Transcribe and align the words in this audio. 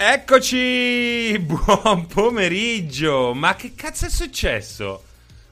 Eccoci! 0.00 1.36
Buon 1.42 2.06
pomeriggio! 2.06 3.34
Ma 3.34 3.56
che 3.56 3.72
cazzo 3.74 4.06
è 4.06 4.08
successo? 4.08 5.02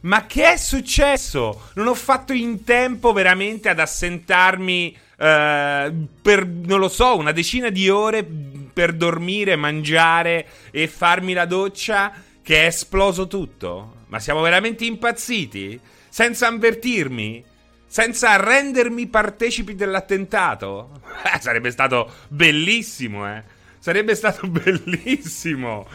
Ma 0.03 0.25
che 0.27 0.53
è 0.53 0.57
successo? 0.57 1.71
Non 1.75 1.89
ho 1.89 1.95
fatto 1.95 2.33
in 2.33 2.63
tempo 2.63 3.13
veramente 3.13 3.69
ad 3.69 3.81
assentarmi 3.81 4.97
eh, 5.19 5.93
per, 6.23 6.47
non 6.47 6.79
lo 6.79 6.89
so, 6.89 7.17
una 7.17 7.33
decina 7.33 7.71
di 7.71 7.89
ore 7.89 8.25
per 8.73 8.93
dormire, 8.93 9.57
mangiare 9.57 10.47
e 10.71 10.87
farmi 10.87 11.33
la 11.33 11.45
doccia 11.45 12.13
che 12.41 12.63
è 12.63 12.67
esploso 12.67 13.27
tutto? 13.27 14.05
Ma 14.07 14.21
siamo 14.21 14.43
veramente 14.43 14.85
impazziti? 14.85 15.81
Senza 16.09 16.47
avvertirmi? 16.47 17.45
Senza 17.85 18.37
rendermi 18.37 19.09
partecipi 19.09 19.75
dell'attentato? 19.75 21.01
Eh, 21.35 21.41
sarebbe 21.41 21.73
stato 21.73 22.09
bellissimo, 22.29 23.27
eh. 23.27 23.56
Sarebbe 23.87 24.17
stato 24.17 24.49
bellissimo. 24.51 25.87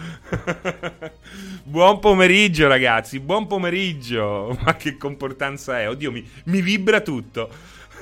buon 1.61 1.99
pomeriggio, 1.99 2.69
ragazzi. 2.69 3.19
Buon 3.19 3.47
pomeriggio. 3.47 4.57
Ma 4.63 4.77
che 4.77 4.95
comportanza 4.95 5.77
è? 5.77 5.89
Oddio, 5.89 6.09
mi, 6.09 6.25
mi 6.45 6.61
vibra 6.61 7.01
tutto. 7.01 7.49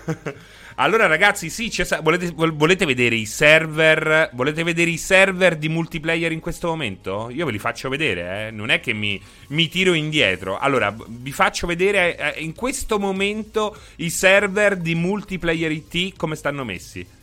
allora, 0.76 1.08
ragazzi, 1.08 1.50
sì, 1.50 1.74
volete, 2.04 2.32
volete, 2.36 2.86
vedere 2.86 3.16
i 3.16 3.26
server? 3.26 4.30
Volete 4.34 4.62
vedere 4.62 4.92
i 4.92 4.98
server 4.98 5.56
di 5.56 5.70
multiplayer 5.70 6.32
in 6.34 6.40
questo 6.40 6.68
momento? 6.68 7.32
Io 7.32 7.48
ve 7.48 7.52
li 7.52 7.58
faccio 7.58 7.90
vedere, 7.90 8.50
eh. 8.50 8.52
Non 8.52 8.70
è 8.70 8.80
che 8.82 8.94
mi, 8.94 9.20
mi 9.48 9.70
tiro 9.70 9.94
indietro. 9.94 10.60
Allora, 10.60 10.96
vi 11.08 11.32
faccio 11.32 11.66
vedere 11.66 12.36
eh, 12.36 12.44
in 12.44 12.54
questo 12.54 13.00
momento 13.00 13.76
i 13.96 14.12
server 14.12 14.76
di 14.76 14.94
multiplayer 14.94 15.72
IT 15.72 16.16
come 16.16 16.36
stanno 16.36 16.64
messi. 16.64 17.18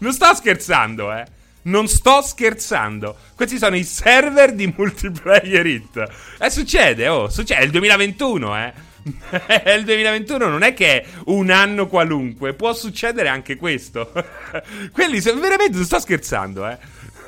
Non 0.00 0.12
sto 0.12 0.34
scherzando, 0.34 1.12
eh. 1.12 1.24
Non 1.62 1.86
sto 1.88 2.22
scherzando. 2.22 3.16
Questi 3.34 3.58
sono 3.58 3.76
i 3.76 3.84
server 3.84 4.54
di 4.54 4.72
multiplayer 4.74 5.66
hit. 5.66 6.08
Eh, 6.38 6.50
succede, 6.50 7.08
oh, 7.08 7.28
succede. 7.28 7.60
È 7.60 7.64
il 7.64 7.70
2021, 7.70 8.56
eh. 8.56 8.72
è 9.46 9.70
il 9.72 9.84
2021, 9.84 10.48
non 10.48 10.62
è 10.62 10.72
che 10.72 11.02
è 11.02 11.06
un 11.26 11.50
anno 11.50 11.86
qualunque. 11.86 12.54
Può 12.54 12.72
succedere 12.72 13.28
anche 13.28 13.56
questo. 13.56 14.10
Quelli, 14.90 15.20
veramente, 15.20 15.76
non 15.76 15.84
sto 15.84 16.00
scherzando, 16.00 16.66
eh. 16.66 16.78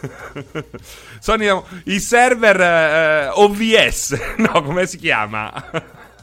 sono 1.20 1.66
i 1.84 2.00
server 2.00 2.60
eh, 2.60 3.28
OVS. 3.28 4.19
no, 4.38 4.62
come 4.62 4.86
si 4.86 4.97
chiama? 4.97 5.52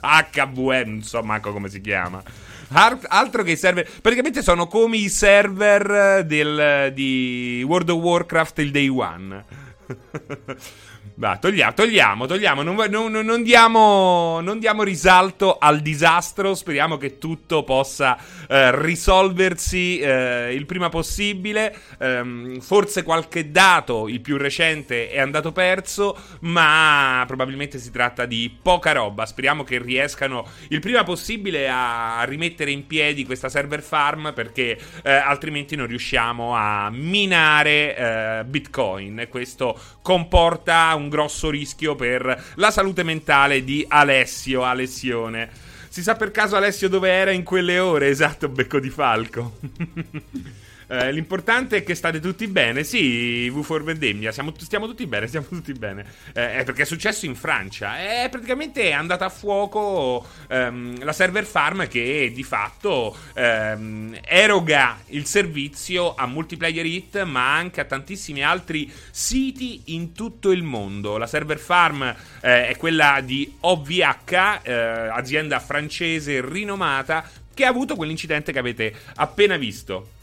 HVM, 0.02 0.90
non 0.90 1.04
so 1.04 1.22
manco 1.22 1.52
come 1.54 1.70
si 1.70 1.80
chiama 1.80 2.24
altro 2.72 3.44
che 3.44 3.52
i 3.52 3.58
server. 3.58 3.88
Praticamente 4.02 4.42
sono 4.42 4.68
come 4.68 4.98
i 4.98 5.10
server 5.10 6.26
del, 6.26 6.92
di 6.94 7.64
World 7.68 7.90
of 7.90 8.02
Warcraft 8.02 8.60
il 8.60 8.72
day 8.72 8.88
one. 8.88 9.46
Va, 11.20 11.36
togliamo, 11.36 11.74
togliamo, 11.74 12.26
togliamo. 12.28 12.62
Non, 12.62 12.78
non, 12.90 13.12
non, 13.12 13.44
diamo, 13.44 14.40
non, 14.40 14.58
diamo, 14.58 14.84
risalto 14.84 15.58
al 15.60 15.82
disastro. 15.82 16.56
Speriamo 16.56 16.96
che 16.96 17.18
tutto 17.18 17.64
possa 17.64 18.18
eh, 18.48 18.72
risolversi 18.80 20.00
eh, 20.00 20.54
il 20.54 20.66
prima 20.66 20.88
possibile. 20.88 21.76
Um, 21.98 22.62
forse 22.62 23.04
qualche 23.04 23.52
dato, 23.52 24.08
il 24.08 24.22
più 24.22 24.38
recente, 24.38 25.10
è 25.10 25.20
andato 25.20 25.52
perso, 25.52 26.18
ma 26.44 27.22
probabilmente 27.28 27.80
si 27.80 27.92
tratta 27.92 28.26
di 28.26 28.58
poca 28.62 28.94
roba. 28.94 29.26
Speriamo 29.26 29.66
che 29.66 29.78
riescano 29.78 30.48
il 30.70 30.80
prima 30.80 31.04
possibile 31.04 31.68
a 31.70 32.24
rimettere 32.24 32.72
in 32.72 32.88
piedi 32.88 33.26
questa 33.26 33.50
server 33.50 33.82
farm 33.82 34.32
perché 34.34 34.80
eh, 35.04 35.12
altrimenti 35.12 35.76
non 35.76 35.88
riusciamo 35.88 36.56
a 36.56 36.90
minare 36.90 37.98
eh, 37.98 38.44
Bitcoin. 38.46 39.28
Questo 39.30 39.78
comporta 40.02 40.96
un 40.96 41.08
grosso 41.10 41.50
rischio 41.50 41.96
per 41.96 42.46
la 42.56 42.72
salute 42.72 43.04
mentale 43.04 43.64
di 43.64 43.86
Alessio, 43.88 44.64
Alessione. 44.64 45.50
Si 45.90 46.02
sa 46.04 46.16
per 46.16 46.32
caso 46.32 46.56
Alessio 46.56 46.88
dove 46.88 47.10
era 47.10 47.32
in 47.32 47.44
quelle 47.44 47.80
ore? 47.80 48.08
Esatto, 48.08 48.48
becco 48.48 48.80
di 48.80 48.90
falco. 48.90 49.58
Eh, 50.92 51.12
l'importante 51.12 51.78
è 51.78 51.84
che 51.84 51.94
state 51.94 52.20
tutti 52.20 52.48
bene. 52.48 52.84
Sì, 52.84 53.48
V 53.52 53.62
for 53.62 53.84
Vendemmia, 53.84 54.32
siamo, 54.32 54.52
stiamo 54.58 54.88
tutti 54.88 55.06
bene, 55.06 55.28
stiamo 55.28 55.46
tutti 55.48 55.72
bene. 55.74 56.04
Eh, 56.34 56.64
perché 56.66 56.82
è 56.82 56.86
successo 56.86 57.28
in 57.28 57.36
Francia. 57.36 58.00
È 58.00 58.28
praticamente 58.32 58.92
andata 58.92 59.26
a 59.26 59.30
fuoco 59.30 60.26
ehm, 60.48 61.04
la 61.04 61.14
server 61.14 61.46
farm 61.46 61.88
che 61.88 62.32
di 62.34 62.44
fatto 62.44 63.16
ehm, 63.34 64.18
eroga 64.26 64.98
il 65.08 65.28
servizio 65.28 66.16
a 66.16 66.26
multiplayer 66.26 66.86
hit, 66.86 67.22
ma 67.22 67.54
anche 67.56 67.82
a 67.82 67.86
tantissimi 67.86 68.44
altri 68.44 68.92
siti 69.12 69.84
in 69.88 70.14
tutto 70.14 70.50
il 70.50 70.64
mondo. 70.64 71.18
La 71.18 71.28
server 71.28 71.60
farm 71.60 72.02
eh, 72.42 72.68
è 72.68 72.76
quella 72.78 73.22
di 73.24 73.58
OVH, 73.60 74.62
eh, 74.64 74.74
azienda 74.74 75.60
francese 75.60 76.42
rinomata, 76.44 77.30
che 77.54 77.66
ha 77.66 77.70
avuto 77.70 77.96
quell'incidente 77.96 78.52
che 78.52 78.60
avete 78.60 78.92
appena 79.16 79.56
visto. 79.56 80.18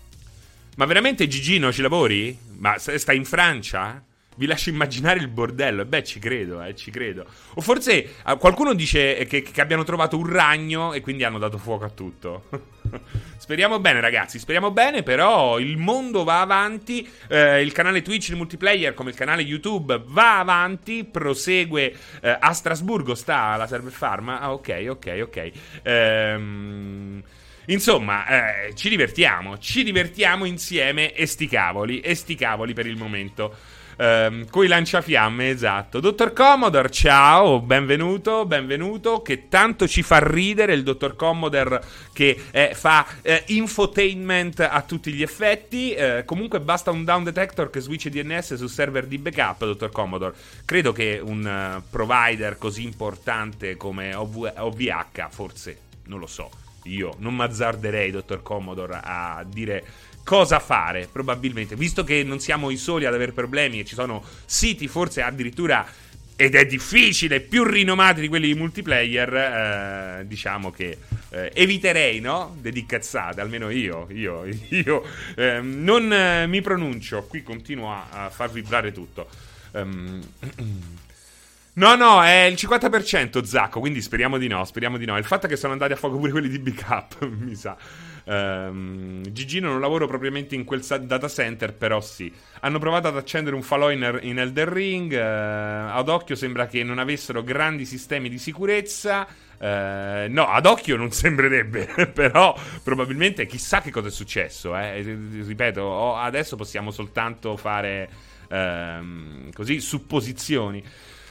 Ma 0.77 0.85
veramente 0.85 1.27
Gigino 1.27 1.73
ci 1.73 1.81
lavori? 1.81 2.39
Ma 2.59 2.77
sta 2.79 3.13
in 3.15 3.25
Francia? 3.25 4.03
Vi 4.37 4.45
lascio 4.45 4.69
immaginare 4.69 5.19
il 5.19 5.29
bordello. 5.29 5.87
Beh, 5.87 6.05
ci 6.05 6.19
credo, 6.19 6.63
eh, 6.63 6.75
ci 6.75 6.91
credo. 6.91 7.25
O 7.55 7.63
forse 7.63 7.93
eh, 7.95 8.37
qualcuno 8.39 8.75
dice 8.75 9.25
che, 9.27 9.41
che, 9.41 9.61
abbiano 9.63 9.85
trovato 9.85 10.19
un 10.19 10.31
ragno 10.31 10.93
e 10.93 11.01
quindi 11.01 11.25
hanno 11.25 11.39
dato 11.39 11.57
fuoco 11.57 11.85
a 11.85 11.89
tutto. 11.89 12.51
speriamo 13.39 13.81
bene, 13.81 14.01
ragazzi. 14.01 14.39
Speriamo 14.39 14.71
bene, 14.71 15.03
però 15.03 15.59
il 15.59 15.79
mondo 15.79 16.25
va 16.25 16.43
avanti. 16.43 17.09
Eh, 17.27 17.63
il 17.63 17.73
canale 17.73 18.03
Twitch 18.03 18.29
il 18.29 18.37
multiplayer, 18.37 18.93
come 18.93 19.09
il 19.09 19.17
canale 19.17 19.41
YouTube, 19.41 20.03
va 20.05 20.41
avanti. 20.41 21.05
Prosegue 21.05 21.97
eh, 22.21 22.37
a 22.39 22.53
Strasburgo. 22.53 23.15
Sta 23.15 23.57
la 23.57 23.67
server 23.67 23.93
farm. 23.93 24.29
Ah, 24.29 24.53
ok, 24.53 24.87
ok, 24.91 25.21
ok. 25.23 25.51
Ehm. 25.85 27.23
Insomma, 27.67 28.27
eh, 28.27 28.75
ci 28.75 28.89
divertiamo, 28.89 29.59
ci 29.59 29.83
divertiamo 29.83 30.45
insieme 30.45 31.13
e 31.13 31.27
sti 31.27 31.49
cavoli, 31.49 32.01
e 32.01 32.15
sti 32.15 32.35
cavoli 32.37 32.75
per 32.75 32.87
il 32.87 32.97
momento. 32.97 33.55
Um, 33.99 34.47
coi 34.51 34.69
lanciafiamme, 34.69 35.49
esatto. 35.49 36.01
Dottor 36.01 36.35
Commodore, 36.35 36.91
ciao, 36.91 37.61
benvenuto, 37.61 38.45
benvenuto. 38.45 39.23
Che 39.23 39.49
tanto 39.49 39.89
ci 39.89 40.03
fa 40.03 40.19
ridere 40.19 40.75
il 40.75 40.83
Dottor 40.83 41.17
Commodore 41.17 41.83
che 42.13 42.39
eh, 42.51 42.73
fa 42.75 43.07
eh, 43.23 43.43
infotainment 43.47 44.61
a 44.61 44.83
tutti 44.83 45.13
gli 45.13 45.23
effetti. 45.23 45.95
Eh, 45.95 46.25
comunque 46.27 46.61
basta 46.61 46.91
un 46.91 47.05
down 47.05 47.25
detector 47.25 47.71
che 47.71 47.81
switch 47.81 48.09
DNS 48.09 48.55
su 48.55 48.67
server 48.67 49.07
di 49.07 49.17
backup, 49.17 49.65
Dottor 49.65 49.91
Commodore. 49.91 50.35
Credo 50.67 50.93
che 50.93 51.19
un 51.21 51.79
uh, 51.79 51.83
provider 51.89 52.59
così 52.59 52.85
importante 52.85 53.79
come 53.79 54.15
OV- 54.15 54.53
OVH, 54.59 55.29
forse, 55.31 55.79
non 56.05 56.19
lo 56.19 56.27
so 56.27 56.65
io 56.87 57.15
non 57.19 57.35
mazzarderei, 57.35 58.11
dottor 58.11 58.43
Commodore, 58.43 59.01
a 59.03 59.45
dire 59.49 59.85
cosa 60.25 60.59
fare, 60.59 61.09
probabilmente, 61.11 61.77
visto 61.77 62.03
che 62.03 62.23
non 62.23 62.41
siamo 62.41 62.71
i 62.71 62.77
soli 62.77 63.05
ad 63.05 63.15
avere 63.15 63.33
problemi 63.33 63.81
e 63.81 63.85
ci 63.85 63.95
sono 63.95 64.23
siti 64.45 64.89
forse 64.89 65.23
addirittura 65.23 65.87
ed 66.39 66.55
è 66.55 66.67
difficile, 66.67 67.41
più 67.41 67.65
rinomati 67.65 68.21
di 68.21 68.29
quelli 68.29 68.49
di 68.49 68.55
multiplayer, 68.55 69.35
eh, 69.35 70.27
diciamo 70.27 70.71
che 70.71 70.99
eh, 71.31 71.51
eviterei, 71.55 72.21
no? 72.21 72.57
Dedi 72.61 72.85
cazzate, 72.85 73.41
almeno 73.41 73.71
io, 73.71 74.07
io, 74.11 74.45
io 74.69 75.03
eh, 75.35 75.61
non 75.61 76.45
mi 76.47 76.61
pronuncio, 76.61 77.23
qui 77.25 77.43
continuo 77.43 77.91
a, 77.91 78.07
a 78.11 78.31
far 78.31 78.51
vibrare 78.51 78.93
tutto. 78.93 79.29
Um, 79.73 80.21
No, 81.79 81.95
no, 81.95 82.23
è 82.23 82.45
il 82.45 82.55
50% 82.55 83.43
Zacco, 83.43 83.81
quindi 83.81 84.01
speriamo 84.01 84.39
di 84.39 84.49
no, 84.49 84.65
speriamo 84.65 84.97
di 84.97 85.05
no. 85.05 85.19
Il 85.19 85.25
fatto 85.25 85.45
è 85.45 85.49
che 85.49 85.57
sono 85.57 85.75
andati 85.75 85.93
a 85.93 85.97
fuoco 85.97 86.17
pure 86.17 86.31
quelli 86.31 86.49
di 86.49 86.59
Big 86.59 86.83
mi 87.29 87.55
sa. 87.55 87.77
Um, 88.25 89.21
Gigino 89.31 89.69
non 89.69 89.81
lavoro 89.81 90.07
propriamente 90.07 90.55
in 90.55 90.65
quel 90.65 90.81
data 90.81 91.29
center, 91.29 91.75
però 91.75 92.01
sì. 92.01 92.33
Hanno 92.61 92.79
provato 92.79 93.09
ad 93.09 93.19
accendere 93.19 93.55
un 93.55 93.61
falò 93.61 93.91
in, 93.91 94.21
in 94.23 94.39
Elden 94.39 94.73
Ring. 94.73 95.13
Uh, 95.13 95.95
ad 95.95 96.09
occhio 96.09 96.35
sembra 96.35 96.67
che 96.67 96.83
non 96.83 96.99
avessero 96.99 97.43
grandi 97.43 97.85
sistemi 97.85 98.31
di 98.31 98.39
sicurezza. 98.39 99.27
Uh, 99.59 100.31
no, 100.31 100.49
ad 100.49 100.65
occhio 100.65 100.97
non 100.97 101.11
sembrerebbe, 101.11 102.09
però 102.11 102.59
probabilmente 102.83 103.45
chissà 103.45 103.83
che 103.83 103.91
cosa 103.91 104.09
è 104.09 104.11
successo. 104.11 104.75
Eh. 104.75 105.03
Ripeto, 105.03 106.17
adesso 106.17 106.57
possiamo 106.57 106.91
soltanto 106.91 107.55
fare 107.59 108.09
uh, 108.49 109.51
così 109.53 109.79
supposizioni. 109.79 110.83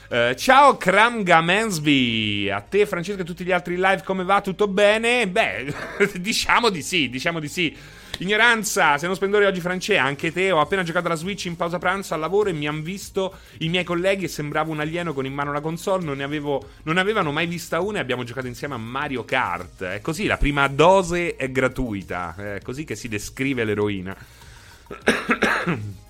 Uh, 0.07 0.36
ciao 0.36 0.78
Kramga 0.78 1.42
Mansby, 1.42 2.48
a 2.52 2.62
te 2.62 2.86
Francesco 2.86 3.18
e 3.18 3.22
a 3.24 3.25
tutti 3.25 3.44
gli 3.44 3.52
altri 3.52 3.74
live 3.75 4.04
come 4.04 4.24
va? 4.24 4.40
Tutto 4.40 4.68
bene? 4.68 5.28
Beh, 5.28 5.74
diciamo 6.22 6.69
di 6.69 6.84
sì, 6.84 7.10
diciamo 7.10 7.40
di 7.40 7.48
sì. 7.48 7.75
Ignoranza, 8.19 9.00
se 9.00 9.07
non 9.07 9.16
splendore 9.16 9.48
oggi 9.48 9.62
Francesca, 9.62 10.04
anche 10.04 10.31
te, 10.31 10.52
ho 10.52 10.60
appena 10.60 10.84
giocato 10.84 11.07
alla 11.07 11.16
Switch 11.16 11.46
in 11.46 11.56
pausa 11.56 11.80
pranzo 11.80 12.13
al 12.13 12.19
lavoro 12.19 12.50
e 12.50 12.54
mi 12.54 12.68
hanno 12.68 12.84
visto 12.84 13.34
i 13.60 13.68
miei 13.68 13.84
colleghi 13.84 14.25
e 14.25 14.28
sembravo 14.28 14.72
un 14.72 14.80
alieno 14.80 15.12
con 15.12 15.25
in 15.25 15.34
mano 15.34 15.52
la 15.52 15.60
console, 15.60 16.06
non 16.06 16.18
ne, 16.18 16.24
avevo, 16.24 16.69
non 16.84 16.98
avevano 16.98 17.31
mai 17.31 17.48
vista 17.48 17.80
una 17.80 17.98
e 17.98 18.02
abbiamo 18.02 18.24
giocato 18.24 18.46
insieme 18.46 18.75
a 18.75 18.78
Mario 18.78 19.25
Kart. 19.25 19.84
È 19.84 20.02
così, 20.02 20.28
la 20.28 20.38
prima 20.38 20.68
dose 20.68 21.36
è 21.36 21.50
gratuita, 21.50 22.36
è 22.38 22.62
così 22.62 22.84
che 22.84 22.96
si 22.96 23.07
descrive 23.07 23.63
l'eroina. 23.63 24.16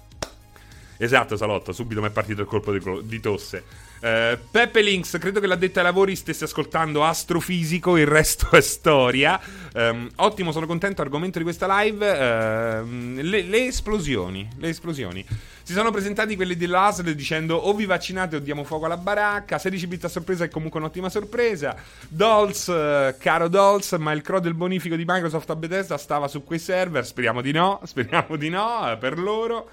esatto, 0.97 1.37
Salotto, 1.37 1.71
subito 1.71 2.01
mi 2.01 2.07
è 2.07 2.11
partito 2.11 2.41
il 2.41 2.47
colpo 2.47 2.71
di, 2.71 3.07
di 3.07 3.19
tosse. 3.19 3.63
Uh, 4.05 4.37
Peppe 4.51 4.81
Links, 4.81 5.17
credo 5.19 5.39
che 5.39 5.47
l'addetta 5.47 5.79
ai 5.79 5.85
lavori 5.85 6.15
stesse 6.15 6.43
ascoltando 6.43 7.03
Astrofisico, 7.03 7.97
il 7.97 8.05
resto 8.05 8.51
è 8.51 8.61
storia. 8.61 9.39
Um, 9.73 10.07
ottimo, 10.17 10.51
sono 10.51 10.67
contento. 10.67 11.01
Argomento 11.01 11.39
di 11.39 11.43
questa 11.43 11.81
live: 11.81 12.07
uh, 12.07 12.85
le, 13.21 13.41
le, 13.41 13.65
esplosioni. 13.65 14.47
Le 14.57 14.69
esplosioni. 14.69 15.25
Si 15.63 15.73
sono 15.73 15.89
presentati 15.89 16.35
quelli 16.35 16.55
dell'ASL 16.55 17.15
dicendo 17.15 17.55
o 17.55 17.73
vi 17.73 17.85
vaccinate 17.85 18.35
o 18.35 18.39
diamo 18.39 18.63
fuoco 18.63 18.85
alla 18.85 18.97
baracca. 18.97 19.57
16 19.57 19.87
bit 19.87 20.03
a 20.03 20.09
sorpresa 20.09 20.43
è 20.43 20.49
comunque 20.49 20.79
un'ottima 20.79 21.09
sorpresa. 21.09 21.75
Dolls, 22.07 22.67
uh, 22.67 23.15
caro 23.17 23.47
Dolls, 23.47 23.93
ma 23.93 24.11
il 24.11 24.21
CRO 24.21 24.39
del 24.39 24.53
bonifico 24.53 24.95
di 24.95 25.05
Microsoft 25.07 25.49
a 25.49 25.55
Bethesda 25.55 25.97
stava 25.97 26.27
su 26.27 26.43
quei 26.43 26.59
server. 26.59 27.03
Speriamo 27.03 27.41
di 27.41 27.51
no. 27.51 27.79
Speriamo 27.85 28.35
di 28.35 28.49
no 28.49 28.91
eh, 28.91 28.97
per 28.97 29.17
loro. 29.17 29.67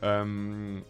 Um, 0.00 0.84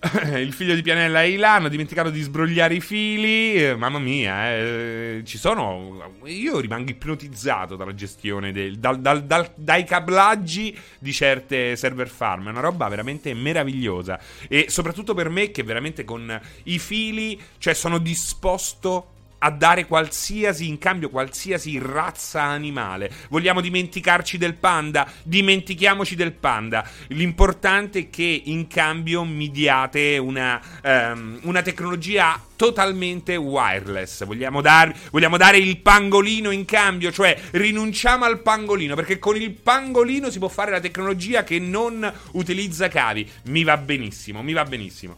il 0.36 0.54
figlio 0.54 0.74
di 0.74 0.80
Pianella 0.80 1.22
e 1.22 1.32
Ilan 1.32 1.56
hanno 1.56 1.68
dimenticato 1.68 2.08
di 2.08 2.22
sbrogliare 2.22 2.74
i 2.74 2.80
fili. 2.80 3.54
Eh, 3.54 3.76
mamma 3.76 3.98
mia, 3.98 4.56
eh, 4.56 5.22
ci 5.26 5.36
sono. 5.36 6.16
Io 6.24 6.58
rimango 6.58 6.90
ipnotizzato 6.90 7.76
dalla 7.76 7.94
gestione 7.94 8.50
del, 8.50 8.78
dal, 8.78 8.98
dal, 8.98 9.24
dal, 9.24 9.50
dai 9.54 9.84
cablaggi 9.84 10.76
di 10.98 11.12
certe 11.12 11.76
server 11.76 12.08
farm. 12.08 12.46
È 12.46 12.50
una 12.50 12.60
roba 12.60 12.88
veramente 12.88 13.34
meravigliosa. 13.34 14.18
E 14.48 14.66
soprattutto 14.70 15.12
per 15.12 15.28
me, 15.28 15.50
che 15.50 15.62
veramente 15.62 16.04
con 16.04 16.40
i 16.64 16.78
fili, 16.78 17.38
cioè 17.58 17.74
sono 17.74 17.98
disposto 17.98 19.18
a 19.40 19.50
dare 19.50 19.86
qualsiasi 19.86 20.68
in 20.68 20.78
cambio 20.78 21.10
qualsiasi 21.10 21.78
razza 21.78 22.42
animale. 22.42 23.10
Vogliamo 23.28 23.60
dimenticarci 23.60 24.38
del 24.38 24.54
panda? 24.54 25.10
Dimentichiamoci 25.22 26.14
del 26.14 26.32
panda. 26.32 26.88
L'importante 27.08 27.98
è 28.00 28.10
che 28.10 28.42
in 28.44 28.66
cambio 28.66 29.24
mi 29.24 29.50
diate 29.50 30.18
una, 30.18 30.60
um, 30.82 31.38
una 31.42 31.62
tecnologia 31.62 32.40
totalmente 32.56 33.36
wireless. 33.36 34.24
Vogliamo, 34.24 34.60
dar, 34.60 34.94
vogliamo 35.10 35.38
dare 35.38 35.56
il 35.56 35.78
pangolino 35.78 36.50
in 36.50 36.66
cambio, 36.66 37.10
cioè 37.10 37.38
rinunciamo 37.52 38.26
al 38.26 38.40
pangolino 38.40 38.94
perché 38.94 39.18
con 39.18 39.36
il 39.36 39.52
pangolino 39.52 40.28
si 40.28 40.38
può 40.38 40.48
fare 40.48 40.70
la 40.70 40.80
tecnologia 40.80 41.42
che 41.42 41.58
non 41.58 42.12
utilizza 42.32 42.88
cavi. 42.88 43.28
Mi 43.44 43.64
va 43.64 43.78
benissimo, 43.78 44.42
mi 44.42 44.52
va 44.52 44.64
benissimo. 44.64 45.16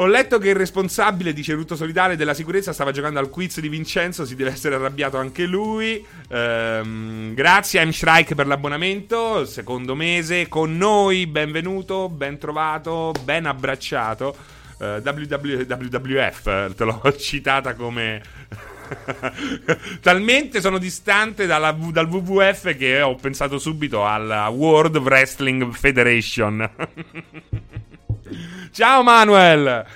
Ho 0.00 0.06
letto 0.06 0.38
che 0.38 0.50
il 0.50 0.54
responsabile, 0.54 1.32
dice 1.32 1.54
Rutto 1.54 1.74
Solidale, 1.74 2.14
della 2.14 2.32
sicurezza 2.32 2.72
stava 2.72 2.92
giocando 2.92 3.18
al 3.18 3.30
quiz 3.30 3.58
di 3.58 3.68
Vincenzo, 3.68 4.24
si 4.24 4.36
deve 4.36 4.50
essere 4.50 4.76
arrabbiato 4.76 5.16
anche 5.16 5.44
lui. 5.44 6.06
Ehm, 6.28 7.34
grazie 7.34 7.80
a 7.80 7.84
M. 7.84 7.90
Shrike 7.90 8.36
per 8.36 8.46
l'abbonamento, 8.46 9.44
secondo 9.44 9.96
mese 9.96 10.46
con 10.46 10.76
noi, 10.76 11.26
benvenuto, 11.26 12.08
ben 12.08 12.38
trovato, 12.38 13.12
ben 13.24 13.46
abbracciato. 13.46 14.36
Uh, 14.78 15.02
WWF, 15.02 16.74
te 16.76 16.84
l'ho 16.84 17.02
citata 17.18 17.74
come... 17.74 18.22
Talmente 20.00 20.60
sono 20.60 20.78
distante 20.78 21.44
dalla, 21.46 21.72
dal 21.72 22.06
WWF 22.06 22.76
che 22.76 23.02
ho 23.02 23.16
pensato 23.16 23.58
subito 23.58 24.06
alla 24.06 24.46
World 24.46 24.96
Wrestling 24.98 25.72
Federation. 25.72 26.70
Ciao 28.70 29.02
Manuel! 29.02 29.86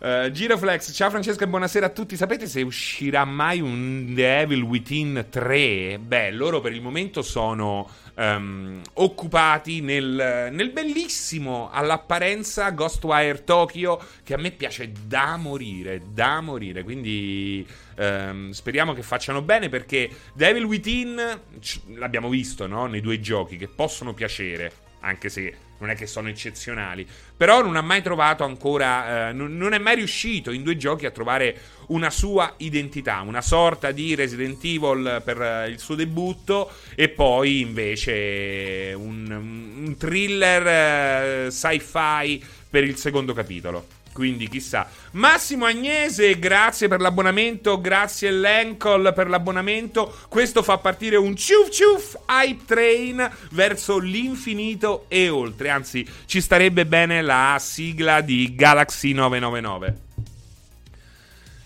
Uh, 0.00 0.30
Giroflex, 0.30 0.94
ciao 0.94 1.10
Francesco 1.10 1.44
e 1.44 1.46
buonasera 1.46 1.86
a 1.86 1.88
tutti. 1.90 2.16
Sapete 2.16 2.46
se 2.46 2.62
uscirà 2.62 3.26
mai 3.26 3.60
un 3.60 4.12
The 4.14 4.40
Evil 4.40 4.62
Within 4.62 5.26
3? 5.28 5.98
Beh, 5.98 6.30
loro 6.30 6.60
per 6.60 6.72
il 6.72 6.80
momento 6.80 7.20
sono 7.20 7.86
um, 8.14 8.80
occupati 8.94 9.82
nel, 9.82 10.48
nel, 10.52 10.70
bellissimo 10.70 11.68
all'apparenza 11.70 12.70
Ghostwire 12.70 13.44
Tokyo, 13.44 14.02
che 14.22 14.32
a 14.32 14.38
me 14.38 14.52
piace 14.52 14.90
da 15.06 15.36
morire, 15.36 16.00
da 16.12 16.40
morire. 16.40 16.82
Quindi 16.82 17.66
um, 17.98 18.52
speriamo 18.52 18.94
che 18.94 19.02
facciano 19.02 19.42
bene 19.42 19.68
perché 19.68 20.08
The 20.34 20.48
Evil 20.48 20.64
Within 20.64 21.40
l'abbiamo 21.96 22.30
visto 22.30 22.66
no? 22.66 22.86
nei 22.86 23.02
due 23.02 23.20
giochi 23.20 23.58
che 23.58 23.68
possono 23.68 24.14
piacere, 24.14 24.72
anche 25.00 25.28
se 25.28 25.68
non 25.80 25.90
è 25.90 25.94
che 25.94 26.06
sono 26.06 26.28
eccezionali. 26.28 27.06
Però 27.36 27.62
non 27.62 27.76
ha 27.76 27.82
mai 27.82 28.02
trovato 28.02 28.44
ancora, 28.44 29.28
eh, 29.28 29.32
non, 29.32 29.56
non, 29.56 29.72
è 29.72 29.78
mai 29.78 29.96
riuscito 29.96 30.50
in 30.50 30.62
due 30.62 30.76
giochi 30.76 31.06
a 31.06 31.10
trovare 31.10 31.56
una 31.88 32.10
sua 32.10 32.54
identità, 32.58 33.20
una 33.20 33.42
sorta 33.42 33.90
di 33.90 34.14
Resident 34.14 34.62
Evil 34.64 35.22
per 35.24 35.40
eh, 35.40 35.68
il 35.68 35.78
suo 35.78 35.94
debutto 35.94 36.70
e 36.94 37.08
poi 37.08 37.60
invece 37.60 38.92
un, 38.96 39.30
un 39.30 39.96
thriller 39.96 41.46
eh, 41.46 41.50
sci-fi 41.50 42.44
per 42.68 42.84
il 42.84 42.96
secondo 42.96 43.32
capitolo. 43.32 43.98
Quindi 44.12 44.48
chissà. 44.48 44.88
Massimo 45.12 45.66
Agnese, 45.66 46.38
grazie 46.38 46.88
per 46.88 47.00
l'abbonamento. 47.00 47.80
Grazie 47.80 48.30
Lencol 48.30 49.12
per 49.14 49.28
l'abbonamento. 49.28 50.14
Questo 50.28 50.62
fa 50.62 50.78
partire 50.78 51.16
un 51.16 51.36
ciuf 51.36 51.70
ciuf 51.70 52.18
hype 52.28 52.64
train 52.66 53.30
verso 53.52 53.98
l'infinito 53.98 55.04
e 55.08 55.28
oltre. 55.28 55.70
Anzi, 55.70 56.06
ci 56.26 56.40
starebbe 56.40 56.86
bene 56.86 57.22
la 57.22 57.56
sigla 57.60 58.20
di 58.20 58.54
Galaxy 58.54 59.12
999. 59.12 60.08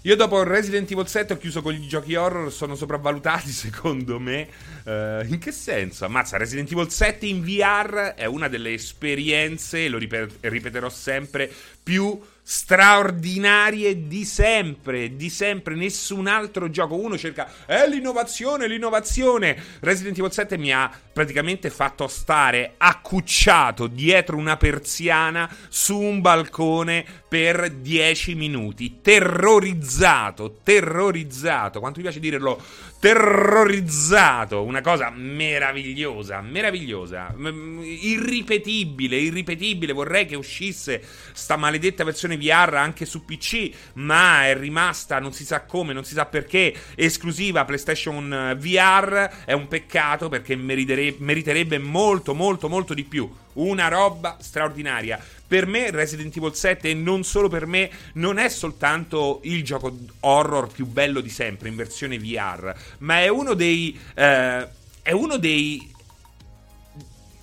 Io 0.06 0.16
dopo 0.16 0.42
Resident 0.42 0.90
Evil 0.90 1.06
7 1.06 1.32
ho 1.32 1.38
chiuso 1.38 1.62
con 1.62 1.72
gli 1.72 1.86
giochi 1.86 2.14
horror, 2.14 2.52
sono 2.52 2.74
sopravvalutati 2.74 3.48
secondo 3.50 4.20
me. 4.20 4.48
Uh, 4.84 5.24
in 5.24 5.38
che 5.40 5.50
senso? 5.50 6.04
Ammazza, 6.04 6.36
Resident 6.36 6.70
Evil 6.70 6.90
7 6.90 7.24
in 7.24 7.42
VR 7.42 8.12
è 8.14 8.26
una 8.26 8.48
delle 8.48 8.74
esperienze, 8.74 9.88
lo 9.88 9.96
ripeterò 9.96 10.90
sempre, 10.90 11.50
più 11.84 12.18
straordinarie 12.46 14.06
di 14.06 14.26
sempre, 14.26 15.16
di 15.16 15.30
sempre, 15.30 15.74
nessun 15.74 16.26
altro 16.26 16.68
gioco. 16.68 16.94
Uno 16.94 17.16
cerca, 17.16 17.50
è 17.64 17.88
l'innovazione, 17.88 18.68
l'innovazione. 18.68 19.56
Resident 19.80 20.18
Evil 20.18 20.30
7 20.30 20.58
mi 20.58 20.70
ha 20.72 20.90
praticamente 21.12 21.70
fatto 21.70 22.06
stare 22.06 22.74
accucciato 22.76 23.86
dietro 23.86 24.36
una 24.36 24.58
persiana 24.58 25.50
su 25.68 25.98
un 25.98 26.20
balcone 26.20 27.04
per 27.26 27.70
10 27.70 28.34
minuti, 28.34 29.00
terrorizzato, 29.00 30.58
terrorizzato. 30.62 31.80
Quanto 31.80 31.98
mi 31.98 32.04
piace 32.04 32.20
dirlo? 32.20 32.62
Terrorizzato, 33.04 34.62
una 34.62 34.80
cosa 34.80 35.10
meravigliosa, 35.10 36.40
meravigliosa, 36.40 37.34
irripetibile, 37.36 39.16
irripetibile. 39.16 39.92
Vorrei 39.92 40.24
che 40.24 40.36
uscisse 40.36 41.02
sta 41.34 41.58
maledetta 41.58 42.02
versione 42.02 42.38
VR 42.38 42.76
anche 42.76 43.04
su 43.04 43.26
PC, 43.26 43.70
ma 43.96 44.46
è 44.46 44.56
rimasta, 44.56 45.18
non 45.18 45.34
si 45.34 45.44
sa 45.44 45.64
come, 45.66 45.92
non 45.92 46.04
si 46.04 46.14
sa 46.14 46.24
perché, 46.24 46.74
esclusiva 46.94 47.66
PlayStation 47.66 48.32
eh, 48.32 48.54
VR. 48.54 49.42
È 49.44 49.52
un 49.52 49.68
peccato 49.68 50.30
perché 50.30 50.56
meriterebbe 50.56 51.76
molto, 51.76 52.32
molto, 52.32 52.70
molto 52.70 52.94
di 52.94 53.04
più. 53.04 53.30
Una 53.54 53.88
roba 53.88 54.36
straordinaria. 54.40 55.22
Per 55.46 55.66
me 55.66 55.90
Resident 55.90 56.36
Evil 56.36 56.54
7 56.54 56.90
e 56.90 56.94
non 56.94 57.22
solo 57.22 57.48
per 57.48 57.66
me 57.66 57.90
non 58.14 58.38
è 58.38 58.48
soltanto 58.48 59.40
il 59.44 59.62
gioco 59.62 59.96
horror 60.20 60.72
più 60.72 60.86
bello 60.86 61.20
di 61.20 61.30
sempre 61.30 61.68
in 61.68 61.76
versione 61.76 62.18
VR, 62.18 62.74
ma 62.98 63.20
è 63.20 63.28
uno 63.28 63.54
dei... 63.54 63.98
Eh, 64.14 64.82
è 65.02 65.12
uno 65.12 65.36
dei 65.36 65.92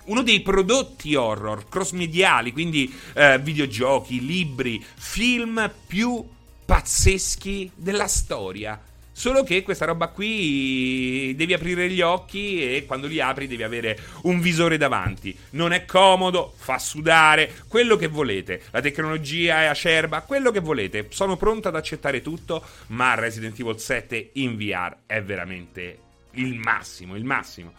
uno 0.05 0.23
dei 0.23 0.41
prodotti 0.41 1.13
horror 1.15 1.69
cross-mediali, 1.69 2.51
quindi 2.51 2.93
eh, 3.13 3.37
videogiochi, 3.39 4.25
libri, 4.25 4.83
film 4.95 5.71
più 5.87 6.27
pazzeschi 6.65 7.71
della 7.75 8.07
storia. 8.07 8.79
Solo 9.21 9.43
che 9.43 9.61
questa 9.61 9.85
roba 9.85 10.07
qui 10.07 11.35
devi 11.35 11.53
aprire 11.53 11.87
gli 11.87 12.01
occhi 12.01 12.75
e 12.75 12.87
quando 12.87 13.05
li 13.05 13.21
apri 13.21 13.45
devi 13.45 13.61
avere 13.61 13.95
un 14.23 14.41
visore 14.41 14.77
davanti. 14.77 15.37
Non 15.51 15.73
è 15.73 15.85
comodo, 15.85 16.51
fa 16.57 16.79
sudare, 16.79 17.53
quello 17.67 17.97
che 17.97 18.07
volete. 18.07 18.63
La 18.71 18.81
tecnologia 18.81 19.61
è 19.61 19.65
acerba, 19.65 20.21
quello 20.21 20.49
che 20.49 20.59
volete. 20.59 21.05
Sono 21.09 21.37
pronto 21.37 21.67
ad 21.67 21.75
accettare 21.75 22.23
tutto, 22.23 22.65
ma 22.87 23.13
Resident 23.13 23.59
Evil 23.59 23.77
7 23.77 24.31
in 24.33 24.57
VR 24.57 24.95
è 25.05 25.21
veramente 25.21 25.99
il 26.31 26.55
massimo, 26.55 27.15
il 27.15 27.23
massimo. 27.23 27.73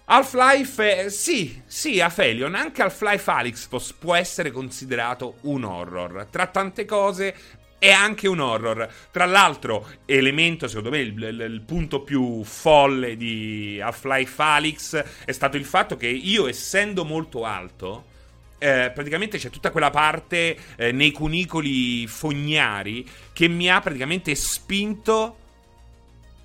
Half-Life, 0.09 1.05
eh, 1.05 1.09
sì, 1.09 1.61
sì, 1.65 1.99
Aphelion, 1.99 2.55
anche 2.55 2.81
Half-Life 2.81 3.29
Alyx 3.29 3.93
può 3.99 4.15
essere 4.15 4.51
considerato 4.51 5.39
un 5.41 5.65
horror. 5.65 6.27
Tra 6.31 6.47
tante 6.47 6.85
cose, 6.85 7.35
è 7.79 7.91
anche 7.91 8.27
un 8.27 8.39
horror. 8.39 8.87
Tra 9.11 9.25
l'altro, 9.25 9.87
elemento, 10.05 10.67
secondo 10.67 10.89
me, 10.89 10.99
il, 10.99 11.13
il, 11.21 11.39
il, 11.39 11.61
punto 11.61 12.01
più 12.01 12.43
folle 12.43 13.15
di 13.15 13.79
Half-Life 13.81 14.41
Alyx 14.41 15.03
è 15.25 15.31
stato 15.31 15.57
il 15.57 15.65
fatto 15.65 15.97
che 15.97 16.07
io, 16.07 16.47
essendo 16.47 17.05
molto 17.05 17.45
alto, 17.45 18.15
eh, 18.59 18.91
praticamente 18.93 19.37
c'è 19.37 19.49
tutta 19.49 19.71
quella 19.71 19.91
parte 19.91 20.57
eh, 20.75 20.91
nei 20.91 21.11
cunicoli 21.11 22.07
fognari 22.07 23.07
che 23.31 23.47
mi 23.47 23.69
ha 23.69 23.79
praticamente 23.79 24.33
spinto 24.33 25.37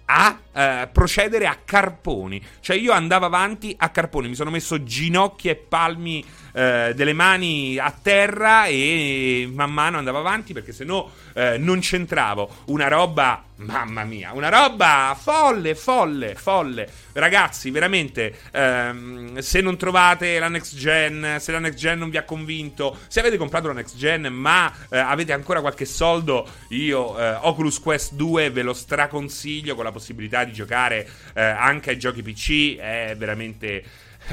a 0.04 0.38
eh, 0.52 0.88
procedere 0.92 1.46
a 1.46 1.58
carponi. 1.64 2.42
Cioè 2.60 2.76
io 2.76 2.92
andavo 2.92 3.24
avanti 3.24 3.74
a 3.78 3.88
carponi, 3.88 4.28
mi 4.28 4.34
sono 4.34 4.50
messo 4.50 4.82
ginocchia 4.82 5.52
e 5.52 5.56
palmi 5.56 6.22
eh, 6.52 6.92
delle 6.94 7.12
mani 7.12 7.78
a 7.78 7.90
terra 7.90 8.66
e 8.66 9.50
man 9.52 9.72
mano 9.72 9.98
andavo 9.98 10.18
avanti 10.18 10.52
perché 10.52 10.72
se 10.72 10.84
no 10.84 11.10
eh, 11.34 11.56
non 11.58 11.80
c'entravo. 11.80 12.64
Una 12.66 12.88
roba, 12.88 13.42
mamma 13.56 14.04
mia, 14.04 14.32
una 14.32 14.48
roba 14.48 15.16
folle, 15.18 15.74
folle, 15.74 16.34
folle. 16.34 16.88
Ragazzi, 17.12 17.70
veramente, 17.70 18.38
ehm, 18.50 19.38
se 19.38 19.60
non 19.60 19.76
trovate 19.76 20.38
la 20.38 20.48
next 20.48 20.76
gen, 20.76 21.36
se 21.38 21.52
la 21.52 21.58
next 21.58 21.78
gen 21.78 21.98
non 21.98 22.10
vi 22.10 22.16
ha 22.16 22.24
convinto, 22.24 22.98
se 23.08 23.20
avete 23.20 23.36
comprato 23.36 23.68
la 23.68 23.74
next 23.74 23.96
gen 23.96 24.22
ma 24.32 24.72
eh, 24.90 24.98
avete 24.98 25.32
ancora 25.32 25.60
qualche 25.60 25.84
soldo, 25.84 26.46
io 26.68 27.18
eh, 27.18 27.38
Oculus 27.40 27.80
Quest 27.80 28.14
2 28.14 28.50
ve 28.50 28.62
lo 28.62 28.72
straconsiglio 28.72 29.74
con 29.74 29.84
la 29.84 29.92
possibilità 29.92 30.44
di 30.44 30.52
giocare 30.52 31.08
eh, 31.34 31.42
anche 31.42 31.90
ai 31.90 31.98
giochi 31.98 32.22
PC, 32.22 32.76
è 32.76 33.14
veramente... 33.16 33.84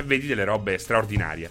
Vedi 0.03 0.27
delle 0.27 0.43
robe 0.43 0.77
straordinarie. 0.77 1.49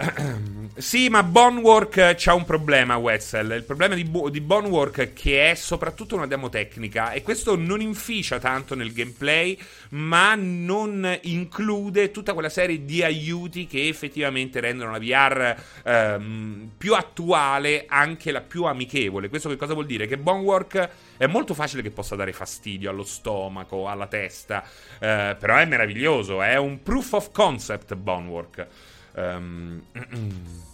sì, 0.76 1.10
ma 1.10 1.22
Bonework 1.22 2.14
c'ha 2.16 2.32
un 2.32 2.44
problema, 2.44 2.96
Wetzel. 2.96 3.50
Il 3.50 3.64
problema 3.64 3.94
di, 3.94 4.04
Bo- 4.04 4.30
di 4.30 4.40
Bonework 4.40 5.12
che 5.12 5.50
è 5.50 5.54
soprattutto 5.54 6.16
una 6.16 6.26
demo 6.26 6.48
tecnica 6.48 7.12
e 7.12 7.22
questo 7.22 7.54
non 7.54 7.82
inficia 7.82 8.38
tanto 8.38 8.74
nel 8.74 8.92
gameplay, 8.92 9.58
ma 9.90 10.34
non 10.36 11.18
include 11.22 12.10
tutta 12.10 12.32
quella 12.32 12.48
serie 12.48 12.84
di 12.84 13.02
aiuti 13.02 13.66
che 13.66 13.88
effettivamente 13.88 14.60
rendono 14.60 14.92
la 14.92 14.98
VR 14.98 15.54
ehm, 15.84 16.70
più 16.78 16.94
attuale, 16.94 17.84
anche 17.86 18.32
la 18.32 18.40
più 18.40 18.64
amichevole. 18.64 19.28
Questo 19.28 19.50
che 19.50 19.56
cosa 19.56 19.74
vuol 19.74 19.86
dire? 19.86 20.06
Che 20.06 20.16
Bonework 20.16 20.88
è 21.18 21.26
molto 21.26 21.52
facile 21.52 21.82
che 21.82 21.90
possa 21.90 22.16
dare 22.16 22.32
fastidio 22.32 22.88
allo 22.88 23.04
stomaco, 23.04 23.86
alla 23.86 24.06
testa, 24.06 24.64
eh, 24.98 25.36
però 25.38 25.56
è 25.56 25.66
meraviglioso, 25.66 26.40
è 26.40 26.56
un 26.56 26.82
proof 26.82 27.12
of 27.12 27.30
concept 27.32 27.94
Bonework. 27.94 28.66
Um, 29.14 29.82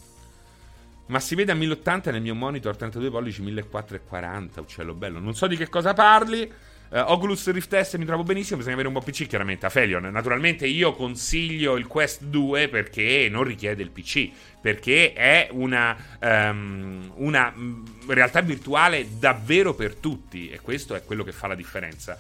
ma 1.07 1.21
si 1.21 1.35
vede 1.35 1.53
a 1.53 1.55
1080 1.55 2.11
nel 2.11 2.23
mio 2.23 2.35
monitor 2.35 2.77
32 2.77 3.11
pollici 3.11 3.43
1440, 3.43 4.61
uccello 4.61 4.95
bello. 4.95 5.19
Non 5.19 5.35
so 5.35 5.47
di 5.47 5.57
che 5.57 5.69
cosa 5.69 5.93
parli. 5.93 6.51
Uh, 6.89 6.99
Oculus 6.99 7.51
Rift 7.51 7.81
S 7.81 7.95
mi 7.95 8.05
trovo 8.05 8.23
benissimo, 8.23 8.59
bisogna 8.59 8.75
avere 8.75 8.89
un 8.89 8.95
buon 8.95 9.05
PC 9.05 9.27
chiaramente. 9.27 9.67
A 9.67 9.71
Felion, 9.71 10.05
naturalmente 10.05 10.67
io 10.67 10.93
consiglio 10.93 11.77
il 11.77 11.87
Quest 11.87 12.23
2 12.23 12.69
perché 12.69 13.29
non 13.29 13.43
richiede 13.43 13.83
il 13.83 13.91
PC, 13.91 14.31
perché 14.61 15.13
è 15.13 15.49
una, 15.51 15.97
um, 16.21 17.13
una 17.17 17.53
mm, 17.57 17.85
realtà 18.09 18.41
virtuale 18.41 19.19
davvero 19.19 19.75
per 19.75 19.97
tutti 19.97 20.49
e 20.49 20.61
questo 20.61 20.95
è 20.95 21.05
quello 21.05 21.25
che 21.25 21.33
fa 21.33 21.49
la 21.49 21.57
differenza. 21.57 22.19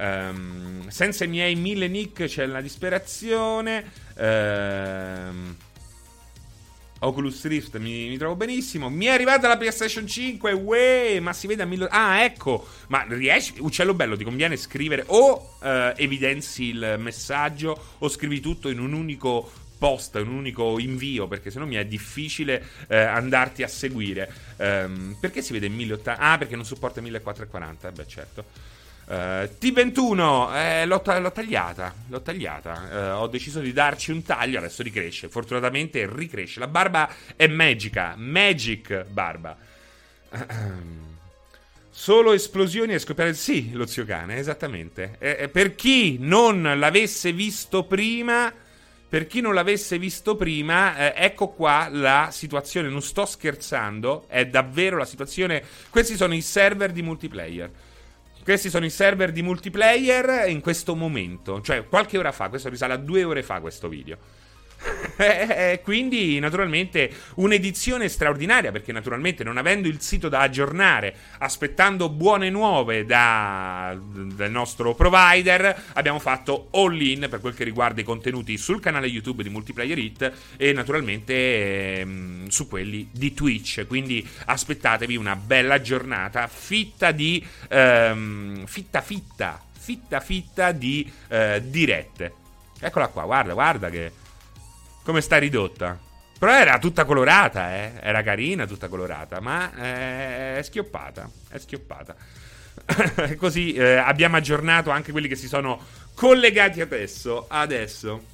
Um, 0.00 0.88
senza 0.88 1.24
i 1.24 1.28
miei 1.28 1.54
mille 1.56 1.86
nick 1.86 2.24
c'è 2.24 2.46
la 2.46 2.62
disperazione. 2.62 3.84
Um, 4.16 5.56
Oculus 7.00 7.44
Rift 7.44 7.76
mi, 7.78 8.08
mi, 8.08 8.16
trovo 8.16 8.34
benissimo. 8.34 8.88
Mi 8.88 9.06
è 9.06 9.10
arrivata 9.10 9.46
la 9.46 9.58
PlayStation 9.58 10.06
5. 10.06 10.52
Uè, 10.52 11.20
ma 11.20 11.34
si 11.34 11.46
vede 11.46 11.62
a 11.62 11.66
mille. 11.66 11.86
Ah, 11.90 12.22
ecco. 12.24 12.66
Ma 12.88 13.04
riesci. 13.08 13.54
Uccello 13.58 13.92
bello, 13.92 14.16
ti 14.16 14.24
conviene 14.24 14.56
scrivere 14.56 15.04
o 15.06 15.56
uh, 15.60 15.66
evidenzi 15.96 16.64
il 16.64 16.96
messaggio 16.98 17.78
o 17.98 18.08
scrivi 18.08 18.40
tutto 18.40 18.70
in 18.70 18.80
un 18.80 18.94
unico 18.94 19.50
post, 19.76 20.14
un 20.16 20.28
unico 20.28 20.78
invio, 20.78 21.26
perché 21.26 21.50
sennò 21.50 21.64
mi 21.64 21.76
è 21.76 21.86
difficile 21.86 22.62
eh, 22.86 22.96
andarti 22.98 23.62
a 23.62 23.68
seguire. 23.68 24.30
Um, 24.56 25.16
perché 25.18 25.40
si 25.40 25.54
vede 25.54 25.66
in 25.66 25.74
1080? 25.74 26.18
Ah, 26.18 26.36
perché 26.36 26.54
non 26.54 26.66
supporta 26.66 27.00
1440. 27.00 27.88
Eh 27.88 27.92
beh, 27.92 28.06
certo. 28.06 28.44
Uh, 29.10 29.50
T21 29.60 30.54
eh, 30.54 30.86
l'ho, 30.86 31.02
l'ho, 31.04 31.32
tagliata, 31.32 31.92
l'ho 32.06 32.22
tagliata. 32.22 33.16
Uh, 33.16 33.20
ho 33.20 33.26
deciso 33.26 33.58
di 33.58 33.72
darci 33.72 34.12
un 34.12 34.22
taglio, 34.22 34.58
adesso 34.58 34.84
ricresce. 34.84 35.28
Fortunatamente 35.28 36.08
ricresce. 36.08 36.60
La 36.60 36.68
barba 36.68 37.10
è 37.34 37.48
magica, 37.48 38.14
magic 38.16 39.06
barba. 39.06 39.56
Solo 41.90 42.32
esplosioni 42.32 42.94
e 42.94 43.00
scoppiare. 43.00 43.34
Sì, 43.34 43.72
lo 43.72 43.84
zio 43.86 44.04
cane, 44.04 44.36
esattamente. 44.36 45.16
Eh, 45.18 45.48
per 45.48 45.74
chi 45.74 46.16
non 46.20 46.62
l'avesse 46.78 47.32
visto 47.32 47.82
prima, 47.82 48.54
per 49.08 49.26
chi 49.26 49.40
non 49.40 49.54
l'avesse 49.54 49.98
visto 49.98 50.36
prima, 50.36 50.96
eh, 50.96 51.24
ecco 51.24 51.48
qua 51.48 51.88
la 51.90 52.28
situazione. 52.30 52.88
Non 52.88 53.02
sto 53.02 53.26
scherzando, 53.26 54.26
è 54.28 54.46
davvero 54.46 54.98
la 54.98 55.04
situazione. 55.04 55.64
Questi 55.90 56.14
sono 56.14 56.32
i 56.32 56.42
server 56.42 56.92
di 56.92 57.02
multiplayer. 57.02 57.70
Questi 58.50 58.68
sono 58.68 58.84
i 58.84 58.90
server 58.90 59.30
di 59.30 59.42
multiplayer 59.42 60.48
in 60.48 60.60
questo 60.60 60.96
momento, 60.96 61.60
cioè 61.60 61.86
qualche 61.86 62.18
ora 62.18 62.32
fa, 62.32 62.48
questo 62.48 62.68
risale 62.68 62.94
a 62.94 62.96
due 62.96 63.22
ore 63.22 63.44
fa 63.44 63.60
questo 63.60 63.86
video. 63.86 64.18
Eh, 65.20 65.72
eh, 65.72 65.80
quindi 65.82 66.38
naturalmente 66.38 67.12
un'edizione 67.34 68.08
straordinaria 68.08 68.72
perché 68.72 68.90
naturalmente 68.90 69.44
non 69.44 69.58
avendo 69.58 69.86
il 69.86 70.00
sito 70.00 70.30
da 70.30 70.40
aggiornare, 70.40 71.14
aspettando 71.40 72.08
buone 72.08 72.48
nuove 72.48 73.04
da, 73.04 73.94
dal 74.00 74.50
nostro 74.50 74.94
provider, 74.94 75.88
abbiamo 75.92 76.18
fatto 76.18 76.68
all 76.70 76.98
in 76.98 77.26
per 77.28 77.40
quel 77.40 77.52
che 77.52 77.64
riguarda 77.64 78.00
i 78.00 78.04
contenuti 78.04 78.56
sul 78.56 78.80
canale 78.80 79.08
YouTube 79.08 79.42
di 79.42 79.50
Multiplayer 79.50 79.98
Hit 79.98 80.32
e 80.56 80.72
naturalmente 80.72 81.98
ehm, 81.98 82.48
su 82.48 82.66
quelli 82.66 83.06
di 83.10 83.34
Twitch. 83.34 83.86
Quindi 83.86 84.26
aspettatevi 84.46 85.16
una 85.16 85.36
bella 85.36 85.82
giornata 85.82 86.48
fitta 86.48 87.10
di 87.10 87.46
ehm, 87.68 88.64
fitta 88.64 89.02
fitta 89.02 89.62
fitta 89.80 90.20
fitta 90.20 90.72
di 90.72 91.10
eh, 91.28 91.62
dirette. 91.62 92.32
Eccola 92.78 93.08
qua, 93.08 93.24
guarda, 93.24 93.52
guarda 93.52 93.90
che 93.90 94.12
come 95.02 95.20
sta 95.20 95.38
ridotta. 95.38 95.98
Però 96.38 96.52
era 96.52 96.78
tutta 96.78 97.04
colorata, 97.04 97.74
eh. 97.74 97.92
Era 98.00 98.22
carina, 98.22 98.66
tutta 98.66 98.88
colorata, 98.88 99.40
ma 99.40 99.70
eh, 99.74 100.58
è 100.58 100.62
schioppata. 100.62 101.30
È 101.48 101.58
schioppata. 101.58 102.16
Così 103.36 103.74
eh, 103.74 103.96
abbiamo 103.96 104.36
aggiornato 104.36 104.90
anche 104.90 105.12
quelli 105.12 105.28
che 105.28 105.36
si 105.36 105.48
sono 105.48 105.78
collegati 106.14 106.80
adesso. 106.80 107.46
Adesso. 107.48 108.24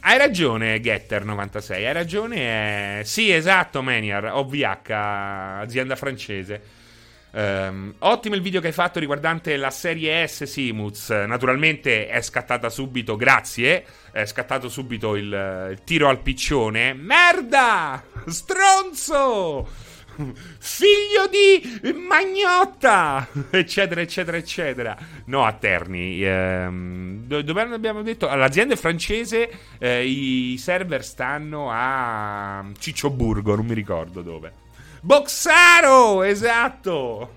Hai 0.00 0.18
ragione, 0.18 0.80
Getter96. 0.80 1.72
Hai 1.72 1.92
ragione. 1.92 3.00
Eh... 3.00 3.04
Sì, 3.04 3.30
esatto, 3.30 3.82
Maniar. 3.82 4.32
OVH, 4.32 4.90
azienda 5.60 5.94
francese. 5.94 6.76
Um, 7.30 7.94
ottimo 7.98 8.34
il 8.34 8.40
video 8.40 8.60
che 8.60 8.68
hai 8.68 8.72
fatto 8.72 8.98
riguardante 8.98 9.56
la 9.56 9.70
serie 9.70 10.26
S 10.26 10.44
Simuz. 10.44 11.10
Naturalmente 11.10 12.08
è 12.08 12.22
scattata 12.22 12.70
subito, 12.70 13.16
grazie. 13.16 13.84
È 14.10 14.24
scattato 14.24 14.68
subito 14.68 15.14
il, 15.14 15.68
il 15.70 15.80
tiro 15.84 16.08
al 16.08 16.20
piccione. 16.20 16.94
Merda! 16.94 18.02
Stronzo! 18.26 19.68
Figlio 20.58 21.28
di 21.30 21.94
Magnotta! 21.94 23.28
Eccetera, 23.50 24.00
eccetera, 24.00 24.36
eccetera. 24.36 24.96
No, 25.26 25.44
a 25.44 25.52
Terni. 25.52 26.24
Ehm, 26.24 27.24
dove 27.26 27.60
abbiamo 27.60 28.02
detto? 28.02 28.26
L'azienda 28.34 28.74
è 28.74 28.76
francese. 28.76 29.48
Eh, 29.78 30.04
I 30.04 30.56
server 30.58 31.04
stanno 31.04 31.68
a 31.70 32.64
Ciccioburgo, 32.76 33.54
non 33.54 33.66
mi 33.66 33.74
ricordo 33.74 34.22
dove. 34.22 34.66
Boxaro, 35.00 36.22
esatto. 36.22 37.36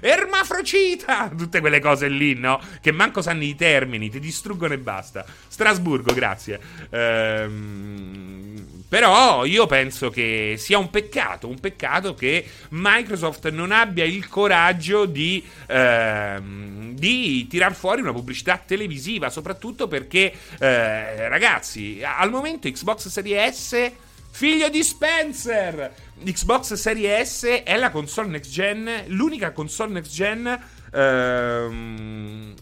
Ermafrocita, 0.00 1.30
tutte 1.36 1.60
quelle 1.60 1.78
cose 1.78 2.08
lì, 2.08 2.34
no? 2.34 2.60
Che 2.80 2.90
manco 2.90 3.22
sanno 3.22 3.44
i 3.44 3.54
termini, 3.54 4.10
ti 4.10 4.18
distruggono 4.18 4.74
e 4.74 4.78
basta. 4.78 5.24
Strasburgo, 5.48 6.12
grazie. 6.14 6.58
Ehm, 6.90 8.84
però 8.88 9.44
io 9.44 9.66
penso 9.66 10.10
che 10.10 10.56
sia 10.58 10.78
un 10.78 10.90
peccato, 10.90 11.48
un 11.48 11.60
peccato 11.60 12.14
che 12.14 12.44
Microsoft 12.70 13.50
non 13.50 13.70
abbia 13.70 14.04
il 14.04 14.26
coraggio 14.28 15.04
di, 15.04 15.44
ehm, 15.68 16.94
di 16.94 17.46
tirar 17.46 17.74
fuori 17.74 18.00
una 18.00 18.12
pubblicità 18.12 18.60
televisiva, 18.64 19.30
soprattutto 19.30 19.86
perché, 19.86 20.32
eh, 20.58 21.28
ragazzi, 21.28 22.02
al 22.02 22.30
momento 22.30 22.68
Xbox 22.68 23.08
Series 23.08 23.56
S 23.56 23.92
Figlio 24.34 24.70
di 24.70 24.82
Spencer! 24.82 25.92
Xbox 26.24 26.74
Series 26.74 27.38
S 27.38 27.62
è 27.64 27.76
la 27.76 27.90
console 27.90 28.28
next 28.28 28.50
gen, 28.50 29.04
l'unica 29.06 29.52
console 29.52 29.92
next 29.92 30.12
gen 30.12 30.60
ehm, 30.92 32.54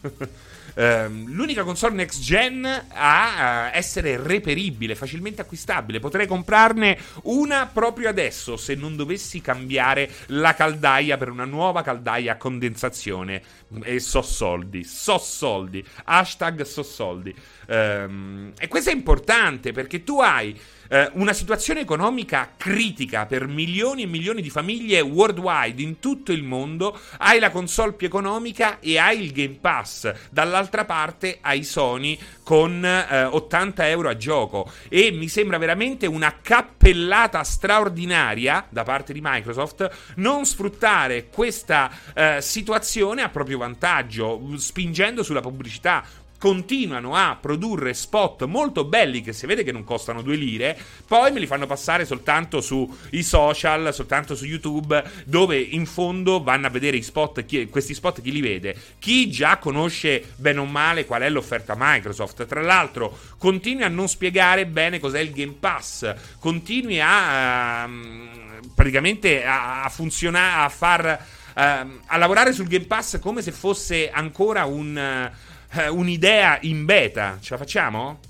Ehm, 0.78 1.24
l'unica 1.32 1.64
console 1.64 1.96
next 1.96 2.20
gen 2.20 2.64
a 2.64 3.70
essere 3.74 4.16
reperibile, 4.16 4.94
facilmente 4.94 5.40
acquistabile. 5.40 5.98
Potrei 5.98 6.28
comprarne 6.28 6.96
una 7.24 7.66
proprio 7.66 8.08
adesso 8.08 8.56
se 8.56 8.76
non 8.76 8.94
dovessi 8.94 9.40
cambiare 9.40 10.08
la 10.26 10.54
caldaia 10.54 11.16
per 11.16 11.30
una 11.30 11.44
nuova 11.44 11.82
caldaia 11.82 12.34
a 12.34 12.36
condensazione. 12.36 13.42
E 13.82 13.98
so 13.98 14.22
soldi, 14.22 14.84
so 14.84 15.18
soldi. 15.18 15.84
Hashtag 16.04 16.62
so 16.62 16.84
soldi. 16.84 17.34
Um, 17.66 18.52
e 18.56 18.68
questo 18.68 18.90
è 18.90 18.92
importante 18.92 19.72
perché 19.72 20.04
tu 20.04 20.20
hai 20.20 20.56
eh, 20.88 21.10
una 21.14 21.32
situazione 21.32 21.80
economica 21.80 22.52
critica 22.56 23.26
per 23.26 23.46
milioni 23.46 24.02
e 24.02 24.06
milioni 24.06 24.42
di 24.42 24.50
famiglie 24.50 25.00
worldwide 25.00 25.80
in 25.82 25.98
tutto 25.98 26.32
il 26.32 26.42
mondo, 26.42 26.98
hai 27.18 27.38
la 27.38 27.50
console 27.50 27.92
più 27.92 28.06
economica 28.06 28.78
e 28.80 28.98
hai 28.98 29.22
il 29.22 29.32
Game 29.32 29.58
Pass. 29.60 30.12
Dall'altra 30.30 30.84
parte 30.84 31.38
hai 31.40 31.62
Sony 31.64 32.18
con 32.42 32.84
eh, 32.84 33.24
80 33.24 33.88
euro 33.88 34.08
a 34.08 34.16
gioco. 34.16 34.70
E 34.88 35.10
mi 35.10 35.28
sembra 35.28 35.58
veramente 35.58 36.06
una 36.06 36.36
cappellata 36.40 37.42
straordinaria 37.42 38.66
da 38.68 38.82
parte 38.82 39.12
di 39.12 39.20
Microsoft 39.22 39.90
non 40.16 40.46
sfruttare 40.46 41.28
questa 41.28 41.90
eh, 42.14 42.38
situazione 42.40 43.22
a 43.22 43.28
proprio 43.28 43.58
vantaggio, 43.58 44.40
spingendo 44.56 45.22
sulla 45.22 45.40
pubblicità 45.40 46.04
continuano 46.38 47.14
a 47.14 47.36
produrre 47.40 47.92
spot 47.92 48.44
molto 48.44 48.84
belli 48.84 49.20
che 49.20 49.32
si 49.32 49.46
vede 49.46 49.64
che 49.64 49.72
non 49.72 49.84
costano 49.84 50.22
due 50.22 50.36
lire, 50.36 50.78
poi 51.06 51.32
me 51.32 51.40
li 51.40 51.46
fanno 51.46 51.66
passare 51.66 52.04
soltanto 52.04 52.60
sui 52.60 53.22
social, 53.22 53.92
soltanto 53.92 54.34
su 54.34 54.44
YouTube, 54.44 55.02
dove 55.24 55.58
in 55.58 55.84
fondo 55.84 56.42
vanno 56.42 56.68
a 56.68 56.70
vedere 56.70 56.96
i 56.96 57.02
spot, 57.02 57.44
chi, 57.44 57.68
questi 57.68 57.94
spot 57.94 58.22
chi 58.22 58.32
li 58.32 58.40
vede? 58.40 58.76
Chi 58.98 59.28
già 59.28 59.58
conosce 59.58 60.32
bene 60.36 60.60
o 60.60 60.64
male 60.64 61.04
qual 61.04 61.22
è 61.22 61.28
l'offerta 61.28 61.74
Microsoft. 61.76 62.46
Tra 62.46 62.62
l'altro, 62.62 63.18
continui 63.36 63.82
a 63.82 63.88
non 63.88 64.08
spiegare 64.08 64.66
bene 64.66 65.00
cos'è 65.00 65.20
il 65.20 65.32
Game 65.32 65.56
Pass, 65.58 66.14
continui 66.38 67.00
a 67.00 67.84
um, 67.86 68.60
praticamente 68.74 69.44
a, 69.44 69.82
a 69.82 69.88
funzionare, 69.88 70.64
a 70.64 70.68
far 70.68 71.26
uh, 71.54 71.60
a 72.06 72.16
lavorare 72.16 72.52
sul 72.52 72.68
Game 72.68 72.86
Pass 72.86 73.18
come 73.18 73.42
se 73.42 73.52
fosse 73.52 74.10
ancora 74.10 74.64
un 74.64 75.30
uh, 75.32 75.47
eh, 75.72 75.88
un'idea 75.88 76.58
in 76.62 76.84
beta. 76.84 77.38
Ce 77.40 77.50
la 77.50 77.58
facciamo? 77.58 78.20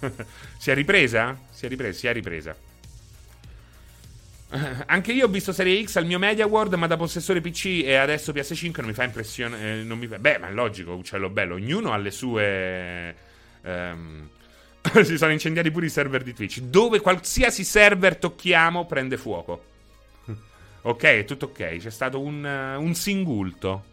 si 0.58 0.70
è 0.70 0.74
ripresa? 0.74 1.38
Si 1.50 1.66
è 1.66 1.68
ripresa, 1.68 1.98
si 1.98 2.06
è 2.06 2.12
ripresa. 2.12 2.56
Anche 4.86 5.12
io 5.12 5.26
ho 5.26 5.28
visto 5.28 5.52
Serie 5.52 5.84
X 5.84 5.96
al 5.96 6.06
mio 6.06 6.18
Media 6.18 6.46
World, 6.46 6.72
ma 6.74 6.86
da 6.86 6.96
possessore 6.96 7.42
PC 7.42 7.82
e 7.84 7.96
adesso 7.96 8.32
PS5 8.32 8.72
non 8.76 8.86
mi 8.86 8.94
fa 8.94 9.04
impressione. 9.04 9.80
Eh, 9.80 9.84
mi 9.84 10.06
fa... 10.06 10.18
Beh, 10.18 10.38
ma 10.38 10.48
è 10.48 10.52
logico, 10.52 10.92
uccello 10.92 11.28
bello. 11.28 11.54
Ognuno 11.54 11.92
ha 11.92 11.96
le 11.96 12.10
sue. 12.10 13.16
Um... 13.62 14.28
si 15.04 15.18
sono 15.18 15.32
incendiati 15.32 15.70
pure 15.70 15.86
i 15.86 15.90
server 15.90 16.22
di 16.22 16.32
Twitch. 16.32 16.60
Dove 16.60 17.00
qualsiasi 17.00 17.62
server 17.62 18.16
tocchiamo 18.16 18.86
prende 18.86 19.18
fuoco. 19.18 19.64
ok, 20.80 21.02
è 21.02 21.24
tutto 21.26 21.46
ok. 21.46 21.76
C'è 21.76 21.90
stato 21.90 22.18
un, 22.18 22.42
un 22.42 22.94
singulto 22.94 23.87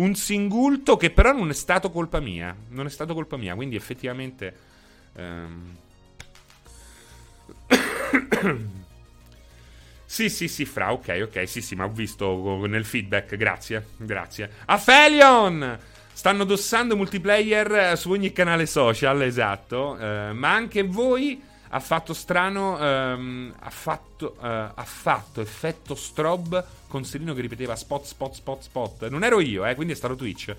un 0.00 0.14
singulto 0.14 0.96
che 0.96 1.10
però 1.10 1.32
non 1.32 1.50
è 1.50 1.54
stato 1.54 1.90
colpa 1.90 2.20
mia. 2.20 2.56
Non 2.68 2.86
è 2.86 2.90
stato 2.90 3.14
colpa 3.14 3.36
mia, 3.36 3.54
quindi 3.54 3.76
effettivamente... 3.76 4.54
Ehm... 5.16 5.76
sì, 10.04 10.28
sì, 10.28 10.48
sì, 10.48 10.64
fra, 10.64 10.92
ok, 10.92 11.28
ok, 11.28 11.48
sì, 11.48 11.60
sì, 11.60 11.74
ma 11.74 11.84
ho 11.84 11.90
visto 11.90 12.66
nel 12.66 12.84
feedback, 12.84 13.36
grazie, 13.36 13.88
grazie. 13.96 14.50
Aphelion! 14.66 15.78
Stanno 16.12 16.44
dossando 16.44 16.96
multiplayer 16.96 17.96
su 17.96 18.10
ogni 18.10 18.32
canale 18.32 18.66
social, 18.66 19.22
esatto, 19.22 19.96
eh, 19.96 20.32
ma 20.32 20.52
anche 20.52 20.82
voi 20.82 21.40
ha 21.72 21.80
fatto 21.80 22.14
strano, 22.14 22.78
ehm, 22.78 23.54
ha, 23.60 23.70
fatto, 23.70 24.36
eh, 24.42 24.46
ha 24.74 24.84
fatto 24.84 25.40
effetto 25.40 25.94
strobe 25.94 26.64
con 26.88 27.04
Serino 27.04 27.32
che 27.34 27.40
ripeteva 27.40 27.76
spot, 27.76 28.04
spot, 28.04 28.34
spot, 28.34 28.62
spot. 28.62 29.08
Non 29.08 29.22
ero 29.22 29.40
io, 29.40 29.64
eh, 29.64 29.74
quindi 29.74 29.92
è 29.92 29.96
stato 29.96 30.16
Twitch. 30.16 30.54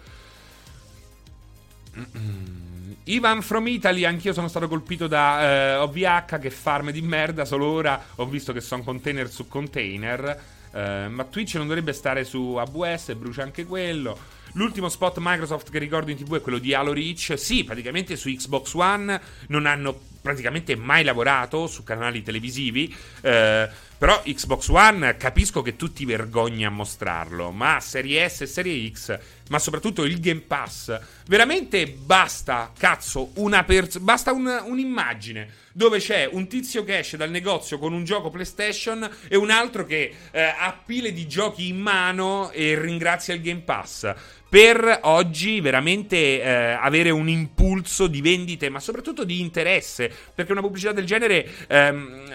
Ivan 3.03 3.41
from 3.41 3.67
Italy, 3.67 4.05
anch'io 4.05 4.31
sono 4.31 4.47
stato 4.47 4.69
colpito 4.69 5.07
da 5.07 5.41
eh, 5.41 5.75
OVH 5.77 6.39
che 6.39 6.49
farm 6.49 6.91
di 6.91 7.01
merda, 7.01 7.43
solo 7.43 7.65
ora 7.65 8.01
ho 8.15 8.25
visto 8.25 8.53
che 8.53 8.61
sono 8.61 8.83
container 8.83 9.29
su 9.29 9.47
container. 9.49 10.43
Eh, 10.73 11.07
ma 11.09 11.25
Twitch 11.25 11.55
non 11.55 11.67
dovrebbe 11.67 11.91
stare 11.91 12.23
su 12.23 12.55
AWS, 12.55 13.15
brucia 13.15 13.43
anche 13.43 13.65
quello. 13.65 14.17
L'ultimo 14.53 14.87
spot 14.87 15.17
Microsoft 15.19 15.69
che 15.69 15.79
ricordo 15.79 16.11
in 16.11 16.17
tv 16.17 16.37
è 16.37 16.41
quello 16.41 16.57
di 16.57 16.73
Halo 16.73 16.93
Reach. 16.93 17.33
Sì, 17.37 17.65
praticamente 17.65 18.15
su 18.15 18.29
Xbox 18.29 18.73
One 18.73 19.19
non 19.47 19.65
hanno 19.65 20.09
praticamente 20.21 20.75
mai 20.75 21.03
lavorato 21.03 21.67
su 21.67 21.83
canali 21.83 22.21
televisivi. 22.21 22.93
Eh, 23.21 23.69
però 24.01 24.19
Xbox 24.25 24.69
One 24.69 25.15
capisco 25.15 25.61
che 25.61 25.75
tu 25.75 25.93
ti 25.93 26.05
vergogni 26.05 26.65
a 26.65 26.71
mostrarlo, 26.71 27.51
ma 27.51 27.79
Serie 27.79 28.27
S 28.27 28.41
e 28.41 28.45
Serie 28.47 28.91
X, 28.91 29.19
ma 29.49 29.59
soprattutto 29.59 30.05
il 30.05 30.19
Game 30.19 30.39
Pass, 30.39 30.99
veramente 31.27 31.85
basta, 31.85 32.71
cazzo, 32.75 33.29
una 33.35 33.63
pers- 33.63 33.99
basta 33.99 34.31
un, 34.31 34.47
un'immagine 34.65 35.59
dove 35.73 35.99
c'è 35.99 36.27
un 36.29 36.47
tizio 36.47 36.83
che 36.83 36.97
esce 36.97 37.15
dal 37.15 37.29
negozio 37.29 37.77
con 37.77 37.93
un 37.93 38.03
gioco 38.03 38.29
PlayStation 38.29 39.07
e 39.27 39.37
un 39.37 39.51
altro 39.51 39.85
che 39.85 40.13
eh, 40.31 40.41
ha 40.41 40.81
pile 40.83 41.13
di 41.13 41.27
giochi 41.27 41.67
in 41.67 41.79
mano 41.79 42.49
e 42.51 42.77
ringrazia 42.79 43.35
il 43.35 43.41
Game 43.41 43.61
Pass. 43.61 44.13
Per 44.49 44.99
oggi 45.03 45.61
veramente 45.61 46.41
eh, 46.41 46.71
avere 46.71 47.09
un 47.09 47.29
impulso 47.29 48.07
di 48.07 48.19
vendite, 48.19 48.67
ma 48.67 48.81
soprattutto 48.81 49.23
di 49.23 49.39
interesse, 49.39 50.11
perché 50.35 50.51
una 50.51 50.59
pubblicità 50.59 50.91
del 50.91 51.05
genere 51.05 51.47
ehm, 51.67 52.25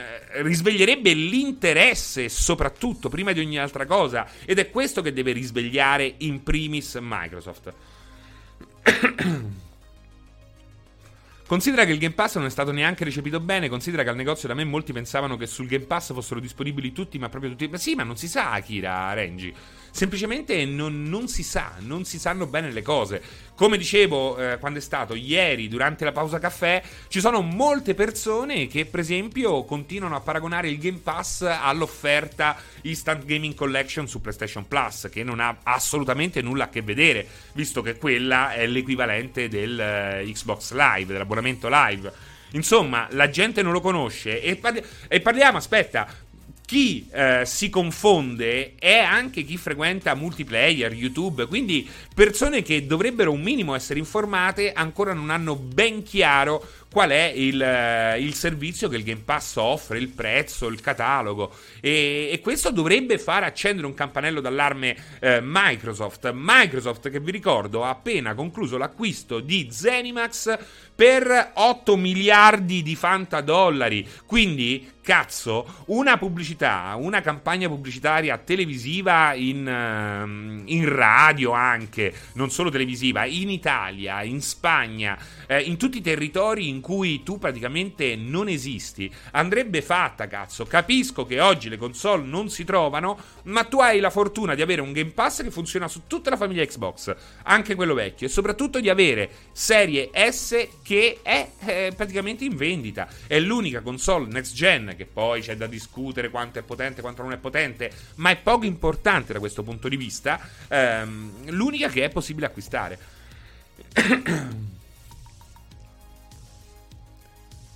risveglierebbe 0.43 1.13
l'interesse, 1.13 2.29
soprattutto 2.29 3.09
prima 3.09 3.33
di 3.33 3.41
ogni 3.41 3.59
altra 3.59 3.87
cosa, 3.87 4.29
ed 4.45 4.59
è 4.59 4.71
questo 4.71 5.03
che 5.03 5.13
deve 5.13 5.33
risvegliare 5.33 6.15
in 6.19 6.43
primis 6.43 6.99
Microsoft. 7.01 7.75
Considera 11.47 11.85
che 11.85 11.93
il 11.93 11.99
Game 11.99 12.15
Pass 12.15 12.35
non 12.37 12.47
è 12.47 12.51
stato 12.51 12.73
neanche 12.73 13.05
recepito 13.05 13.39
bene. 13.39 13.69
Considera 13.69 14.03
che 14.03 14.09
al 14.09 14.17
negozio 14.17 14.49
da 14.49 14.55
me 14.55 14.65
molti 14.65 14.93
pensavano 14.93 15.37
che 15.37 15.47
sul 15.47 15.69
Game 15.69 15.85
Pass 15.85 16.13
fossero 16.13 16.41
disponibili 16.41 16.91
tutti, 16.91 17.21
ma 17.21 17.29
proprio 17.29 17.51
tutti. 17.51 17.69
Ma 17.69 17.79
sì, 17.79 17.95
ma 17.95 18.03
non 18.03 18.17
si 18.17 18.27
sa, 18.27 18.51
Akira 18.51 19.13
Renji. 19.13 19.55
Semplicemente 19.97 20.67
non, 20.67 21.05
non, 21.05 21.27
si 21.27 21.43
sa, 21.43 21.73
non 21.79 22.05
si 22.05 22.19
sanno 22.19 22.47
bene 22.47 22.71
le 22.71 22.83
cose. 22.83 23.23
Come 23.55 23.79
dicevo 23.79 24.37
eh, 24.37 24.59
quando 24.59 24.79
è 24.79 24.83
stato 24.83 25.15
ieri 25.15 25.69
durante 25.69 26.05
la 26.05 26.13
pausa 26.13 26.39
caffè, 26.39 26.83
ci 27.09 27.19
sono 27.19 27.41
molte 27.41 27.95
persone 27.95 28.67
che 28.67 28.85
per 28.85 29.01
esempio 29.01 29.65
continuano 29.65 30.15
a 30.15 30.21
paragonare 30.21 30.69
il 30.69 30.77
Game 30.77 30.99
Pass 31.03 31.41
all'offerta 31.41 32.59
Instant 32.83 33.25
Gaming 33.25 33.55
Collection 33.55 34.07
su 34.07 34.21
PlayStation 34.21 34.69
Plus, 34.69 35.09
che 35.11 35.25
non 35.25 35.41
ha 35.41 35.61
assolutamente 35.63 36.43
nulla 36.43 36.65
a 36.65 36.69
che 36.69 36.83
vedere, 36.83 37.27
visto 37.53 37.81
che 37.81 37.97
quella 37.97 38.53
è 38.53 38.67
l'equivalente 38.67 39.49
del 39.49 40.23
uh, 40.23 40.31
Xbox 40.31 40.75
Live, 40.75 41.11
dell'abbonamento 41.11 41.69
live. 41.71 42.35
Insomma, 42.51 43.09
la 43.11 43.29
gente 43.29 43.63
non 43.63 43.73
lo 43.73 43.81
conosce 43.81 44.41
e, 44.41 44.57
parli- 44.57 44.83
e 45.09 45.21
parliamo, 45.21 45.57
aspetta, 45.57 46.07
chi 46.67 47.09
eh, 47.13 47.43
si 47.47 47.71
confonde 47.71 48.75
è 48.75 48.99
anche 48.99 49.45
chi 49.45 49.57
frequenta 49.57 50.15
multiplayer, 50.15 50.93
YouTube, 50.93 51.47
quindi 51.47 51.89
persone 52.13 52.63
che 52.63 52.87
dovrebbero 52.87 53.31
un 53.31 53.41
minimo 53.41 53.75
essere 53.75 54.01
informate 54.01 54.73
ancora 54.73 55.13
non 55.13 55.31
hanno 55.31 55.55
ben 55.55 56.03
chiaro 56.03 56.61
qual 56.97 57.11
è 57.11 57.31
il, 57.37 57.61
eh, 57.61 58.19
il, 58.23 58.33
servizio 58.33 58.89
che 58.89 58.97
il 58.97 59.03
Game 59.03 59.21
Pass 59.23 59.57
offre, 59.57 59.99
il 59.99 60.09
prezzo, 60.09 60.67
il 60.67 60.81
catalogo. 60.81 61.55
E, 61.83 62.31
e 62.33 62.41
questo 62.41 62.71
dovrebbe 62.71 63.19
far 63.19 63.43
accendere 63.43 63.87
un 63.87 63.93
campanello 63.93 64.41
d'allarme 64.41 64.97
eh, 65.21 65.41
Microsoft. 65.43 66.31
Microsoft, 66.33 67.11
che 67.11 67.21
vi 67.21 67.33
ricordo, 67.33 67.85
ha 67.85 67.91
appena 67.91 68.33
concluso 68.33 68.79
l'acquisto 68.79 69.41
di 69.41 69.69
Zenimax 69.71 70.59
per 70.95 71.51
8 71.53 71.97
miliardi 71.99 72.83
di 72.83 72.97
fanta 72.97 73.43
dollari. 73.43 74.09
Quindi, 74.25 74.95
cazzo, 75.03 75.85
una 75.89 76.17
pubblicità, 76.17 76.95
una 76.99 77.21
campagna 77.21 77.69
pubblicitaria 77.69 78.39
televisiva 78.39 79.35
in, 79.35 79.69
ehm, 79.69 80.63
in 80.65 80.89
radio 80.89 81.53
anche, 81.53 82.13
non 82.33 82.51
solo 82.51 82.71
televisiva, 82.71 83.27
in 83.27 83.51
Italia, 83.51 84.23
in 84.23 84.41
Spagna, 84.41 85.19
eh, 85.47 85.61
in 85.61 85.77
tutti 85.77 85.99
i 85.99 86.01
territori 86.01 86.69
in 86.69 86.81
cui 86.87 87.25
tu 87.25 87.37
praticamente 87.41 88.15
non 88.15 88.49
esisti, 88.49 89.13
andrebbe 89.33 89.83
fatta, 89.83 90.29
cazzo. 90.29 90.67
Capisco 90.67 91.27
che 91.27 91.41
oggi 91.41 91.69
le 91.69 91.79
console 91.79 92.23
non 92.23 92.49
si 92.49 92.63
trovano, 92.63 93.19
ma 93.47 93.65
tu 93.65 93.81
hai 93.81 93.99
la 93.99 94.09
fortuna 94.09 94.55
di 94.55 94.63
avere 94.63 94.83
un 94.83 94.93
Game 94.93 95.11
Pass 95.11 95.43
che 95.43 95.51
funziona 95.51 95.89
su 95.89 96.03
tutta 96.07 96.31
la 96.31 96.37
famiglia 96.37 96.65
Xbox, 96.65 97.13
anche 97.43 97.75
quello 97.75 97.93
vecchio, 97.93 98.29
e 98.29 98.31
soprattutto 98.31 98.79
di 98.79 98.89
avere 98.89 99.29
serie 99.51 100.11
S 100.31 100.69
che 100.85 101.19
è 101.23 101.51
eh, 101.65 101.93
praticamente 101.97 102.45
in 102.45 102.55
vendita. 102.55 103.09
È 103.27 103.41
l'unica 103.41 103.81
console 103.81 104.29
next 104.29 104.55
gen 104.55 104.95
che 104.97 105.07
poi 105.07 105.41
c'è 105.41 105.57
da 105.57 105.67
discutere 105.67 106.31
quanto 106.31 106.61
è 106.61 106.63
potente, 106.63 107.01
quanto 107.01 107.23
non 107.23 107.33
è 107.33 107.39
potente, 107.39 107.91
ma 108.17 108.31
è 108.31 108.37
poco 108.37 108.65
importante 108.65 109.33
da 109.33 109.41
questo 109.41 109.65
punto 109.65 109.89
di 109.89 109.97
vista, 109.97 110.39
ehm, 110.69 111.51
l'unica 111.51 111.89
che 111.89 112.05
è 112.05 112.11
possibile 112.11 112.47
acquistare. 112.47 112.99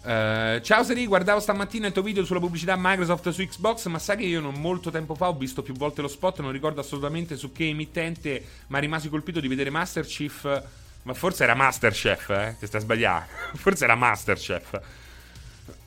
Uh, 0.03 0.59
ciao 0.63 0.83
Seri, 0.83 1.07
guardavo 1.07 1.41
stamattina 1.41 1.89
il 1.89 1.93
tuo 1.93 2.03
video 2.03 2.25
sulla 2.25 2.41
pubblicità 2.41 2.75
Microsoft 2.75 3.29
su 3.29 3.47
Xbox, 3.47 3.85
ma 3.89 3.99
sai 3.99 4.17
che 4.17 4.25
io 4.25 4.41
non 4.41 4.55
molto 4.55 4.91
tempo 4.91 5.15
fa 5.15 5.29
ho 5.29 5.35
visto 5.35 5.63
più 5.63 5.75
volte 5.75 6.01
lo 6.01 6.09
spot, 6.09 6.41
non 6.41 6.53
ricordo 6.53 6.81
assolutamente 6.81 7.37
su 7.37 7.53
che 7.53 7.69
emittente, 7.69 8.43
ma 8.69 8.79
rimasi 8.79 9.11
colpito 9.11 9.41
di 9.41 9.49
vedere 9.49 9.69
Masterchef, 9.69 10.63
ma 11.03 11.13
forse 11.13 11.43
era 11.43 11.55
Masterchef, 11.55 12.31
eh, 12.31 12.57
che 12.59 12.67
sta 12.67 12.79
sbagliando, 12.79 13.27
forse 13.57 13.85
era 13.85 13.95
Masterchef. 13.95 14.81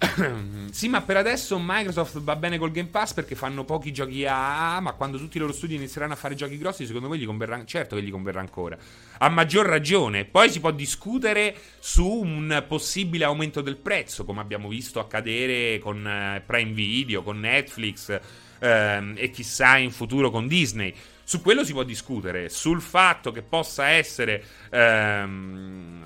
sì, 0.71 0.89
ma 0.89 1.01
per 1.01 1.17
adesso 1.17 1.59
Microsoft 1.61 2.19
va 2.19 2.35
bene 2.35 2.57
col 2.57 2.71
Game 2.71 2.89
Pass 2.89 3.13
perché 3.13 3.35
fanno 3.35 3.63
pochi 3.63 3.91
giochi 3.91 4.25
A, 4.25 4.79
ma 4.79 4.93
quando 4.93 5.17
tutti 5.17 5.37
i 5.37 5.39
loro 5.39 5.53
studi 5.53 5.75
inizieranno 5.75 6.13
a 6.13 6.15
fare 6.15 6.35
giochi 6.35 6.57
grossi, 6.57 6.85
secondo 6.85 7.09
me 7.09 7.17
gli 7.17 7.25
converrà, 7.25 7.63
certo 7.65 7.95
che 7.95 8.03
gli 8.03 8.11
converrà 8.11 8.39
ancora. 8.39 8.77
A 9.19 9.29
maggior 9.29 9.65
ragione. 9.65 10.25
Poi 10.25 10.49
si 10.49 10.59
può 10.59 10.71
discutere 10.71 11.55
su 11.79 12.07
un 12.07 12.63
possibile 12.67 13.23
aumento 13.23 13.61
del 13.61 13.77
prezzo, 13.77 14.25
come 14.25 14.41
abbiamo 14.41 14.67
visto 14.67 14.99
accadere 14.99 15.79
con 15.79 16.05
eh, 16.05 16.41
Prime 16.45 16.71
Video, 16.71 17.23
con 17.23 17.39
Netflix 17.39 18.19
ehm, 18.59 19.15
e 19.17 19.29
chissà 19.29 19.77
in 19.77 19.91
futuro 19.91 20.29
con 20.29 20.47
Disney. 20.47 20.93
Su 21.23 21.41
quello 21.41 21.63
si 21.63 21.71
può 21.71 21.83
discutere, 21.83 22.49
sul 22.49 22.81
fatto 22.81 23.31
che 23.31 23.41
possa 23.41 23.87
essere 23.87 24.43
ehm, 24.69 26.05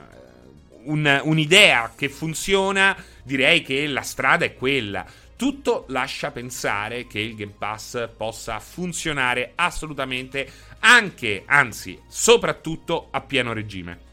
un, 0.84 1.22
un'idea 1.24 1.94
che 1.96 2.10
funziona, 2.10 2.96
direi 3.28 3.62
che 3.62 3.86
la 3.88 4.02
strada 4.02 4.46
è 4.46 4.56
quella. 4.56 5.06
Tutto 5.36 5.86
lascia 5.90 6.32
pensare 6.32 7.06
che 7.06 7.20
il 7.20 7.36
Game 7.36 7.54
Pass 7.56 8.10
possa 8.16 8.60
funzionare 8.60 9.52
assolutamente 9.54 10.50
anche, 10.80 11.44
anzi, 11.46 12.00
soprattutto 12.08 13.10
a 13.12 13.22
pieno 13.22 13.54
regime. 13.54 14.06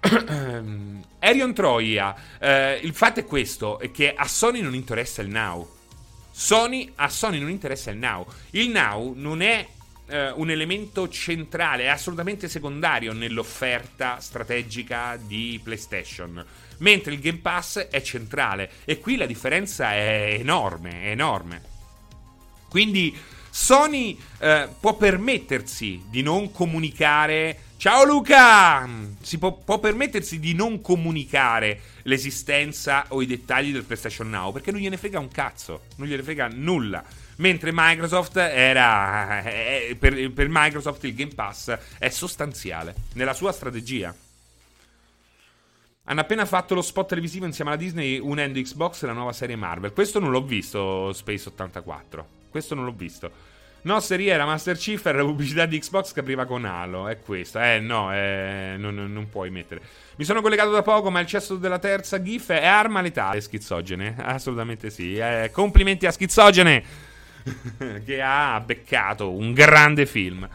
Arion 1.20 1.54
Troia, 1.54 2.16
eh, 2.40 2.80
il 2.82 2.94
fatto 2.94 3.20
è 3.20 3.24
questo, 3.24 3.78
è 3.78 3.92
che 3.92 4.12
a 4.12 4.26
Sony 4.26 4.60
non 4.60 4.74
interessa 4.74 5.22
il 5.22 5.28
now. 5.28 5.68
Sony, 6.32 6.90
a 6.96 7.08
Sony 7.08 7.38
non 7.38 7.50
interessa 7.50 7.90
il 7.90 7.98
now. 7.98 8.26
Il 8.50 8.70
now 8.70 9.12
non 9.14 9.40
è 9.42 9.66
eh, 10.06 10.30
un 10.32 10.50
elemento 10.50 11.08
centrale, 11.08 11.90
assolutamente 11.90 12.48
secondario 12.48 13.12
nell'offerta 13.12 14.18
strategica 14.20 15.18
di 15.20 15.60
PlayStation. 15.62 16.44
Mentre 16.78 17.14
il 17.14 17.20
Game 17.20 17.38
Pass 17.38 17.78
è 17.78 18.02
centrale. 18.02 18.70
E 18.84 18.98
qui 18.98 19.16
la 19.16 19.26
differenza 19.26 19.92
è 19.92 20.36
enorme, 20.38 21.02
è 21.02 21.10
enorme. 21.10 21.62
Quindi 22.68 23.16
Sony 23.50 24.18
eh, 24.38 24.68
può 24.78 24.96
permettersi 24.96 26.02
di 26.10 26.22
non 26.22 26.52
comunicare. 26.52 27.60
Ciao 27.78 28.04
Luca! 28.04 28.88
Si 29.22 29.38
può, 29.38 29.52
può, 29.52 29.78
permettersi 29.78 30.38
di 30.38 30.54
non 30.54 30.80
comunicare 30.82 31.80
l'esistenza 32.02 33.06
o 33.08 33.22
i 33.22 33.26
dettagli 33.26 33.72
del 33.72 33.84
PlayStation 33.84 34.28
Now 34.28 34.52
perché 34.52 34.72
non 34.72 34.80
gliene 34.80 34.96
frega 34.96 35.18
un 35.18 35.30
cazzo, 35.30 35.84
non 35.96 36.06
gliene 36.06 36.22
frega 36.22 36.48
nulla. 36.52 37.02
Mentre 37.36 37.70
Microsoft 37.72 38.36
era. 38.36 39.42
Eh, 39.42 39.96
per, 39.98 40.32
per 40.32 40.46
Microsoft 40.48 41.04
il 41.04 41.14
Game 41.14 41.34
Pass 41.34 41.76
è 41.98 42.08
sostanziale 42.08 42.94
nella 43.14 43.34
sua 43.34 43.52
strategia. 43.52 44.14
Hanno 46.08 46.20
appena 46.20 46.44
fatto 46.46 46.74
lo 46.74 46.82
spot 46.82 47.08
televisivo 47.08 47.46
insieme 47.46 47.70
alla 47.70 47.78
Disney 47.80 48.18
unendo 48.18 48.60
Xbox 48.60 49.02
e 49.02 49.06
la 49.06 49.12
nuova 49.12 49.32
serie 49.32 49.56
Marvel. 49.56 49.92
Questo 49.92 50.20
non 50.20 50.30
l'ho 50.30 50.42
visto, 50.42 51.12
Space 51.12 51.48
84. 51.48 52.26
Questo 52.48 52.74
non 52.76 52.84
l'ho 52.84 52.92
visto. 52.92 53.54
No, 53.82 54.00
serie 54.00 54.32
era 54.32 54.44
Master 54.44 54.76
Chief, 54.76 55.04
era 55.06 55.18
la 55.18 55.24
pubblicità 55.24 55.64
di 55.64 55.78
Xbox 55.78 56.12
che 56.12 56.20
apriva 56.20 56.44
con 56.44 56.64
Halo. 56.64 57.06
È 57.06 57.20
questo. 57.20 57.60
Eh, 57.60 57.78
no, 57.78 58.12
eh, 58.12 58.74
non, 58.78 58.94
non, 58.94 59.28
puoi 59.28 59.50
mettere. 59.50 59.80
Mi 60.16 60.24
sono 60.24 60.40
collegato 60.40 60.70
da 60.70 60.82
poco, 60.82 61.10
ma 61.10 61.20
il 61.20 61.26
cesso 61.26 61.54
della 61.56 61.78
terza 61.78 62.20
GIF 62.20 62.50
è 62.50 62.66
arma 62.66 63.00
letale. 63.00 63.40
Schizogene. 63.40 64.16
Assolutamente 64.18 64.90
sì. 64.90 65.16
Eh, 65.16 65.50
complimenti 65.52 66.06
a 66.06 66.10
Schizogene. 66.10 67.05
che 68.04 68.22
ha 68.22 68.60
beccato 68.60 69.30
un 69.30 69.52
grande 69.52 70.06
film. 70.06 70.48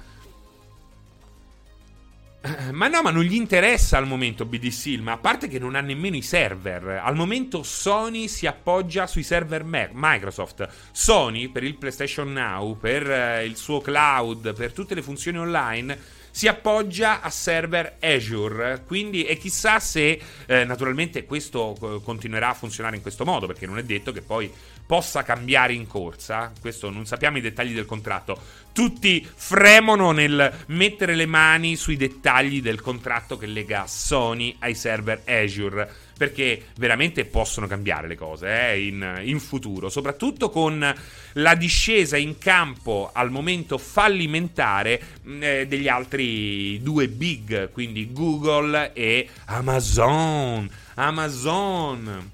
Ma 2.71 2.87
no, 2.87 3.03
ma 3.03 3.11
non 3.11 3.21
gli 3.21 3.35
interessa 3.35 3.97
al 3.97 4.07
momento 4.07 4.45
BDC, 4.45 4.99
ma 4.99 5.11
a 5.11 5.17
parte 5.17 5.47
che 5.47 5.59
non 5.59 5.75
ha 5.75 5.81
nemmeno 5.81 6.15
i 6.15 6.23
server. 6.23 6.99
Al 7.03 7.15
momento 7.15 7.61
Sony 7.61 8.27
si 8.27 8.47
appoggia 8.47 9.05
sui 9.05 9.21
server 9.21 9.63
Microsoft. 9.63 10.67
Sony 10.91 11.49
per 11.49 11.63
il 11.63 11.75
PlayStation 11.75 12.33
Now, 12.33 12.77
per 12.79 13.09
eh, 13.09 13.45
il 13.45 13.57
suo 13.57 13.79
cloud, 13.79 14.55
per 14.55 14.73
tutte 14.73 14.95
le 14.95 15.03
funzioni 15.03 15.37
online 15.37 16.19
si 16.31 16.47
appoggia 16.47 17.21
a 17.21 17.29
server 17.29 17.97
Azure. 18.01 18.83
Quindi, 18.87 19.23
e 19.25 19.37
chissà 19.37 19.79
se 19.79 20.19
eh, 20.45 20.63
naturalmente 20.63 21.25
questo 21.25 22.01
continuerà 22.03 22.49
a 22.49 22.53
funzionare 22.53 22.95
in 22.95 23.01
questo 23.01 23.25
modo, 23.25 23.45
perché 23.47 23.67
non 23.67 23.77
è 23.77 23.83
detto 23.83 24.11
che 24.11 24.21
poi 24.21 24.51
possa 24.85 25.23
cambiare 25.23 25.73
in 25.73 25.87
corsa. 25.87 26.51
Questo 26.59 26.89
non 26.89 27.05
sappiamo 27.05 27.37
i 27.37 27.41
dettagli 27.41 27.73
del 27.73 27.85
contratto. 27.85 28.39
Tutti 28.73 29.25
fremono 29.33 30.11
nel 30.11 30.53
mettere 30.67 31.15
le 31.15 31.25
mani 31.25 31.75
sui 31.75 31.95
dettagli 31.97 32.61
del 32.61 32.81
contratto 32.81 33.37
che 33.37 33.45
lega 33.45 33.85
Sony 33.87 34.55
ai 34.59 34.75
server 34.75 35.21
Azure 35.25 36.09
perché 36.21 36.65
veramente 36.75 37.25
possono 37.25 37.65
cambiare 37.65 38.07
le 38.07 38.15
cose 38.15 38.73
eh, 38.73 38.85
in, 38.85 39.21
in, 39.23 39.39
futuro, 39.39 39.89
soprattutto 39.89 40.51
con 40.51 40.95
la 41.33 41.55
discesa 41.55 42.15
in 42.15 42.37
campo 42.37 43.09
al 43.11 43.31
momento 43.31 43.79
fallimentare 43.79 45.01
mm, 45.25 45.41
eh, 45.41 45.65
degli 45.67 45.87
altri 45.87 46.79
due 46.83 47.07
big, 47.07 47.71
quindi 47.71 48.13
Google 48.13 48.93
e 48.93 49.29
Amazon. 49.45 50.69
Amazon. 50.93 52.31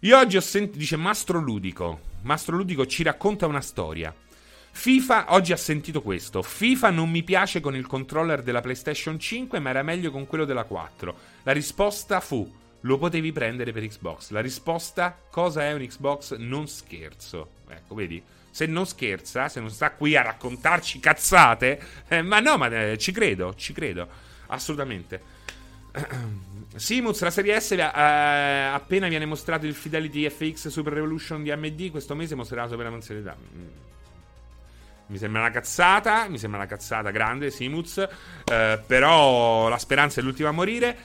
Io 0.00 0.18
oggi 0.18 0.36
ho 0.36 0.40
sentito, 0.40 0.76
dice 0.76 0.96
Mastro 0.96 1.38
Ludico, 1.38 2.00
Mastro 2.22 2.56
Ludico 2.56 2.84
ci 2.86 3.04
racconta 3.04 3.46
una 3.46 3.60
storia. 3.60 4.12
FIFA 4.76 5.32
oggi 5.32 5.52
ha 5.52 5.56
sentito 5.56 6.02
questo. 6.02 6.42
FIFA 6.42 6.90
non 6.90 7.10
mi 7.10 7.22
piace 7.22 7.60
con 7.60 7.74
il 7.74 7.86
controller 7.86 8.42
della 8.42 8.60
PlayStation 8.60 9.18
5, 9.18 9.58
ma 9.58 9.70
era 9.70 9.82
meglio 9.82 10.10
con 10.10 10.26
quello 10.26 10.44
della 10.44 10.64
4. 10.64 11.16
La 11.44 11.52
risposta 11.52 12.20
fu: 12.20 12.48
lo 12.82 12.98
potevi 12.98 13.32
prendere 13.32 13.72
per 13.72 13.86
Xbox. 13.86 14.30
La 14.30 14.40
risposta: 14.40 15.18
cosa 15.30 15.62
è 15.64 15.72
un 15.72 15.84
Xbox? 15.84 16.36
Non 16.36 16.68
scherzo. 16.68 17.48
Ecco, 17.68 17.94
vedi? 17.94 18.22
Se 18.50 18.66
non 18.66 18.86
scherza, 18.86 19.48
se 19.48 19.60
non 19.60 19.70
sta 19.70 19.92
qui 19.92 20.14
a 20.14 20.22
raccontarci 20.22 21.00
cazzate, 21.00 21.80
eh, 22.08 22.20
ma 22.20 22.38
no, 22.40 22.58
ma 22.58 22.68
eh, 22.68 22.98
ci 22.98 23.12
credo, 23.12 23.54
ci 23.56 23.72
credo, 23.72 24.06
assolutamente. 24.48 25.20
Simuz, 26.76 27.22
la 27.22 27.30
serie 27.30 27.58
S, 27.58 27.72
eh, 27.72 27.80
appena 27.80 29.08
viene 29.08 29.24
mostrato 29.24 29.64
il 29.64 29.74
Fidelity 29.74 30.28
FX 30.28 30.68
Super 30.68 30.92
Revolution 30.92 31.42
di 31.42 31.50
AMD, 31.50 31.90
questo 31.90 32.14
mese 32.14 32.34
mostrerà 32.34 32.64
la 32.64 32.68
super 32.68 32.88
funzionalità. 32.88 33.34
Mm. 33.34 33.94
Mi 35.08 35.18
sembra 35.18 35.40
una 35.40 35.50
cazzata, 35.50 36.28
mi 36.28 36.38
sembra 36.38 36.60
una 36.60 36.68
cazzata 36.68 37.10
grande, 37.10 37.50
Simuz. 37.50 37.98
Eh, 37.98 38.80
però 38.84 39.68
la 39.68 39.78
speranza 39.78 40.20
è 40.20 40.24
l'ultima 40.24 40.48
a 40.48 40.52
morire. 40.52 40.96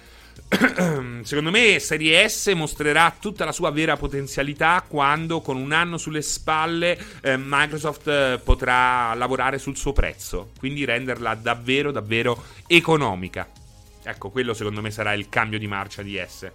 Secondo 1.24 1.52
me 1.52 1.80
Serie 1.80 2.28
S 2.28 2.48
mostrerà 2.56 3.16
tutta 3.20 3.46
la 3.46 3.52
sua 3.52 3.70
vera 3.72 3.96
potenzialità 3.96 4.84
quando 4.88 5.42
con 5.42 5.56
un 5.56 5.72
anno 5.72 5.98
sulle 5.98 6.22
spalle 6.22 6.98
eh, 7.22 7.38
Microsoft 7.38 8.08
eh, 8.08 8.40
potrà 8.44 9.14
lavorare 9.14 9.60
sul 9.60 9.78
suo 9.78 9.94
prezzo, 9.94 10.52
quindi 10.58 10.84
renderla 10.84 11.36
davvero 11.36 11.92
davvero 11.92 12.44
economica. 12.68 13.48
Ecco, 14.04 14.30
quello 14.30 14.54
secondo 14.54 14.82
me 14.82 14.90
sarà 14.90 15.14
il 15.14 15.30
cambio 15.30 15.60
di 15.60 15.68
marcia 15.68 16.02
di 16.02 16.22
S. 16.26 16.52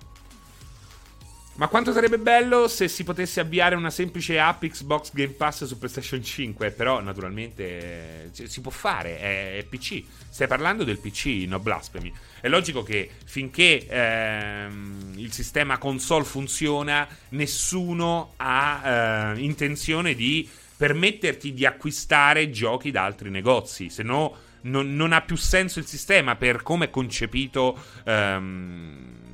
Ma 1.56 1.68
quanto 1.68 1.90
sarebbe 1.90 2.18
bello 2.18 2.68
se 2.68 2.86
si 2.86 3.02
potesse 3.02 3.40
avviare 3.40 3.76
una 3.76 3.88
semplice 3.88 4.38
app 4.38 4.62
Xbox 4.62 5.10
Game 5.14 5.32
Pass 5.32 5.64
su 5.64 5.78
PlayStation 5.78 6.22
5? 6.22 6.70
Però, 6.70 7.00
naturalmente, 7.00 8.30
eh, 8.30 8.46
si 8.46 8.60
può 8.60 8.70
fare, 8.70 9.18
è, 9.18 9.64
PC. 9.66 10.02
Stai 10.28 10.48
parlando 10.48 10.84
del 10.84 10.98
PC, 10.98 11.46
no 11.46 11.58
blasphemy. 11.58 12.12
È 12.42 12.48
logico 12.48 12.82
che 12.82 13.08
finché 13.24 13.86
ehm, 13.88 15.14
il 15.16 15.32
sistema 15.32 15.78
console 15.78 16.24
funziona, 16.24 17.08
nessuno 17.30 18.34
ha 18.36 19.32
eh, 19.34 19.40
intenzione 19.40 20.14
di 20.14 20.46
permetterti 20.76 21.54
di 21.54 21.64
acquistare 21.64 22.50
giochi 22.50 22.90
da 22.90 23.04
altri 23.04 23.30
negozi. 23.30 23.88
Se 23.88 24.02
no, 24.02 24.36
non, 24.62 24.94
non 24.94 25.14
ha 25.14 25.22
più 25.22 25.36
senso 25.36 25.78
il 25.78 25.86
sistema 25.86 26.36
per 26.36 26.62
come 26.62 26.84
è 26.84 26.90
concepito. 26.90 27.82
Ehm, 28.04 29.24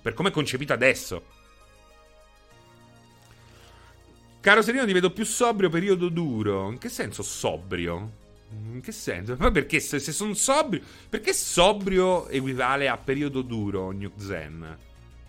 per 0.00 0.14
come 0.14 0.28
è 0.28 0.32
concepito 0.32 0.72
adesso. 0.72 1.34
Caro 4.46 4.62
Serino, 4.62 4.86
ti 4.86 4.92
vedo 4.92 5.10
più 5.10 5.24
sobrio, 5.24 5.68
periodo 5.68 6.08
duro. 6.08 6.70
In 6.70 6.78
che 6.78 6.88
senso 6.88 7.24
sobrio? 7.24 8.12
In 8.70 8.80
che 8.80 8.92
senso? 8.92 9.34
Ma 9.40 9.50
perché 9.50 9.80
se, 9.80 9.98
se 9.98 10.12
sono 10.12 10.34
sobrio. 10.34 10.82
Perché 11.08 11.32
sobrio 11.32 12.28
equivale 12.28 12.86
a 12.86 12.96
periodo 12.96 13.42
duro, 13.42 13.90
New 13.90 14.12
Zen? 14.16 14.78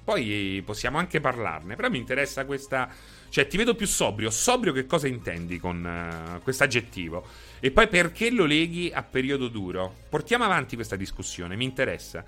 poi 0.03 0.62
possiamo 0.63 0.99
anche 0.99 1.19
parlarne. 1.19 1.75
Però 1.75 1.89
mi 1.89 1.97
interessa 1.97 2.45
questa. 2.45 2.91
Cioè, 3.30 3.47
ti 3.47 3.58
vedo 3.58 3.73
più 3.73 3.88
sobrio. 3.88 4.30
Sobrio, 4.30 4.71
che 4.71 4.86
cosa 4.86 5.08
intendi 5.08 5.58
con 5.58 5.84
uh, 5.84 6.39
questo 6.43 6.65
aggettivo? 6.65 7.25
E 7.60 7.71
poi 7.71 7.88
perché 7.88 8.30
lo 8.30 8.45
leghi 8.45 8.91
a 8.93 9.01
periodo 9.01 9.47
duro? 9.47 9.95
Portiamo 10.10 10.43
avanti 10.43 10.75
questa 10.75 10.95
discussione, 10.95 11.56
mi 11.56 11.65
interessa. 11.65 12.23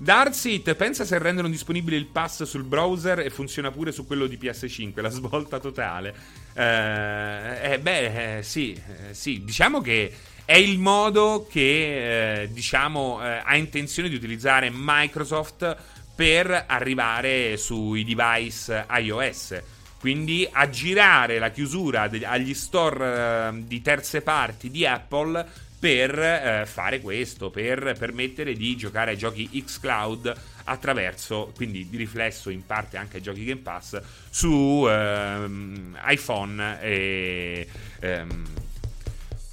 Darsit 0.02 0.74
pensa 0.74 1.06
se 1.06 1.20
rendono 1.20 1.48
disponibile 1.48 1.96
il 1.96 2.08
pass 2.08 2.42
sul 2.42 2.64
browser 2.64 3.20
e 3.20 3.30
funziona 3.30 3.70
pure 3.70 3.92
su 3.92 4.08
quello 4.08 4.26
di 4.26 4.36
PS5, 4.36 5.00
la 5.00 5.10
svolta 5.10 5.60
totale. 5.60 6.16
Eh, 6.54 7.74
eh 7.74 7.80
beh, 7.80 8.38
eh, 8.38 8.42
sì, 8.42 8.74
eh, 8.74 9.14
sì, 9.14 9.44
diciamo 9.44 9.80
che 9.80 10.12
è 10.44 10.56
il 10.56 10.80
modo 10.80 11.46
che, 11.48 12.42
eh, 12.42 12.52
diciamo, 12.52 13.24
eh, 13.24 13.44
ha 13.46 13.56
intenzione 13.56 14.10
di 14.10 14.16
utilizzare 14.16 14.72
Microsoft 14.74 15.78
per 16.16 16.64
arrivare 16.66 17.56
sui 17.58 18.04
device 18.04 18.88
iOS. 18.90 19.62
Quindi 20.00 20.50
aggirare 20.52 21.38
la 21.38 21.52
chiusura 21.52 22.08
de- 22.08 22.26
agli 22.26 22.56
store 22.56 23.54
di 23.68 23.84
terze 23.84 24.24
parti 24.24 24.72
di 24.72 24.84
Apple 24.84 25.70
per 25.82 26.18
eh, 26.20 26.66
fare 26.68 27.02
questo, 27.02 27.50
per 27.50 27.96
permettere 27.98 28.54
di 28.54 28.78
giocare 28.78 29.12
ai 29.12 29.18
giochi 29.18 29.50
xCloud 29.50 30.34
attraverso, 30.66 31.52
quindi 31.56 31.90
di 31.90 31.98
riflesso 31.98 32.52
in 32.52 32.64
parte 32.68 32.98
anche 32.98 33.18
ai 33.18 33.24
giochi 33.24 33.44
Game 33.44 33.62
Pass, 33.62 34.00
su 34.30 34.86
ehm, 34.88 35.98
iPhone 36.06 36.80
e... 36.84 37.68
Ehm, 38.00 38.46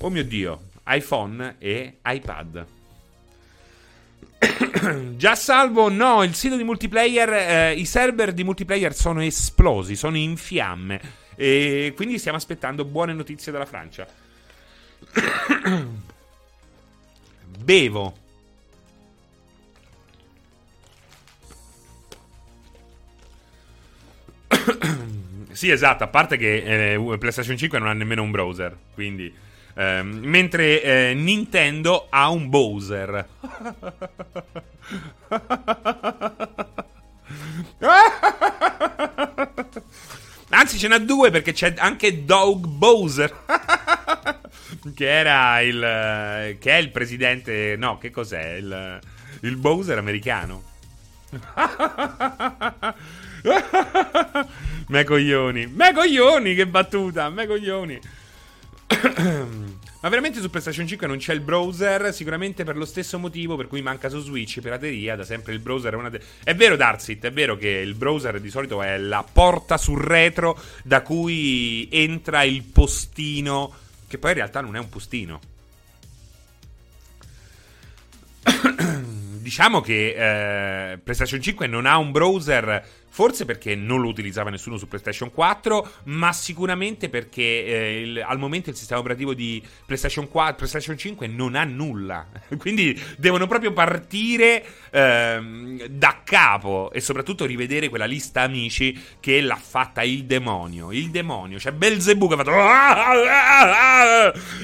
oh 0.00 0.10
mio 0.10 0.22
Dio, 0.22 0.64
iPhone 0.86 1.56
e 1.58 1.96
iPad. 2.04 2.66
Già 5.16 5.34
salvo, 5.34 5.88
no, 5.88 6.22
il 6.24 6.34
sito 6.34 6.58
di 6.58 6.62
multiplayer, 6.62 7.32
eh, 7.32 7.72
i 7.72 7.86
server 7.86 8.34
di 8.34 8.44
multiplayer 8.44 8.94
sono 8.94 9.22
esplosi, 9.22 9.96
sono 9.96 10.18
in 10.18 10.36
fiamme. 10.36 11.00
E 11.36 11.94
quindi 11.96 12.18
stiamo 12.18 12.36
aspettando 12.36 12.84
buone 12.84 13.14
notizie 13.14 13.50
dalla 13.50 13.64
Francia. 13.64 14.06
Bevo. 17.58 18.16
sì, 25.52 25.70
esatto, 25.70 26.04
a 26.04 26.08
parte 26.08 26.36
che 26.36 26.94
eh, 26.94 27.18
PlayStation 27.18 27.56
5 27.56 27.78
non 27.78 27.88
ha 27.88 27.92
nemmeno 27.92 28.22
un 28.22 28.30
browser, 28.30 28.76
quindi... 28.94 29.46
Eh, 29.74 30.02
mentre 30.02 30.82
eh, 30.82 31.14
Nintendo 31.14 32.08
ha 32.10 32.28
un 32.30 32.48
Bowser. 32.48 33.28
Anzi, 40.50 40.78
ce 40.78 40.88
n'ha 40.88 40.98
due 40.98 41.30
perché 41.30 41.52
c'è 41.52 41.74
anche 41.76 42.24
Dog 42.24 42.66
Bowser 42.66 43.32
che 44.94 45.08
era 45.08 45.60
il. 45.60 46.56
che 46.58 46.70
è 46.70 46.76
il 46.76 46.90
presidente. 46.90 47.76
No, 47.76 47.98
che 47.98 48.10
cos'è? 48.10 48.54
Il, 48.54 49.00
il 49.40 49.56
Bowser 49.56 49.98
americano. 49.98 50.62
me 54.88 55.04
coglioni. 55.04 55.66
Me 55.66 55.92
coglioni, 55.92 56.54
che 56.54 56.66
battuta. 56.66 57.28
Me 57.30 57.46
coglioni. 57.46 58.00
Ma 60.00 60.08
veramente 60.10 60.40
su 60.40 60.48
PlayStation 60.48 60.86
5 60.86 61.08
non 61.08 61.16
c'è 61.16 61.32
il 61.32 61.40
browser, 61.40 62.14
sicuramente 62.14 62.62
per 62.62 62.76
lo 62.76 62.84
stesso 62.84 63.18
motivo 63.18 63.56
per 63.56 63.66
cui 63.66 63.82
manca 63.82 64.08
su 64.08 64.20
Switch, 64.20 64.60
pirateria, 64.60 65.16
da 65.16 65.24
sempre 65.24 65.52
il 65.52 65.58
browser 65.58 65.94
è 65.94 65.96
una... 65.96 66.08
De- 66.08 66.22
è 66.44 66.54
vero 66.54 66.76
Darsit, 66.76 67.24
è 67.24 67.32
vero 67.32 67.56
che 67.56 67.68
il 67.68 67.94
browser 67.94 68.38
di 68.40 68.48
solito 68.48 68.80
è 68.80 68.96
la 68.96 69.24
porta 69.30 69.76
sul 69.76 70.00
retro 70.00 70.56
da 70.84 71.02
cui 71.02 71.88
entra 71.90 72.44
il 72.44 72.62
postino 72.62 73.74
che 74.08 74.18
poi 74.18 74.30
in 74.30 74.36
realtà 74.36 74.60
non 74.60 74.74
è 74.74 74.78
un 74.80 74.88
postino. 74.88 75.40
diciamo 79.48 79.80
che 79.80 80.92
eh, 80.92 80.98
PlayStation 80.98 81.40
5 81.40 81.66
non 81.66 81.86
ha 81.86 81.96
un 81.96 82.10
browser 82.10 82.84
Forse 83.08 83.44
perché 83.44 83.74
non 83.74 84.00
lo 84.00 84.08
utilizzava 84.08 84.50
nessuno 84.50 84.76
su 84.76 84.86
PlayStation 84.86 85.32
4, 85.32 85.90
ma 86.04 86.32
sicuramente 86.32 87.08
perché 87.08 87.42
eh, 87.42 88.00
il, 88.02 88.24
al 88.24 88.38
momento 88.38 88.70
il 88.70 88.76
sistema 88.76 89.00
operativo 89.00 89.34
di 89.34 89.62
PlayStation, 89.86 90.28
4, 90.28 90.56
PlayStation 90.56 90.96
5 90.96 91.26
non 91.26 91.54
ha 91.54 91.64
nulla. 91.64 92.26
Quindi 92.58 93.00
devono 93.16 93.46
proprio 93.46 93.72
partire 93.72 94.64
ehm, 94.90 95.86
da 95.86 96.20
capo 96.24 96.90
e 96.92 97.00
soprattutto 97.00 97.44
rivedere 97.44 97.88
quella 97.88 98.04
lista 98.04 98.42
amici 98.42 98.96
che 99.20 99.40
l'ha 99.40 99.56
fatta 99.60 100.02
il 100.02 100.24
demonio. 100.24 100.92
Il 100.92 101.10
demonio, 101.10 101.58
cioè 101.58 101.72
Belzebù 101.72 102.28
che 102.28 102.34
ha 102.34 102.36
fatto 102.36 102.50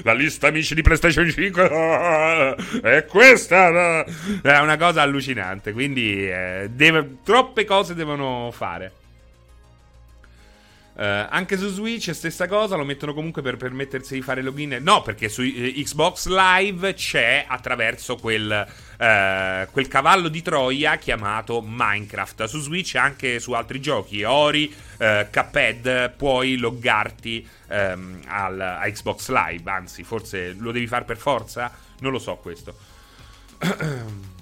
la 0.03 0.13
lista 0.13 0.49
amici 0.49 0.75
di 0.75 0.83
PlayStation 0.83 1.29
5 1.29 2.57
è 2.83 3.05
questa. 3.07 4.05
È 4.05 4.59
una 4.59 4.77
cosa 4.77 5.03
allucinante. 5.03 5.73
Quindi 5.73 6.29
eh, 6.29 6.71
deve, 6.71 7.19
troppe 7.23 7.65
cose 7.65 7.95
devono 7.95 8.44
fare. 8.51 9.03
Uh, 10.97 11.27
anche 11.29 11.57
su 11.57 11.67
Switch 11.71 12.15
stessa 12.15 12.47
cosa, 12.47 12.77
lo 12.77 12.85
mettono 12.85 13.15
comunque 13.15 13.43
per 13.43 13.57
permettersi 13.57 14.15
di 14.15 14.23
fare 14.23 14.43
login. 14.43 14.79
No, 14.81 15.03
perché 15.03 15.29
su 15.29 15.43
uh, 15.43 15.73
Xbox 15.83 16.29
Live 16.29 16.95
c'è 16.95 17.45
attraverso 17.49 18.15
quel, 18.15 18.65
uh, 18.69 19.73
quel, 19.73 19.89
cavallo 19.89 20.29
di 20.29 20.41
Troia 20.41 20.95
chiamato 20.97 21.61
Minecraft. 21.67 22.45
Su 22.45 22.61
Switch 22.61 22.95
e 22.95 22.99
anche 22.99 23.41
su 23.41 23.53
altri 23.53 23.81
giochi, 23.81 24.23
Ori, 24.23 24.73
Cuphead, 24.97 26.13
puoi 26.13 26.57
loggarti 26.59 27.47
um, 27.71 28.21
al, 28.27 28.61
a 28.61 28.89
Xbox 28.89 29.29
Live. 29.31 29.69
Anzi, 29.69 30.05
forse 30.05 30.55
lo 30.57 30.71
devi 30.71 30.87
fare 30.87 31.05
per 31.05 31.17
forza? 31.17 31.73
Non 31.99 32.13
lo 32.13 32.21
so 32.21 32.37
questo. 32.37 32.77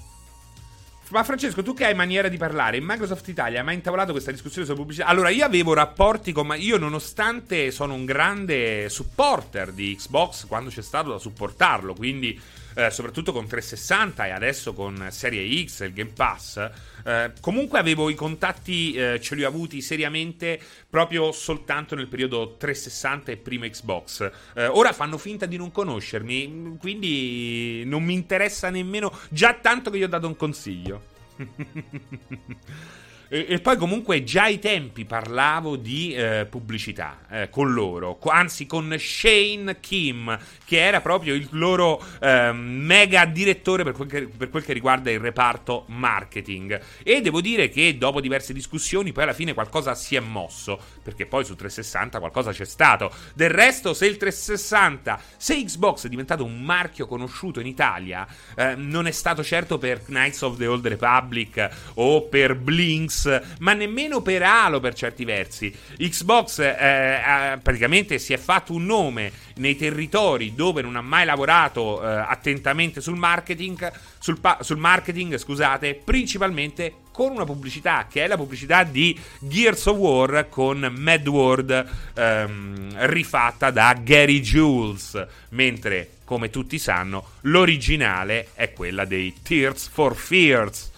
Ma 1.13 1.25
Francesco, 1.25 1.63
tu 1.63 1.75
che 1.75 1.85
hai 1.85 1.95
maniera 1.95 2.29
di 2.29 2.39
parlare, 2.39 2.79
in 2.79 2.85
Microsoft 2.87 3.29
Italia 3.29 3.59
hai 3.59 3.65
mai 3.67 3.75
intavolato 3.75 4.13
questa 4.13 4.31
discussione 4.31 4.65
sulla 4.65 4.79
pubblicità? 4.79 5.07
Allora, 5.07 5.29
io 5.29 5.45
avevo 5.45 5.75
rapporti 5.75 6.33
con... 6.33 6.55
Io 6.57 6.79
nonostante 6.79 7.71
sono 7.71 7.93
un 7.93 8.07
grande 8.07 8.89
supporter 8.89 9.73
di 9.73 9.95
Xbox 9.95 10.47
quando 10.47 10.71
c'è 10.71 10.81
stato 10.81 11.11
da 11.11 11.19
supportarlo, 11.19 11.93
quindi 11.93 12.41
eh, 12.75 12.91
soprattutto 12.91 13.33
con 13.33 13.47
360 13.47 14.27
e 14.27 14.31
adesso 14.31 14.73
con 14.73 15.09
Serie 15.11 15.65
X 15.67 15.81
il 15.85 15.93
Game 15.93 16.13
Pass, 16.15 16.71
eh, 17.05 17.33
comunque 17.41 17.79
avevo 17.79 18.11
i 18.11 18.15
contatti, 18.15 18.93
eh, 18.95 19.21
ce 19.21 19.35
li 19.35 19.45
ho 19.45 19.49
avuti 19.49 19.81
seriamente 19.81 20.61
proprio 20.89 21.33
soltanto 21.33 21.95
nel 21.95 22.09
periodo 22.09 22.57
360 22.57 23.33
e 23.33 23.37
prima 23.37 23.69
Xbox. 23.69 24.31
Eh, 24.55 24.67
ora 24.67 24.93
fanno 24.93 25.19
finta 25.19 25.47
di 25.47 25.57
non 25.57 25.73
conoscermi, 25.73 26.77
quindi 26.79 27.83
non 27.87 28.03
mi 28.03 28.15
interessa 28.15 28.71
nemmeno, 28.71 29.13
già 29.29 29.55
tanto 29.55 29.91
che 29.91 29.99
gli 29.99 30.05
ho 30.05 30.09
dato 30.09 30.27
un 30.27 30.37
consiglio. 30.37 31.11
E, 33.35 33.47
e, 33.49 33.61
poi 33.61 33.79
comunque 33.79 34.25
già 34.25 34.43
ai 34.43 34.59
tempi 34.59 35.07
parlavo 35.07 35.77
di 35.77 36.13
eh, 36.13 36.47
pubblicità 36.51 37.21
eh, 37.31 37.49
con 37.49 37.73
loro, 37.73 38.19
anzi 38.25 38.67
con 38.67 38.95
Shane 38.99 39.81
Kim, 39.81 40.39
che 40.67 40.79
era 40.79 41.01
proprio 41.01 41.33
il 41.33 41.49
loro 41.53 42.05
eh, 42.21 42.53
mega 42.53 43.25
direttore 43.25 43.85
per 43.85 43.95
quel, 43.95 44.07
che, 44.07 44.29
per 44.29 44.51
quel, 44.51 44.63
che, 44.63 44.75
riguarda 44.75 45.11
il 45.11 45.19
reparto 45.19 45.85
marketing. 45.87 46.79
E 47.03 47.23
devo 47.23 47.41
dire 47.41 47.71
che 47.71 47.97
dopo 47.97 48.21
diverse 48.21 48.53
discussioni 48.53 49.13
poi 49.13 49.23
alla 49.23 49.33
fine 49.33 49.55
qualcosa 49.55 49.95
si 49.95 50.15
è 50.15 50.21
mosso, 50.21 50.79
perché 51.03 51.25
poi 51.25 51.47
su 51.47 51.57
360 51.57 52.19
qualcosa 52.19 52.53
c'è 52.53 52.67
stato. 52.67 53.11
Del 53.33 53.49
resto, 53.49 53.95
se 53.95 54.05
il 54.05 54.19
360, 54.19 55.19
se 55.39 55.55
Xbox 55.65 56.05
è 56.05 56.11
diventato 56.11 56.45
un 56.45 56.61
marchio 56.61 57.07
conosciuto 57.07 57.61
in 57.61 57.67
Italia, 57.67 58.27
eh, 58.55 58.75
non 58.75 59.07
è 59.07 59.11
stato 59.11 59.43
certo 59.43 59.79
per 59.79 60.05
Knights 60.05 60.43
of 60.43 60.59
the 60.59 60.67
Old 60.67 60.87
Republic 60.87 61.71
o 61.95 62.25
per 62.29 62.57
Blinks 62.57 63.21
ma 63.61 63.73
nemmeno 63.73 64.21
per 64.23 64.43
Halo 64.43 64.81
per 64.81 64.95
certi 64.95 65.25
versi. 65.25 65.75
Xbox 65.99 66.59
eh, 66.61 67.59
praticamente 67.63 68.19
si 68.19 68.33
è 68.33 68.37
fatto 68.37 68.73
un 68.73 68.85
nome 68.85 69.33
nei 69.57 69.77
territori 69.77 70.55
dove 70.55 70.83
non 70.83 70.97
ha 70.97 71.03
mai 71.03 71.25
lavorato 71.25 72.03
eh, 72.03 72.07
attentamente 72.07 73.01
sul 73.01 73.17
marketing, 73.17 73.91
sul, 74.19 74.41
pa- 74.41 74.59
sul 74.61 74.79
marketing, 74.79 75.37
scusate, 75.37 76.01
principalmente 76.03 76.95
con 77.13 77.31
una 77.31 77.45
pubblicità 77.45 78.07
che 78.11 78.25
è 78.25 78.27
la 78.27 78.37
pubblicità 78.37 78.85
di 78.85 79.19
Gears 79.39 79.87
of 79.87 79.97
War 79.97 80.49
con 80.49 80.93
Mad 80.97 81.29
World 81.29 81.87
ehm, 82.15 83.07
rifatta 83.07 83.71
da 83.71 83.95
Gary 84.03 84.41
Jules, 84.41 85.27
mentre 85.51 86.09
come 86.25 86.49
tutti 86.49 86.79
sanno 86.79 87.33
l'originale 87.43 88.49
è 88.55 88.73
quella 88.73 89.05
dei 89.05 89.35
Tears 89.43 89.89
for 89.89 90.17
Fears. 90.17 90.92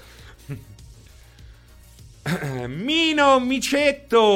Mino 2.69 3.39
Micetto. 3.39 4.33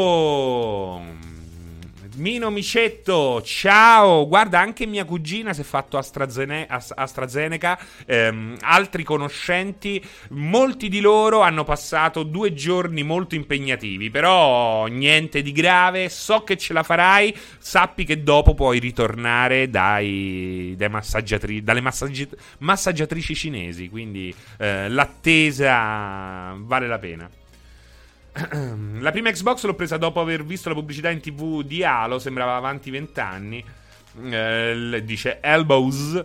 Mino 2.16 2.50
Micetto, 2.50 3.40
ciao! 3.42 4.26
Guarda, 4.26 4.58
anche 4.58 4.84
mia 4.84 5.04
cugina 5.04 5.54
si 5.54 5.60
è 5.62 5.64
fatto 5.64 5.96
AstraZene- 5.96 6.66
AstraZeneca. 6.68 7.78
Ehm, 8.04 8.56
altri 8.60 9.04
conoscenti, 9.04 10.04
molti 10.30 10.88
di 10.88 11.00
loro 11.00 11.40
hanno 11.40 11.64
passato 11.64 12.24
due 12.24 12.52
giorni 12.52 13.02
molto 13.04 13.36
impegnativi. 13.36 14.10
Però 14.10 14.86
niente 14.86 15.40
di 15.40 15.52
grave. 15.52 16.10
So 16.10 16.42
che 16.42 16.58
ce 16.58 16.74
la 16.74 16.82
farai. 16.82 17.34
Sappi 17.58 18.04
che 18.04 18.22
dopo 18.22 18.52
puoi 18.52 18.80
ritornare 18.80 19.70
dai, 19.70 20.74
dai 20.76 20.90
massaggiatri- 20.90 21.62
dalle 21.62 21.80
massaggi- 21.80 22.28
massaggiatrici 22.58 23.34
cinesi. 23.34 23.88
Quindi 23.88 24.34
eh, 24.58 24.88
l'attesa 24.90 26.54
vale 26.58 26.86
la 26.86 26.98
pena. 26.98 27.30
La 29.00 29.10
prima 29.10 29.30
Xbox 29.30 29.64
l'ho 29.64 29.74
presa 29.74 29.96
dopo 29.96 30.20
aver 30.20 30.44
visto 30.44 30.68
la 30.68 30.74
pubblicità 30.74 31.10
in 31.10 31.20
tv 31.20 31.62
di 31.62 31.84
Halo, 31.84 32.18
sembrava 32.18 32.56
avanti 32.56 32.90
vent'anni. 32.90 33.64
Eh, 34.30 35.02
dice 35.04 35.40
Elbows. 35.40 36.24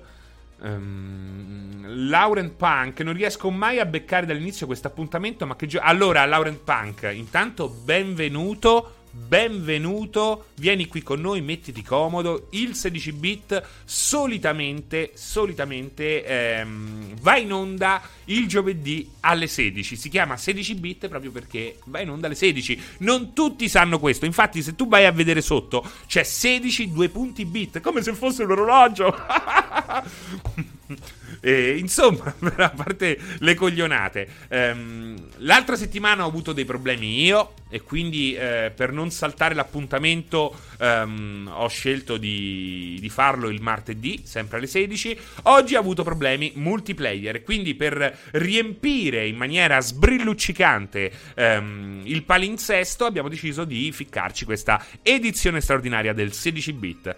Um, 0.61 2.07
Laurent 2.07 2.53
Punk, 2.53 3.01
non 3.01 3.13
riesco 3.13 3.51
mai 3.51 3.79
a 3.79 3.85
beccare 3.85 4.25
dall'inizio 4.25 4.65
questo 4.65 4.87
appuntamento, 4.87 5.45
ma 5.45 5.55
che 5.55 5.67
gio- 5.67 5.81
Allora, 5.81 6.25
Laurent 6.25 6.59
Punk, 6.59 7.09
intanto 7.13 7.67
benvenuto 7.67 8.93
benvenuto, 9.15 10.47
vieni 10.55 10.87
qui 10.87 11.03
con 11.03 11.21
noi, 11.21 11.41
mettiti 11.41 11.83
comodo. 11.83 12.47
Il 12.51 12.73
16 12.73 13.11
bit 13.11 13.63
solitamente, 13.85 15.11
solitamente 15.13 16.25
ehm, 16.25 17.19
va 17.21 17.37
in 17.37 17.53
onda 17.53 18.01
il 18.25 18.47
giovedì 18.47 19.07
alle 19.19 19.45
16. 19.45 19.95
Si 19.95 20.09
chiama 20.09 20.35
16 20.35 20.75
bit 20.75 21.07
proprio 21.07 21.31
perché 21.31 21.77
va 21.85 21.99
in 21.99 22.09
onda 22.09 22.25
alle 22.25 22.35
16. 22.35 22.81
Non 22.99 23.33
tutti 23.33 23.69
sanno 23.69 23.99
questo. 23.99 24.25
Infatti, 24.25 24.63
se 24.63 24.75
tu 24.75 24.87
vai 24.87 25.05
a 25.05 25.11
vedere 25.11 25.41
sotto, 25.41 25.87
c'è 26.07 26.23
16 26.23 26.91
due 26.91 27.09
punti 27.09 27.45
bit, 27.45 27.81
come 27.81 28.01
se 28.01 28.13
fosse 28.13 28.43
un 28.43 28.51
orologio. 28.51 29.13
E, 31.45 31.75
insomma, 31.77 32.33
a 32.55 32.69
parte 32.69 33.19
le 33.39 33.53
coglionate, 33.53 34.27
ehm, 34.47 35.15
l'altra 35.39 35.75
settimana 35.75 36.23
ho 36.23 36.29
avuto 36.29 36.53
dei 36.53 36.63
problemi 36.63 37.21
io 37.21 37.55
e 37.69 37.81
quindi 37.81 38.33
eh, 38.33 38.71
per 38.73 38.93
non 38.93 39.11
saltare 39.11 39.53
l'appuntamento 39.53 40.55
ehm, 40.79 41.51
ho 41.53 41.67
scelto 41.67 42.15
di, 42.15 42.97
di, 43.01 43.09
farlo 43.09 43.49
il 43.49 43.61
martedì, 43.61 44.21
sempre 44.23 44.59
alle 44.59 44.67
16. 44.67 45.17
Oggi 45.43 45.75
ho 45.75 45.79
avuto 45.79 46.03
problemi 46.03 46.53
multiplayer 46.55 47.43
quindi 47.43 47.75
per 47.75 48.17
riempire 48.31 49.27
in 49.27 49.35
maniera 49.35 49.81
sbrilluccicante 49.81 51.11
ehm, 51.35 52.03
il 52.05 52.23
palinsesto 52.23 53.03
abbiamo 53.03 53.27
deciso 53.27 53.65
di 53.65 53.91
ficcarci 53.91 54.45
questa 54.45 54.81
edizione 55.01 55.59
straordinaria 55.59 56.13
del 56.13 56.31
16 56.31 56.71
bit. 56.71 57.15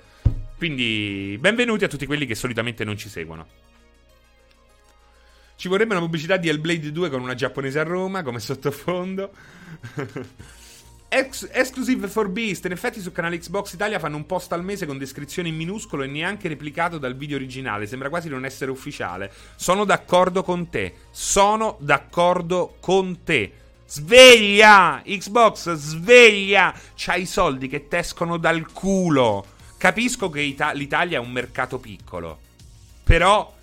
Quindi 0.58 1.38
benvenuti 1.40 1.84
a 1.84 1.88
tutti 1.88 2.08
quelli 2.08 2.26
che 2.26 2.34
solitamente 2.34 2.84
non 2.84 2.98
ci 2.98 3.08
seguono. 3.08 3.75
Ci 5.56 5.68
vorrebbe 5.68 5.94
una 5.94 6.04
pubblicità 6.04 6.38
di 6.38 6.50
Hellblade 6.50 6.92
2 6.92 7.10
con 7.10 7.22
una 7.22 7.34
giapponese 7.34 7.80
a 7.80 7.84
Roma 7.84 8.24
come 8.24 8.40
sottofondo. 8.40 9.32
Ex- 11.08 11.48
exclusive 11.52 12.08
for 12.10 12.28
Beast. 12.28 12.66
In 12.66 12.74
effetti, 12.74 13.00
su 13.00 13.12
canale 13.14 13.38
Xbox 13.38 13.72
Italia 13.74 14.00
fanno 14.00 14.18
un 14.18 14.26
post 14.26 14.52
al 14.52 14.66
mese 14.66 14.86
con 14.86 14.98
descrizione 14.98 15.48
in 15.48 15.56
minuscolo 15.56 16.04
e 16.04 16.08
neanche 16.08 16.50
replicato 16.50 16.98
dal 16.98 17.16
video 17.16 17.38
originale. 17.38 17.88
Sembra 17.88 18.10
quasi 18.10 18.28
non 18.28 18.44
essere 18.44 18.70
ufficiale. 18.70 19.32
Sono 19.56 19.86
d'accordo 19.86 20.44
con 20.44 20.70
te. 20.70 20.94
Sono 21.12 21.78
d'accordo 21.80 22.76
con 22.82 23.24
te. 23.24 23.54
Sveglia! 23.88 25.02
Xbox, 25.06 25.72
sveglia! 25.74 26.74
C'hai 26.96 27.22
i 27.22 27.28
soldi 27.28 27.70
che 27.70 27.88
tescono 27.88 28.36
dal 28.36 28.70
culo. 28.74 29.46
Capisco 29.78 30.30
che 30.30 30.42
Ita- 30.42 30.74
l'Italia 30.74 31.18
è 31.20 31.22
un 31.22 31.32
mercato 31.32 31.78
piccolo. 31.80 32.40
Però 33.04 33.55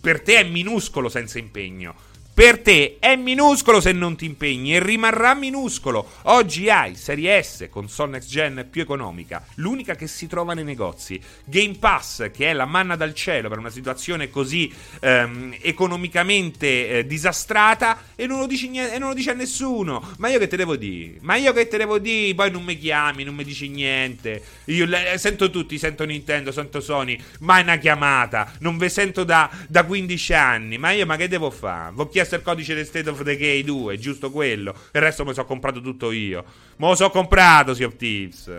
per 0.00 0.22
te 0.22 0.40
è 0.40 0.44
minuscolo 0.44 1.08
senza 1.08 1.38
impegno. 1.38 1.94
Per 2.40 2.60
te 2.60 2.96
è 3.00 3.16
minuscolo 3.16 3.82
se 3.82 3.92
non 3.92 4.16
ti 4.16 4.24
impegni 4.24 4.74
e 4.74 4.82
rimarrà 4.82 5.34
minuscolo. 5.34 6.10
Oggi 6.22 6.70
hai 6.70 6.96
Serie 6.96 7.42
S, 7.42 7.68
console 7.68 8.12
next 8.12 8.30
gen 8.30 8.66
più 8.70 8.80
economica, 8.80 9.44
l'unica 9.56 9.94
che 9.94 10.06
si 10.06 10.26
trova 10.26 10.54
nei 10.54 10.64
negozi. 10.64 11.20
Game 11.44 11.74
Pass, 11.78 12.30
che 12.30 12.48
è 12.48 12.54
la 12.54 12.64
manna 12.64 12.96
dal 12.96 13.12
cielo 13.12 13.50
per 13.50 13.58
una 13.58 13.68
situazione 13.68 14.30
così 14.30 14.72
ehm, 15.00 15.56
economicamente 15.60 16.88
eh, 16.88 17.06
disastrata 17.06 18.04
e 18.14 18.26
non, 18.26 18.38
lo 18.38 18.46
dici 18.46 18.70
niente, 18.70 18.94
e 18.94 18.98
non 18.98 19.08
lo 19.08 19.14
dice 19.14 19.32
a 19.32 19.34
nessuno. 19.34 20.14
Ma 20.16 20.28
io 20.28 20.38
che 20.38 20.48
te 20.48 20.56
devo 20.56 20.76
dire? 20.76 21.18
Ma 21.20 21.36
io 21.36 21.52
che 21.52 21.68
te 21.68 21.76
devo 21.76 21.98
dire? 21.98 22.34
Poi 22.34 22.50
non 22.50 22.64
mi 22.64 22.78
chiami, 22.78 23.22
non 23.22 23.34
mi 23.34 23.44
dici 23.44 23.68
niente. 23.68 24.42
Io 24.64 24.86
le, 24.86 25.18
sento 25.18 25.50
tutti, 25.50 25.76
sento 25.76 26.06
Nintendo, 26.06 26.52
sento 26.52 26.80
Sony, 26.80 27.20
mai 27.40 27.60
una 27.60 27.76
chiamata. 27.76 28.50
Non 28.60 28.78
ve 28.78 28.88
sento 28.88 29.24
da, 29.24 29.50
da 29.68 29.84
15 29.84 30.32
anni. 30.32 30.78
Ma 30.78 30.92
io 30.92 31.04
ma 31.04 31.16
che 31.16 31.28
devo 31.28 31.50
fare? 31.50 31.92
Vi 31.94 32.28
ho 32.30 32.36
chiesto 32.36 32.36
il 32.36 32.42
codice 32.42 32.74
del 32.74 32.86
State 32.86 33.10
of 33.10 33.22
Decay 33.22 33.64
2, 33.64 33.98
giusto 33.98 34.30
quello. 34.30 34.74
Il 34.92 35.00
resto 35.00 35.22
me 35.22 35.30
lo 35.30 35.34
so 35.34 35.44
comprato 35.44 35.80
tutto 35.80 36.12
io. 36.12 36.44
Me 36.76 36.88
lo 36.88 36.94
so 36.94 37.10
comprato, 37.10 37.74
Sea 37.74 37.86
of 37.86 37.96
Thieves. 37.96 38.50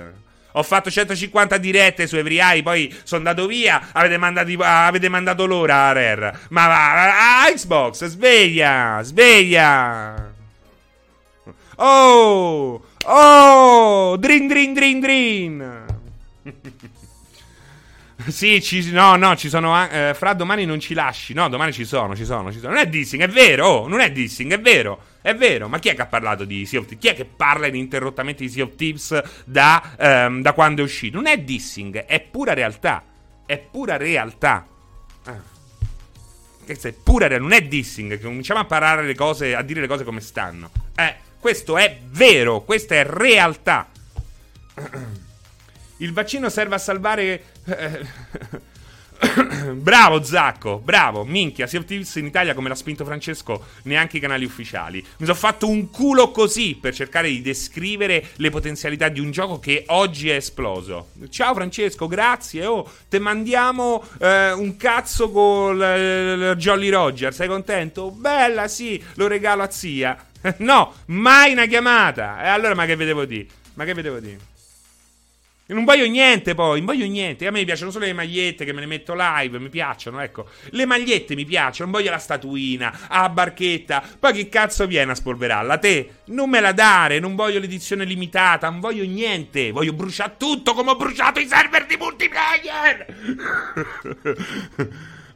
Ho 0.53 0.63
fatto 0.63 0.91
150 0.91 1.57
dirette 1.57 2.07
su 2.07 2.17
EveryEye, 2.17 2.62
poi 2.62 2.93
sono 3.03 3.29
andato 3.29 3.47
via. 3.47 3.89
Avete, 3.93 4.17
mandati, 4.17 4.57
avete 4.60 5.07
mandato 5.07 5.45
loro 5.45 5.71
a 5.71 5.91
Rare. 5.93 6.38
Ma 6.49 7.43
a 7.43 7.51
Xbox, 7.51 8.05
sveglia, 8.05 9.01
sveglia. 9.03 10.34
Oh, 11.77 12.84
oh, 13.05 14.17
drin 14.17 14.47
drin 14.47 14.73
drin 14.73 14.99
drin. 14.99 15.86
Sì, 18.29 18.62
ci, 18.62 18.91
no, 18.91 19.15
no, 19.15 19.36
ci 19.36 19.49
sono. 19.49 19.89
Eh, 19.89 20.13
fra 20.15 20.34
domani 20.34 20.65
non 20.65 20.79
ci 20.79 20.93
lasci. 20.93 21.34
No, 21.34 21.49
domani 21.49 21.73
ci 21.73 21.86
sono, 21.86 22.15
ci 22.15 22.25
sono, 22.25 22.51
ci 22.51 22.60
sono. 22.60 22.73
Non 22.73 22.81
è 22.81 22.88
dissing, 22.88 23.23
è 23.23 23.27
vero. 23.27 23.67
Oh, 23.67 23.88
non 23.88 23.99
è 23.99 24.12
dissing, 24.12 24.53
è 24.53 24.60
vero. 24.60 25.03
È 25.21 25.34
vero. 25.36 25.67
Ma 25.67 25.79
chi 25.79 25.89
è 25.89 25.95
che 25.95 26.01
ha 26.01 26.07
parlato 26.07 26.45
di 26.45 26.65
Sea 26.65 26.79
of 26.79 26.86
Thieves? 26.86 27.03
Chi 27.03 27.13
è 27.13 27.15
che 27.15 27.25
parla 27.25 27.67
ininterrottamente 27.67 28.43
di 28.43 28.49
Sea 28.49 28.63
of 28.63 28.75
Thieves 28.75 29.21
da, 29.45 29.95
ehm, 29.97 30.41
da 30.41 30.53
quando 30.53 30.81
è 30.81 30.84
uscito? 30.84 31.17
Non 31.17 31.27
è 31.27 31.38
dissing, 31.39 32.05
è 32.05 32.19
pura 32.19 32.53
realtà. 32.53 33.03
È 33.45 33.57
pura 33.57 33.97
realtà. 33.97 34.65
Ah. 35.25 35.41
Questo 36.63 36.88
è 36.88 36.93
pura 36.93 37.27
realtà. 37.27 37.47
Non 37.47 37.55
è 37.55 37.62
dissing. 37.63 38.19
Cominciamo 38.21 38.60
a 38.60 38.65
parlare 38.65 39.05
le 39.05 39.15
cose, 39.15 39.55
a 39.55 39.62
dire 39.62 39.81
le 39.81 39.88
cose 39.88 40.03
come 40.03 40.21
stanno. 40.21 40.69
Eh, 40.95 41.15
questo 41.39 41.77
è 41.77 41.99
vero. 42.10 42.62
Questa 42.62 42.95
è 42.95 43.03
realtà. 43.05 43.89
Il 46.01 46.13
vaccino 46.13 46.49
serve 46.49 46.75
a 46.75 46.79
salvare. 46.79 47.43
bravo 49.73 50.23
Zacco, 50.23 50.79
bravo, 50.79 51.23
minchia, 51.23 51.65
of 51.65 51.85
Thieves 51.85 52.15
in 52.15 52.25
Italia 52.25 52.55
come 52.55 52.69
l'ha 52.69 52.75
spinto 52.75 53.05
Francesco, 53.05 53.65
neanche 53.83 54.17
i 54.17 54.19
canali 54.19 54.43
ufficiali. 54.43 55.05
Mi 55.17 55.27
sono 55.27 55.37
fatto 55.37 55.69
un 55.69 55.91
culo 55.91 56.31
così 56.31 56.75
per 56.81 56.95
cercare 56.95 57.29
di 57.29 57.43
descrivere 57.43 58.29
le 58.37 58.49
potenzialità 58.49 59.09
di 59.09 59.19
un 59.19 59.29
gioco 59.29 59.59
che 59.59 59.83
oggi 59.89 60.29
è 60.29 60.35
esploso. 60.35 61.09
Ciao 61.29 61.53
Francesco, 61.53 62.07
grazie. 62.07 62.65
Oh, 62.65 62.91
te 63.07 63.19
mandiamo 63.19 64.03
eh, 64.19 64.53
un 64.53 64.75
cazzo 64.77 65.29
con 65.29 65.77
l- 65.77 66.55
Jolly 66.57 66.89
Roger, 66.89 67.31
sei 67.31 67.47
contento? 67.47 68.09
Bella, 68.09 68.67
sì, 68.67 69.01
lo 69.15 69.27
regalo 69.27 69.61
a 69.61 69.69
zia. 69.69 70.17
no, 70.57 70.95
mai 71.07 71.51
una 71.51 71.67
chiamata. 71.67 72.43
E 72.43 72.47
allora 72.47 72.73
ma 72.73 72.87
che 72.87 72.95
vedevo 72.95 73.25
di? 73.25 73.47
Ma 73.75 73.85
che 73.85 73.93
vedevo 73.93 74.19
di? 74.19 74.49
Non 75.73 75.86
voglio 75.86 76.05
niente 76.05 76.53
poi, 76.53 76.77
non 76.77 76.86
voglio 76.86 77.05
niente. 77.05 77.47
A 77.47 77.51
me 77.51 77.63
piacciono 77.63 77.91
solo 77.91 78.05
le 78.05 78.13
magliette 78.13 78.65
che 78.65 78.73
me 78.73 78.81
le 78.81 78.86
metto 78.86 79.13
live, 79.15 79.60
mi 79.60 79.69
piacciono, 79.69 80.19
ecco. 80.19 80.47
Le 80.71 80.86
magliette 80.86 81.36
mi 81.36 81.45
piacciono, 81.45 81.89
non 81.89 81.99
voglio 81.99 82.12
la 82.12 82.19
statuina, 82.19 83.07
la 83.10 83.29
barchetta. 83.29 84.03
Poi 84.19 84.34
che 84.34 84.49
cazzo 84.49 84.86
viene 84.88 85.12
a 85.12 85.15
spolverarla? 85.15 85.77
Te 85.77 86.10
non 86.25 86.49
me 86.49 86.60
la 86.60 86.71
dare, 86.71 87.19
non 87.19 87.36
voglio 87.36 87.60
l'edizione 87.60 88.05
limitata, 88.05 88.69
non 88.69 88.79
voglio 88.79 89.05
niente. 89.05 89.71
Voglio 89.71 89.93
bruciare 89.93 90.36
tutto 90.38 90.73
come 90.73 90.91
ho 90.91 90.95
bruciato 90.95 91.39
i 91.39 91.47
server 91.47 91.86
di 91.86 91.97
multiplayer. 91.97 93.05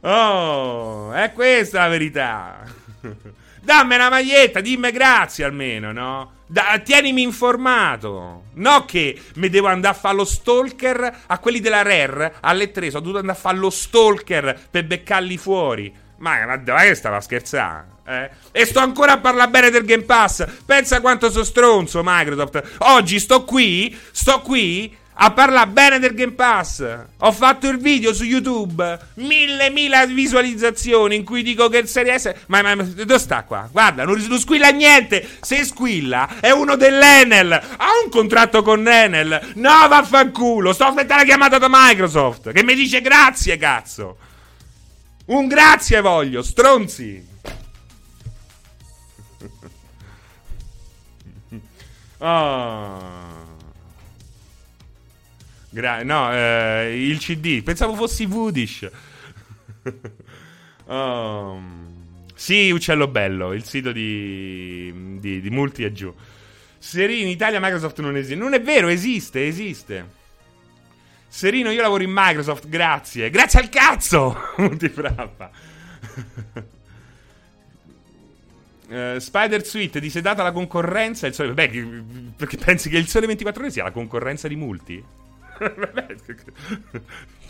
oh, 0.00 1.12
è 1.12 1.32
questa 1.32 1.80
la 1.80 1.88
verità. 1.88 2.64
Dammi 3.66 3.96
una 3.96 4.08
maglietta, 4.08 4.60
dimmi 4.60 4.92
grazie 4.92 5.42
almeno, 5.42 5.90
no? 5.90 6.34
Da, 6.46 6.80
tienimi 6.84 7.22
informato. 7.22 8.44
No 8.54 8.84
che 8.84 9.20
mi 9.34 9.48
devo 9.48 9.66
andare 9.66 9.96
a 9.96 9.98
fare 9.98 10.14
lo 10.14 10.24
stalker 10.24 11.22
a 11.26 11.38
quelli 11.40 11.58
della 11.58 11.82
Rare. 11.82 12.36
Alle 12.42 12.70
3 12.70 12.90
sono 12.90 13.00
dovuto 13.00 13.18
andare 13.18 13.36
a 13.36 13.40
fare 13.40 13.56
lo 13.56 13.70
stalker 13.70 14.56
per 14.70 14.84
beccarli 14.86 15.36
fuori. 15.36 15.92
Ma, 16.18 16.46
ma 16.46 16.56
dove 16.58 16.94
stava 16.94 17.16
a 17.16 17.20
scherzare? 17.20 17.86
Eh? 18.06 18.30
E 18.52 18.64
sto 18.66 18.78
ancora 18.78 19.14
a 19.14 19.18
parlare 19.18 19.50
bene 19.50 19.70
del 19.70 19.84
Game 19.84 20.04
Pass. 20.04 20.46
Pensa 20.64 21.00
quanto 21.00 21.28
sono 21.28 21.42
stronzo, 21.42 22.02
Microsoft. 22.04 22.76
Oggi 22.78 23.18
sto 23.18 23.42
qui, 23.42 23.98
sto 24.12 24.42
qui 24.42 24.96
a 25.18 25.30
parlare 25.32 25.70
bene 25.70 25.98
del 25.98 26.14
Game 26.14 26.32
Pass. 26.32 26.84
Ho 27.18 27.32
fatto 27.32 27.68
il 27.68 27.78
video 27.78 28.12
su 28.12 28.24
YouTube, 28.24 28.98
mille, 29.14 29.70
mille 29.70 30.06
visualizzazioni 30.08 31.16
in 31.16 31.24
cui 31.24 31.42
dico 31.42 31.68
che 31.68 31.78
il 31.78 31.88
Serie 31.88 32.18
S... 32.18 32.32
Ma, 32.46 32.60
ma, 32.62 32.74
ma 32.74 32.82
dove 32.82 33.18
sta 33.18 33.44
qua? 33.44 33.68
Guarda, 33.70 34.04
non, 34.04 34.22
non, 34.28 34.38
squilla 34.38 34.68
niente. 34.70 35.26
Se 35.40 35.64
squilla 35.64 36.40
è 36.40 36.50
uno 36.50 36.76
dell'Enel. 36.76 37.52
Ha 37.52 37.88
un 38.04 38.10
contratto 38.10 38.62
con 38.62 38.86
Enel. 38.86 39.52
No, 39.54 39.88
vaffanculo. 39.88 40.72
Sto 40.72 40.84
aspettando 40.84 41.22
la 41.22 41.28
chiamata 41.28 41.58
da 41.58 41.68
Microsoft 41.70 42.52
che 42.52 42.62
mi 42.62 42.74
dice 42.74 43.00
grazie, 43.00 43.56
cazzo. 43.56 44.18
Un 45.26 45.46
grazie 45.48 46.00
voglio, 46.00 46.42
stronzi. 46.42 47.34
Oh. 52.18 53.34
Gra- 55.76 56.02
no, 56.02 56.32
eh, 56.32 57.06
il 57.06 57.18
CD. 57.18 57.62
Pensavo 57.62 57.94
fossi 57.94 58.24
Woodish. 58.24 58.90
oh. 60.86 61.60
Sì, 62.34 62.70
Uccello 62.70 63.08
Bello, 63.08 63.52
il 63.52 63.62
sito 63.62 63.92
di, 63.92 65.18
di, 65.20 65.42
di 65.42 65.50
Multi 65.50 65.84
è 65.84 65.92
giù. 65.92 66.14
Serino, 66.78 67.24
in 67.24 67.28
Italia 67.28 67.60
Microsoft 67.60 68.00
non 68.00 68.16
esiste. 68.16 68.36
Non 68.36 68.54
è 68.54 68.62
vero, 68.62 68.88
esiste, 68.88 69.46
esiste. 69.46 70.08
Serino, 71.28 71.70
io 71.70 71.82
lavoro 71.82 72.04
in 72.04 72.10
Microsoft, 72.10 72.68
grazie. 72.68 73.28
Grazie 73.28 73.60
al 73.60 73.68
cazzo! 73.68 74.34
Multifrappa. 74.56 75.50
Uh, 78.88 79.18
Spider 79.20 79.62
Suite 79.62 80.00
disedata 80.00 80.42
la 80.42 80.52
concorrenza. 80.52 81.26
Il 81.26 81.34
sole... 81.34 81.52
Beh, 81.52 81.68
perché 82.34 82.56
pensi 82.56 82.88
che 82.88 82.96
il 82.96 83.08
sole 83.08 83.26
24 83.26 83.62
ore 83.62 83.70
sia 83.70 83.84
la 83.84 83.90
concorrenza 83.90 84.48
di 84.48 84.56
multi? 84.56 85.24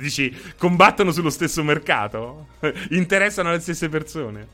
Dici, 0.00 0.34
combattono 0.56 1.12
sullo 1.12 1.30
stesso 1.30 1.62
mercato? 1.62 2.48
Interessano 2.90 3.50
le 3.50 3.60
stesse 3.60 3.88
persone? 3.88 4.48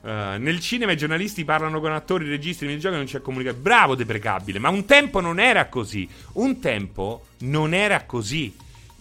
Uh, 0.00 0.38
nel 0.38 0.60
cinema 0.60 0.92
i 0.92 0.96
giornalisti 0.96 1.44
parlano 1.44 1.80
con 1.80 1.92
attori, 1.92 2.28
registi, 2.28 2.66
nei 2.66 2.78
giochi 2.78 2.96
non 2.96 3.06
c'è 3.06 3.20
comunicazione. 3.20 3.62
Bravo, 3.62 3.94
deprecabile. 3.94 4.58
Ma 4.58 4.68
un 4.68 4.84
tempo 4.84 5.20
non 5.20 5.38
era 5.38 5.66
così. 5.66 6.08
Un 6.32 6.60
tempo 6.60 7.26
non 7.38 7.74
era 7.74 8.04
così. 8.04 8.54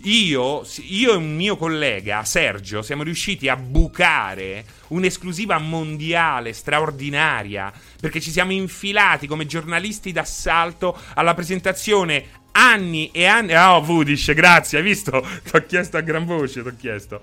Io, 0.07 0.63
io 0.81 1.13
e 1.13 1.15
un 1.15 1.35
mio 1.35 1.57
collega, 1.57 2.23
Sergio, 2.25 2.83
siamo 2.83 3.01
riusciti 3.01 3.49
a 3.49 3.55
bucare 3.55 4.63
un'esclusiva 4.89 5.57
mondiale 5.57 6.53
straordinaria 6.53 7.73
perché 7.99 8.21
ci 8.21 8.29
siamo 8.29 8.51
infilati 8.51 9.25
come 9.25 9.47
giornalisti 9.47 10.11
d'assalto 10.11 10.95
alla 11.15 11.33
presentazione 11.33 12.25
anni 12.51 13.09
e 13.11 13.25
anni. 13.25 13.55
Oh, 13.55 13.81
Vudish, 13.81 14.31
grazie, 14.33 14.77
hai 14.77 14.83
visto? 14.83 15.25
Ti 15.43 15.55
ho 15.55 15.65
chiesto 15.65 15.97
a 15.97 16.01
gran 16.01 16.25
voce, 16.25 16.61
ti 16.61 16.67
ho 16.67 16.75
chiesto. 16.77 17.19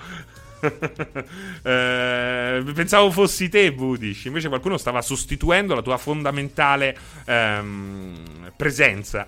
eh, 1.62 2.64
pensavo 2.74 3.12
fossi 3.12 3.48
te, 3.48 3.70
Vudish. 3.70 4.24
Invece 4.24 4.48
qualcuno 4.48 4.76
stava 4.76 5.02
sostituendo 5.02 5.76
la 5.76 5.82
tua 5.82 5.98
fondamentale 5.98 6.98
ehm, 7.26 8.52
presenza. 8.56 9.24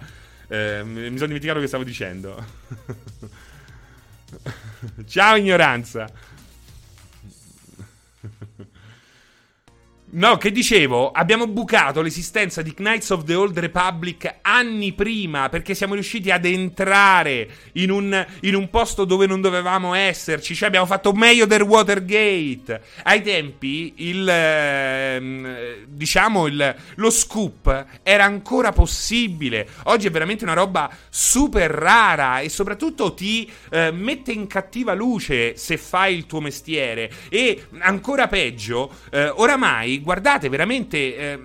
Eh, 0.49 0.83
mi 0.85 1.15
sono 1.15 1.27
dimenticato 1.27 1.61
che 1.61 1.69
stavo 1.69 1.85
dicendo. 1.85 2.45
Ciao 5.07 5.37
ignoranza. 5.37 6.07
No, 10.15 10.37
che 10.37 10.53
dicevo, 10.53 11.11
abbiamo 11.11 11.49
bucato 11.49 12.01
l'esistenza 12.01 12.63
di 12.63 12.73
Knights 12.73 13.11
of 13.11 13.25
the 13.25 13.35
Old 13.35 13.59
Republic 13.59 14.33
anni 14.43 14.93
prima 14.93 15.49
perché 15.49 15.75
siamo 15.75 15.95
riusciti 15.95 16.31
ad 16.31 16.45
entrare 16.45 17.49
in 17.73 17.91
un, 17.91 18.25
in 18.43 18.55
un 18.55 18.71
posto 18.71 19.05
dove 19.05 19.27
non 19.27 19.41
dovevamo 19.41 19.93
esserci, 19.93 20.55
cioè 20.55 20.69
abbiamo 20.69 20.87
fatto 20.87 21.13
meglio 21.13 21.47
del 21.47 21.63
Watergate. 21.63 22.81
Ai 23.03 23.23
tempi 23.23 23.95
il, 23.97 24.29
eh, 24.29 25.85
diciamo, 25.89 26.47
il, 26.47 26.77
lo 26.95 27.11
scoop 27.11 27.87
era 28.05 28.23
ancora 28.23 28.71
possibile, 28.71 29.67
oggi 29.85 30.07
è 30.07 30.11
veramente 30.13 30.45
una 30.45 30.53
roba 30.53 30.89
super 31.09 31.69
rara 31.73 32.39
e 32.39 32.49
soprattutto 32.51 33.15
ti 33.15 33.51
eh, 33.71 33.91
mette 33.91 34.31
in 34.31 34.47
cattiva 34.47 34.95
luce 34.95 35.57
se 35.57 35.77
fai 35.77 36.15
il 36.15 36.27
tuo 36.27 36.41
mestiere. 36.41 37.11
E 37.29 37.67
ancora 37.81 38.29
peggio, 38.29 38.93
eh, 39.11 39.29
oramai 39.29 40.03
guardate, 40.05 40.49
veramente. 40.49 41.17
Eh, 41.17 41.41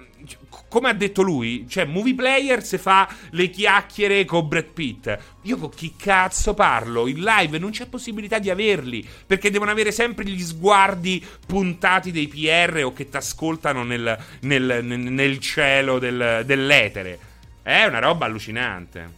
come 0.68 0.89
ha 0.89 0.93
detto 0.93 1.24
lui, 1.24 1.66
cioè, 1.68 1.86
movie 1.86 2.14
player 2.14 2.64
se 2.64 2.78
fa 2.78 3.12
le 3.32 3.49
chiacchiere 3.49 4.24
con 4.26 4.47
Brad 4.47 4.66
Pitt. 4.66 5.18
Io 5.43 5.57
con 5.57 5.70
chi 5.70 5.95
cazzo 5.97 6.53
parlo? 6.53 7.07
In 7.07 7.24
live 7.24 7.57
non 7.57 7.72
c'è 7.72 7.88
possibilità 7.88 8.38
di 8.38 8.51
averli. 8.51 9.07
Perché 9.26 9.49
devono 9.49 9.72
avere 9.72 9.91
sempre 9.91 10.26
gli 10.26 10.43
sguardi 10.43 11.26
puntati 11.47 12.12
dei 12.12 12.28
PR 12.28 12.84
o 12.84 12.93
che 12.93 13.10
ti 13.10 13.18
ascoltano 13.18 13.84
nel, 13.84 14.16
nel, 14.41 14.84
nel, 14.84 15.39
cielo 15.39 15.97
del, 15.97 16.43
dell'etere. 16.45 17.18
È 17.64 17.86
una 17.86 17.99
roba 17.99 18.26
allucinante. 18.26 19.18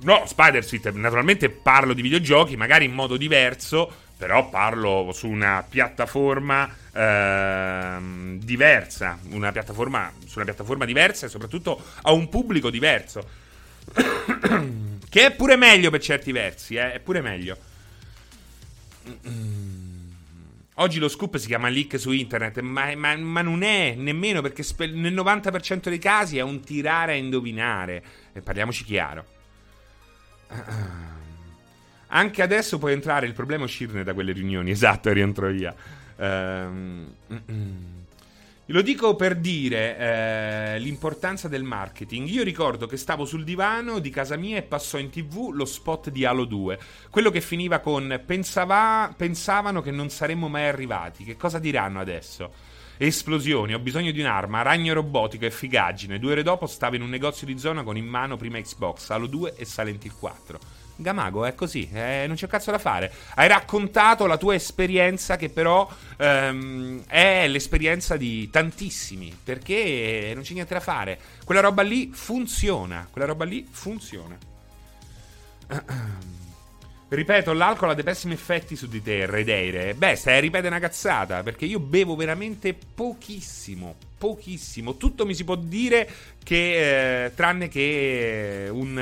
No, 0.00 0.24
Spider 0.26 0.64
Suite, 0.64 0.92
naturalmente 0.92 1.50
parlo 1.50 1.92
di 1.92 2.02
videogiochi, 2.02 2.56
magari 2.56 2.84
in 2.84 2.92
modo 2.92 3.16
diverso, 3.16 3.92
però 4.16 4.48
parlo 4.48 5.10
su 5.12 5.28
una 5.28 5.64
piattaforma 5.68 6.72
ehm, 6.92 8.38
diversa, 8.38 9.18
una 9.30 9.50
piattaforma, 9.50 10.12
su 10.24 10.36
una 10.36 10.44
piattaforma 10.44 10.84
diversa 10.84 11.26
e 11.26 11.28
soprattutto 11.28 11.82
a 12.02 12.12
un 12.12 12.28
pubblico 12.28 12.70
diverso. 12.70 13.28
che 15.08 15.26
è 15.26 15.32
pure 15.32 15.56
meglio 15.56 15.90
per 15.90 16.00
certi 16.00 16.30
versi, 16.30 16.76
eh? 16.76 16.92
è 16.92 17.00
pure 17.00 17.20
meglio. 17.20 17.56
Oggi 20.74 21.00
lo 21.00 21.08
scoop 21.08 21.38
si 21.38 21.46
chiama 21.48 21.68
leak 21.68 21.98
su 21.98 22.12
internet, 22.12 22.60
ma, 22.60 22.94
ma, 22.94 23.16
ma 23.16 23.42
non 23.42 23.62
è 23.62 23.94
nemmeno 23.96 24.42
perché 24.42 24.62
spe- 24.62 24.86
nel 24.86 25.14
90% 25.14 25.88
dei 25.88 25.98
casi 25.98 26.38
è 26.38 26.42
un 26.42 26.60
tirare 26.60 27.12
a 27.12 27.16
indovinare. 27.16 28.02
E 28.32 28.42
parliamoci 28.42 28.84
chiaro. 28.84 29.37
Anche 32.08 32.42
adesso 32.42 32.78
può 32.78 32.88
entrare, 32.88 33.26
il 33.26 33.34
problema 33.34 33.62
è 33.62 33.66
uscirne 33.66 34.02
da 34.02 34.14
quelle 34.14 34.32
riunioni. 34.32 34.70
Esatto, 34.78 35.12
rientro 35.12 35.50
via. 35.50 35.74
Um, 36.16 37.06
lo 38.70 38.82
dico 38.82 39.16
per 39.16 39.36
dire 39.36 39.96
eh, 39.96 40.78
l'importanza 40.78 41.48
del 41.48 41.62
marketing. 41.62 42.28
Io 42.28 42.42
ricordo 42.42 42.86
che 42.86 42.98
stavo 42.98 43.24
sul 43.24 43.42
divano 43.42 43.98
di 43.98 44.10
casa 44.10 44.36
mia 44.36 44.58
e 44.58 44.62
passò 44.62 44.98
in 44.98 45.08
tv 45.08 45.52
lo 45.52 45.64
spot 45.64 46.10
di 46.10 46.26
Halo 46.26 46.44
2. 46.44 46.78
Quello 47.08 47.30
che 47.30 47.40
finiva 47.40 47.78
con 47.78 48.20
pensava, 48.26 49.12
pensavano 49.16 49.80
che 49.80 49.90
non 49.90 50.10
saremmo 50.10 50.48
mai 50.48 50.68
arrivati. 50.68 51.24
Che 51.24 51.36
cosa 51.36 51.58
diranno 51.58 51.98
adesso? 51.98 52.52
Esplosioni, 53.00 53.74
ho 53.74 53.78
bisogno 53.78 54.10
di 54.10 54.18
un'arma, 54.18 54.62
ragno 54.62 54.92
robotico 54.92 55.44
e 55.44 55.52
figaggine. 55.52 56.18
Due 56.18 56.32
ore 56.32 56.42
dopo 56.42 56.66
stavo 56.66 56.96
in 56.96 57.02
un 57.02 57.08
negozio 57.08 57.46
di 57.46 57.56
zona 57.56 57.84
con 57.84 57.96
in 57.96 58.06
mano 58.06 58.36
prima 58.36 58.60
Xbox, 58.60 59.10
Halo 59.10 59.28
2 59.28 59.54
e 59.54 59.64
Silent 59.64 60.04
Hill 60.04 60.18
4. 60.18 60.58
Gamago, 60.96 61.44
è 61.44 61.54
così, 61.54 61.88
eh, 61.92 62.24
non 62.26 62.34
c'è 62.34 62.48
cazzo 62.48 62.72
da 62.72 62.78
fare. 62.78 63.12
Hai 63.36 63.46
raccontato 63.46 64.26
la 64.26 64.36
tua 64.36 64.56
esperienza, 64.56 65.36
che 65.36 65.48
però 65.48 65.88
ehm, 66.16 67.04
è 67.06 67.46
l'esperienza 67.46 68.16
di 68.16 68.50
tantissimi, 68.50 69.32
perché 69.44 70.32
non 70.34 70.42
c'è 70.42 70.54
niente 70.54 70.74
da 70.74 70.80
fare. 70.80 71.20
Quella 71.44 71.60
roba 71.60 71.82
lì 71.82 72.10
funziona, 72.12 73.06
quella 73.08 73.28
roba 73.28 73.44
lì 73.44 73.64
funziona. 73.70 74.36
Ripeto, 77.10 77.54
l'alcol 77.54 77.90
ha 77.90 77.94
dei 77.94 78.04
pessimi 78.04 78.34
effetti 78.34 78.76
su 78.76 78.86
di 78.86 79.02
te, 79.02 79.24
Redeire. 79.24 79.94
Beh, 79.94 80.14
stai 80.14 80.36
a 80.36 80.40
ripetere 80.40 80.68
una 80.68 80.78
cazzata, 80.78 81.42
perché 81.42 81.64
io 81.64 81.80
bevo 81.80 82.14
veramente 82.16 82.74
pochissimo, 82.74 83.96
pochissimo. 84.18 84.96
Tutto 84.98 85.24
mi 85.24 85.34
si 85.34 85.44
può 85.44 85.54
dire 85.54 86.06
che, 86.44 87.24
eh, 87.24 87.34
tranne 87.34 87.68
che 87.68 88.68
un, 88.70 88.94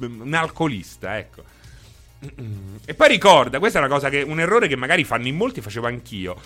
uh, 0.00 0.04
un 0.04 0.34
alcolista, 0.34 1.16
ecco. 1.16 1.44
E 2.84 2.94
poi 2.94 3.08
ricorda, 3.08 3.60
questa 3.60 3.78
è 3.78 3.82
una 3.82 3.92
cosa 3.92 4.10
che, 4.10 4.22
un 4.22 4.40
errore 4.40 4.66
che 4.66 4.76
magari 4.76 5.04
fanno 5.04 5.28
in 5.28 5.36
molti, 5.36 5.60
facevo 5.60 5.86
anch'io. 5.86 6.36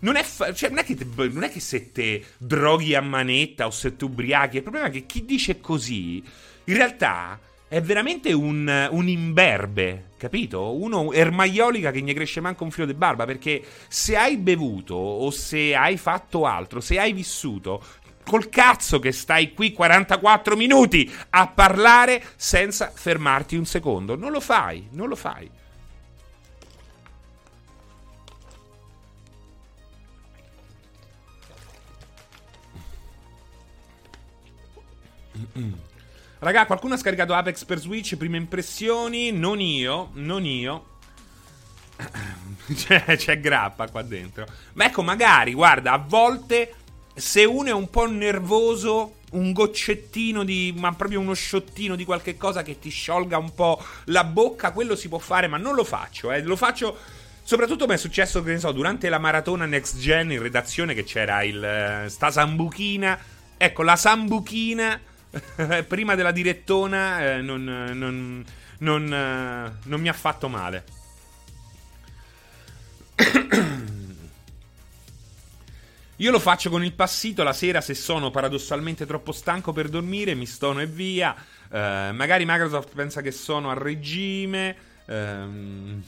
Non 0.00 0.16
è, 0.16 0.24
fa- 0.24 0.52
cioè, 0.52 0.70
non, 0.70 0.78
è 0.78 0.84
te, 0.84 1.06
non 1.14 1.44
è, 1.44 1.50
che 1.50 1.60
se 1.60 1.92
te 1.92 2.24
droghi 2.36 2.96
a 2.96 3.00
manetta 3.00 3.66
o 3.66 3.70
se 3.70 3.96
tu 3.96 4.06
ubriachi, 4.06 4.56
il 4.56 4.62
problema 4.62 4.88
è 4.88 4.90
che 4.90 5.06
chi 5.06 5.24
dice 5.24 5.60
così, 5.60 6.16
in 6.64 6.74
realtà 6.74 7.38
è 7.74 7.82
veramente 7.82 8.32
un, 8.32 8.88
un 8.92 9.08
imberbe, 9.08 10.10
capito? 10.16 10.80
Uno 10.80 11.10
ermaiolica 11.10 11.90
che 11.90 12.00
ne 12.02 12.14
cresce 12.14 12.40
manco 12.40 12.62
un 12.62 12.70
filo 12.70 12.86
di 12.86 12.94
barba, 12.94 13.24
perché 13.24 13.64
se 13.88 14.16
hai 14.16 14.36
bevuto 14.36 14.94
o 14.94 15.28
se 15.32 15.74
hai 15.74 15.96
fatto 15.96 16.46
altro, 16.46 16.80
se 16.80 17.00
hai 17.00 17.12
vissuto, 17.12 17.82
col 18.24 18.48
cazzo 18.48 19.00
che 19.00 19.10
stai 19.10 19.54
qui 19.54 19.72
44 19.72 20.54
minuti 20.54 21.12
a 21.30 21.48
parlare 21.48 22.22
senza 22.36 22.92
fermarti 22.94 23.56
un 23.56 23.66
secondo. 23.66 24.14
Non 24.14 24.30
lo 24.30 24.38
fai, 24.38 24.86
non 24.92 25.08
lo 25.08 25.16
fai. 25.16 25.50
Mm-mm. 35.36 35.83
Raga, 36.44 36.66
qualcuno 36.66 36.92
ha 36.92 36.98
scaricato 36.98 37.32
Apex 37.32 37.64
per 37.64 37.78
Switch? 37.78 38.16
Prime 38.18 38.36
impressioni? 38.36 39.32
Non 39.32 39.62
io, 39.62 40.10
non 40.12 40.44
io. 40.44 40.98
c'è, 42.70 43.02
c'è 43.16 43.40
grappa 43.40 43.88
qua 43.88 44.02
dentro. 44.02 44.44
Ma 44.74 44.84
ecco, 44.84 45.02
magari, 45.02 45.54
guarda, 45.54 45.92
a 45.92 45.96
volte 45.96 46.74
se 47.14 47.44
uno 47.44 47.68
è 47.70 47.72
un 47.72 47.88
po' 47.88 48.06
nervoso, 48.06 49.20
un 49.30 49.52
goccettino 49.52 50.44
di. 50.44 50.74
ma 50.76 50.92
proprio 50.92 51.20
uno 51.20 51.32
sciottino 51.32 51.96
di 51.96 52.04
qualche 52.04 52.36
cosa 52.36 52.62
che 52.62 52.78
ti 52.78 52.90
sciolga 52.90 53.38
un 53.38 53.54
po' 53.54 53.82
la 54.08 54.24
bocca, 54.24 54.72
quello 54.72 54.96
si 54.96 55.08
può 55.08 55.18
fare, 55.18 55.46
ma 55.46 55.56
non 55.56 55.74
lo 55.74 55.84
faccio, 55.84 56.30
eh. 56.30 56.42
Lo 56.42 56.56
faccio. 56.56 56.94
Soprattutto 57.42 57.86
mi 57.86 57.94
è 57.94 57.96
successo, 57.96 58.42
che 58.42 58.52
ne 58.52 58.58
so, 58.58 58.70
durante 58.70 59.08
la 59.08 59.18
maratona 59.18 59.64
Next 59.64 59.96
Gen 59.96 60.30
in 60.30 60.42
redazione 60.42 60.92
che 60.92 61.04
c'era 61.04 61.42
il. 61.42 62.04
Uh, 62.04 62.08
sta 62.10 62.30
sambuchina. 62.30 63.18
Ecco, 63.56 63.82
la 63.82 63.96
sambuchina. 63.96 65.12
Prima 65.86 66.14
della 66.14 66.30
direttona 66.30 67.34
eh, 67.34 67.40
non, 67.40 67.64
non, 67.64 68.44
non, 68.78 69.12
eh, 69.12 69.72
non 69.84 70.00
mi 70.00 70.08
ha 70.08 70.12
fatto 70.12 70.48
male. 70.48 70.84
Io 76.18 76.30
lo 76.30 76.38
faccio 76.38 76.70
con 76.70 76.84
il 76.84 76.92
passito 76.92 77.42
la 77.42 77.52
sera 77.52 77.80
se 77.80 77.94
sono 77.94 78.30
paradossalmente 78.30 79.04
troppo 79.04 79.32
stanco 79.32 79.72
per 79.72 79.88
dormire, 79.88 80.34
mi 80.34 80.46
stono 80.46 80.80
e 80.80 80.86
via. 80.86 81.34
Uh, 81.68 82.14
magari 82.14 82.44
Microsoft 82.46 82.94
pensa 82.94 83.20
che 83.20 83.32
sono 83.32 83.68
a 83.70 83.74
regime. 83.74 84.76
Um, 85.06 86.02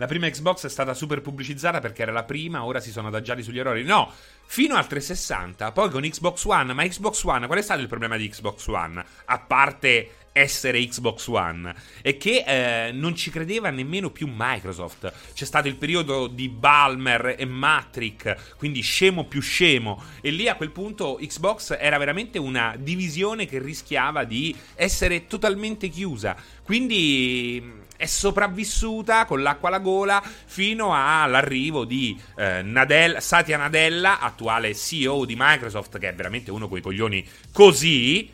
la 0.00 0.06
prima 0.06 0.30
Xbox 0.30 0.64
è 0.64 0.70
stata 0.70 0.94
super 0.94 1.20
pubblicizzata 1.20 1.78
perché 1.78 2.00
era 2.00 2.10
la 2.10 2.24
prima, 2.24 2.64
ora 2.64 2.80
si 2.80 2.90
sono 2.90 3.08
adagiati 3.08 3.42
sugli 3.42 3.58
errori. 3.58 3.82
No, 3.82 4.10
fino 4.46 4.74
al 4.76 4.86
360, 4.86 5.72
poi 5.72 5.90
con 5.90 6.00
Xbox 6.00 6.42
One. 6.44 6.72
Ma 6.72 6.86
Xbox 6.86 7.22
One, 7.24 7.44
qual 7.44 7.58
è 7.58 7.62
stato 7.62 7.82
il 7.82 7.86
problema 7.86 8.16
di 8.16 8.26
Xbox 8.26 8.66
One? 8.68 9.04
A 9.26 9.38
parte 9.40 10.12
essere 10.32 10.82
Xbox 10.86 11.26
One 11.26 11.74
e 12.00 12.16
che 12.16 12.44
eh, 12.46 12.92
non 12.92 13.14
ci 13.14 13.30
credeva 13.30 13.68
nemmeno 13.68 14.08
più 14.08 14.26
Microsoft. 14.34 15.12
C'è 15.34 15.44
stato 15.44 15.68
il 15.68 15.76
periodo 15.76 16.28
di 16.28 16.48
Balmer 16.48 17.34
e 17.36 17.44
Matrix, 17.44 18.54
quindi 18.56 18.80
scemo 18.80 19.26
più 19.26 19.42
scemo, 19.42 20.02
e 20.22 20.30
lì 20.30 20.48
a 20.48 20.54
quel 20.54 20.70
punto 20.70 21.18
Xbox 21.20 21.76
era 21.78 21.98
veramente 21.98 22.38
una 22.38 22.74
divisione 22.78 23.44
che 23.44 23.58
rischiava 23.58 24.24
di 24.24 24.56
essere 24.76 25.26
totalmente 25.26 25.88
chiusa. 25.88 26.34
Quindi 26.62 27.88
è 28.00 28.06
sopravvissuta 28.06 29.26
con 29.26 29.42
l'acqua 29.42 29.68
alla 29.68 29.78
gola 29.78 30.22
fino 30.22 30.94
all'arrivo 30.94 31.84
di 31.84 32.18
eh, 32.34 32.62
Nadella, 32.62 33.20
Satya 33.20 33.58
Nadella, 33.58 34.20
attuale 34.20 34.74
CEO 34.74 35.26
di 35.26 35.34
Microsoft, 35.36 35.98
che 35.98 36.08
è 36.08 36.14
veramente 36.14 36.50
uno 36.50 36.66
quei 36.66 36.80
coglioni 36.80 37.28
così 37.52 38.32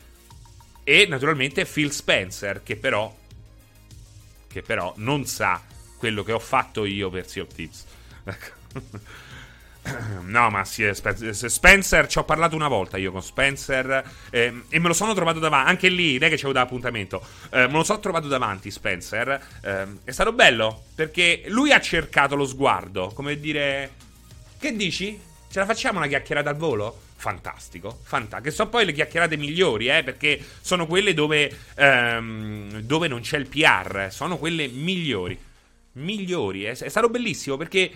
e 0.85 1.05
naturalmente 1.09 1.65
Phil 1.65 1.91
Spencer, 1.91 2.63
che 2.63 2.77
però, 2.77 3.13
che 4.47 4.61
però 4.61 4.93
non 4.95 5.25
sa 5.25 5.61
quello 5.97 6.23
che 6.23 6.31
ho 6.31 6.39
fatto 6.39 6.85
io 6.85 7.09
per 7.09 7.27
Sea 7.27 7.43
of 7.43 7.53
Tips. 7.53 7.85
No, 10.27 10.49
ma 10.49 10.65
sì, 10.65 10.89
Spencer, 10.93 12.07
ci 12.07 12.17
ho 12.17 12.23
parlato 12.23 12.55
una 12.55 12.67
volta 12.67 12.97
io 12.97 13.11
con 13.11 13.23
Spencer 13.23 14.03
eh, 14.29 14.63
e 14.67 14.79
me 14.79 14.87
lo 14.87 14.93
sono 14.93 15.13
trovato 15.13 15.39
davanti. 15.39 15.69
Anche 15.69 15.89
lì, 15.89 16.17
non 16.17 16.23
è 16.23 16.29
che 16.29 16.35
c'avevo 16.35 16.53
da 16.53 16.61
appuntamento, 16.61 17.25
eh, 17.49 17.67
me 17.67 17.73
lo 17.73 17.83
sono 17.83 17.99
trovato 17.99 18.27
davanti. 18.27 18.69
Spencer 18.69 19.41
eh, 19.61 19.85
è 20.03 20.11
stato 20.11 20.33
bello 20.33 20.83
perché 20.93 21.43
lui 21.47 21.71
ha 21.71 21.79
cercato 21.79 22.35
lo 22.35 22.45
sguardo, 22.45 23.11
come 23.13 23.39
dire, 23.39 23.91
che 24.59 24.75
dici? 24.75 25.19
Ce 25.49 25.59
la 25.59 25.65
facciamo 25.65 25.99
una 25.99 26.07
chiacchierata 26.07 26.49
al 26.49 26.57
volo? 26.57 27.05
fantastico, 27.17 27.99
fantastico. 28.03 28.43
Che 28.43 28.51
sono 28.51 28.69
poi 28.69 28.85
le 28.85 28.93
chiacchierate 28.93 29.37
migliori, 29.37 29.89
eh, 29.89 30.03
perché 30.03 30.39
sono 30.61 30.85
quelle 30.85 31.13
dove, 31.13 31.51
ehm, 31.75 32.81
dove 32.81 33.07
non 33.07 33.21
c'è 33.21 33.37
il 33.37 33.47
PR, 33.47 34.07
sono 34.11 34.37
quelle 34.37 34.67
migliori. 34.67 35.37
Migliori, 35.93 36.65
eh. 36.65 36.71
è 36.71 36.89
stato 36.89 37.09
bellissimo 37.09 37.57
perché 37.57 37.91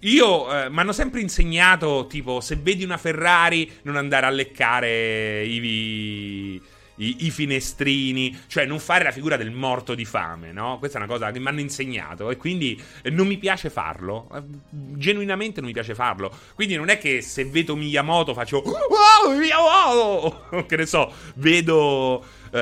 io 0.00 0.64
eh, 0.64 0.70
mi 0.70 0.78
hanno 0.78 0.92
sempre 0.92 1.20
insegnato, 1.20 2.06
tipo, 2.08 2.40
se 2.40 2.56
vedi 2.56 2.84
una 2.84 2.96
Ferrari, 2.96 3.70
non 3.82 3.96
andare 3.96 4.26
a 4.26 4.30
leccare 4.30 5.44
i, 5.44 6.60
i, 6.96 7.26
i, 7.26 7.30
finestrini, 7.30 8.38
cioè 8.46 8.64
non 8.64 8.78
fare 8.78 9.04
la 9.04 9.10
figura 9.10 9.36
del 9.36 9.50
morto 9.50 9.94
di 9.94 10.04
fame, 10.04 10.52
no? 10.52 10.78
Questa 10.78 10.98
è 10.98 11.02
una 11.02 11.10
cosa 11.10 11.30
che 11.30 11.38
mi 11.38 11.48
hanno 11.48 11.60
insegnato 11.60 12.30
e 12.30 12.36
quindi 12.36 12.80
eh, 13.02 13.10
non 13.10 13.26
mi 13.26 13.36
piace 13.36 13.68
farlo. 13.68 14.28
Eh, 14.34 14.42
genuinamente 14.70 15.60
non 15.60 15.68
mi 15.68 15.74
piace 15.74 15.94
farlo. 15.94 16.34
Quindi 16.54 16.76
non 16.76 16.88
è 16.88 16.96
che 16.96 17.20
se 17.20 17.44
vedo 17.44 17.76
Miyamoto 17.76 18.32
faccio 18.32 18.62
wow, 18.62 19.36
Miyamoto! 19.36 20.64
che 20.68 20.76
ne 20.76 20.86
so, 20.86 21.12
vedo 21.34 22.24
uh, 22.50 22.56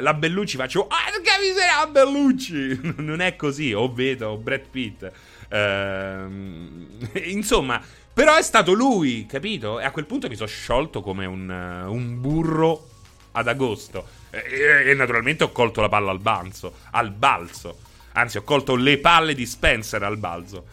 la 0.00 0.14
Bellucci 0.14 0.56
faccio 0.56 0.86
ah, 0.88 1.10
che 1.22 1.30
miseria 1.40 1.86
Bellucci! 1.86 2.94
non 3.02 3.20
è 3.20 3.36
così, 3.36 3.72
o 3.72 3.92
vedo 3.92 4.36
Brad 4.36 4.68
Pitt. 4.70 5.10
Uh, 5.52 6.88
insomma, 7.28 7.80
però 8.12 8.36
è 8.36 8.42
stato 8.42 8.72
lui, 8.72 9.26
capito? 9.26 9.80
E 9.80 9.84
a 9.84 9.90
quel 9.90 10.06
punto 10.06 10.28
mi 10.28 10.36
sono 10.36 10.48
sciolto 10.48 11.02
come 11.02 11.26
un, 11.26 11.48
uh, 11.48 11.92
un 11.92 12.20
burro 12.20 12.88
ad 13.32 13.48
agosto. 13.48 14.06
E, 14.30 14.90
e, 14.90 14.94
naturalmente 14.94 15.44
ho 15.44 15.52
colto 15.52 15.80
la 15.80 15.88
palla 15.88 16.10
al 16.10 16.20
balzo. 16.20 16.74
Al 16.90 17.10
balzo. 17.10 17.78
Anzi, 18.12 18.38
ho 18.38 18.42
colto 18.42 18.76
le 18.76 18.98
palle 18.98 19.34
di 19.34 19.46
Spencer 19.46 20.02
al 20.02 20.18
balzo. 20.18 20.64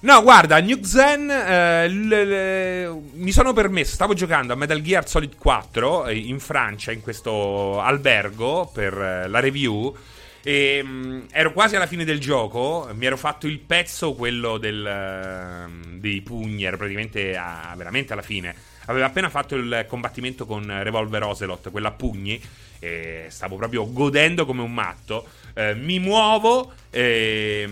no, 0.00 0.22
guarda, 0.22 0.58
New 0.60 0.82
Zen 0.82 1.30
eh, 1.30 1.88
le, 1.88 2.24
le, 2.24 3.00
mi 3.12 3.32
sono 3.32 3.52
permesso, 3.52 3.94
stavo 3.94 4.14
giocando 4.14 4.54
a 4.54 4.56
Metal 4.56 4.80
Gear 4.80 5.06
Solid 5.08 5.36
4 5.36 6.06
eh, 6.06 6.16
in 6.16 6.40
Francia, 6.40 6.92
in 6.92 7.02
questo 7.02 7.80
albergo 7.80 8.70
per 8.72 8.98
eh, 8.98 9.28
la 9.28 9.40
review. 9.40 9.94
E 10.42 10.80
mm, 10.82 11.20
ero 11.32 11.52
quasi 11.52 11.76
alla 11.76 11.86
fine 11.86 12.04
del 12.04 12.20
gioco. 12.20 12.88
Mi 12.94 13.06
ero 13.06 13.16
fatto 13.16 13.46
il 13.46 13.58
pezzo, 13.58 14.14
quello 14.14 14.58
del, 14.58 15.68
uh, 15.68 15.98
dei 15.98 16.20
pugni. 16.20 16.64
Ero 16.64 16.76
praticamente 16.76 17.36
a, 17.36 17.74
veramente 17.76 18.12
alla 18.12 18.22
fine 18.22 18.54
aveva 18.90 19.06
appena 19.06 19.28
fatto 19.28 19.54
il 19.54 19.86
combattimento 19.88 20.46
con 20.46 20.66
Revolver 20.82 21.22
Ocelot, 21.22 21.70
quella 21.70 21.88
a 21.88 21.92
pugni, 21.92 22.40
e 22.78 23.26
stavo 23.28 23.56
proprio 23.56 23.90
godendo 23.90 24.44
come 24.44 24.62
un 24.62 24.72
matto. 24.72 25.28
Eh, 25.54 25.74
mi 25.74 25.98
muovo, 25.98 26.72
eh, 26.90 27.68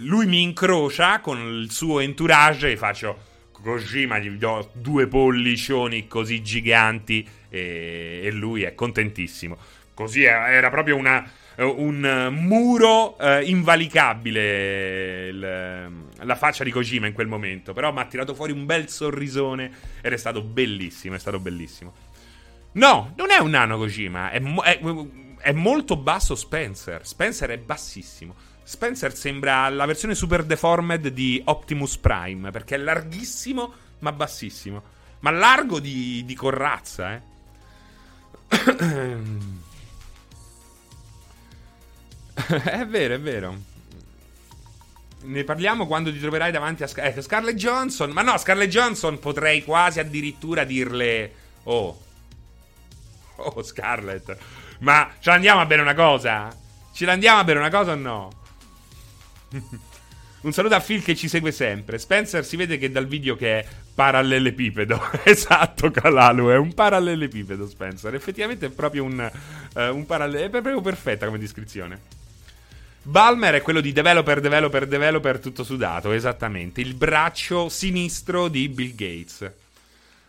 lui 0.00 0.26
mi 0.26 0.42
incrocia 0.42 1.20
con 1.20 1.38
il 1.38 1.70
suo 1.70 2.00
entourage 2.00 2.72
e 2.72 2.76
faccio 2.76 3.26
Kojima, 3.52 4.18
gli 4.18 4.30
do 4.30 4.70
due 4.72 5.06
pollicioni 5.06 6.06
così 6.06 6.42
giganti 6.42 7.26
e, 7.48 8.20
e 8.24 8.30
lui 8.32 8.62
è 8.62 8.74
contentissimo. 8.74 9.56
Così 9.94 10.22
era 10.24 10.70
proprio 10.70 10.96
una 10.96 11.28
un 11.64 12.28
muro 12.32 13.18
eh, 13.18 13.44
invalicabile 13.44 15.28
il, 15.28 15.90
la 16.20 16.34
faccia 16.36 16.62
di 16.64 16.70
Kojima 16.70 17.06
in 17.06 17.12
quel 17.12 17.26
momento. 17.26 17.72
Però 17.72 17.92
mi 17.92 18.00
ha 18.00 18.04
tirato 18.04 18.34
fuori 18.34 18.52
un 18.52 18.64
bel 18.64 18.88
sorrisone 18.88 19.70
ed 20.00 20.12
è 20.12 20.16
stato 20.16 20.42
bellissimo, 20.42 21.16
è 21.16 21.18
stato 21.18 21.38
bellissimo. 21.40 21.94
No, 22.72 23.12
non 23.16 23.30
è 23.30 23.38
un 23.38 23.50
nano 23.50 23.76
Kojima, 23.76 24.30
è, 24.30 24.40
è, 24.40 24.80
è 25.38 25.52
molto 25.52 25.96
basso 25.96 26.34
Spencer. 26.34 27.06
Spencer 27.06 27.50
è 27.50 27.58
bassissimo. 27.58 28.34
Spencer 28.62 29.14
sembra 29.14 29.68
la 29.70 29.86
versione 29.86 30.14
super 30.14 30.44
deformed 30.44 31.08
di 31.08 31.40
Optimus 31.46 31.96
Prime, 31.96 32.50
perché 32.50 32.74
è 32.74 32.78
larghissimo 32.78 33.72
ma 34.00 34.12
bassissimo. 34.12 34.96
Ma 35.20 35.30
largo 35.30 35.80
di, 35.80 36.22
di 36.24 36.34
corrazza, 36.34 37.14
eh. 37.14 37.22
è 42.64 42.86
vero, 42.86 43.14
è 43.14 43.20
vero. 43.20 43.56
Ne 45.20 45.44
parliamo 45.44 45.86
quando 45.86 46.12
ti 46.12 46.20
troverai 46.20 46.52
davanti 46.52 46.84
a 46.84 46.86
Scar- 46.86 47.16
eh, 47.16 47.22
Scarlett 47.22 47.56
Johnson. 47.56 48.10
Ma 48.10 48.22
no, 48.22 48.38
Scarlett 48.38 48.70
Johnson 48.70 49.18
potrei 49.18 49.64
quasi 49.64 49.98
addirittura 49.98 50.64
dirle: 50.64 51.32
Oh, 51.64 52.00
oh, 53.36 53.62
Scarlett, 53.62 54.36
ma 54.80 55.10
ce 55.18 55.30
l'andiamo 55.30 55.60
a 55.60 55.66
bere 55.66 55.82
una 55.82 55.94
cosa? 55.94 56.56
Ce 56.92 57.04
l'andiamo 57.04 57.40
a 57.40 57.44
bere 57.44 57.58
una 57.58 57.70
cosa 57.70 57.92
o 57.92 57.96
no? 57.96 58.30
Un 60.40 60.52
saluto 60.52 60.76
a 60.76 60.80
Phil 60.80 61.02
che 61.02 61.16
ci 61.16 61.26
segue 61.26 61.50
sempre. 61.50 61.98
Spencer 61.98 62.44
si 62.44 62.54
vede 62.54 62.78
che 62.78 62.92
dal 62.92 63.08
video 63.08 63.34
che 63.34 63.58
è 63.58 63.66
parallelepipedo. 63.92 65.10
esatto, 65.24 65.90
Calalu, 65.90 66.50
è 66.50 66.56
un 66.56 66.72
parallelepipedo 66.74 67.66
Spencer. 67.66 68.14
Effettivamente 68.14 68.66
è 68.66 68.70
proprio 68.70 69.02
un, 69.02 69.30
uh, 69.74 69.80
un 69.92 70.06
parallelo. 70.06 70.46
È 70.46 70.48
proprio 70.48 70.80
perfetta 70.80 71.26
come 71.26 71.38
descrizione. 71.38 72.17
Balmer 73.08 73.54
è 73.54 73.62
quello 73.62 73.80
di 73.80 73.92
developer, 73.92 74.38
developer, 74.38 74.86
developer 74.86 75.38
tutto 75.38 75.64
sudato, 75.64 76.12
esattamente. 76.12 76.82
Il 76.82 76.92
braccio 76.92 77.70
sinistro 77.70 78.48
di 78.48 78.68
Bill 78.68 78.94
Gates. 78.94 79.50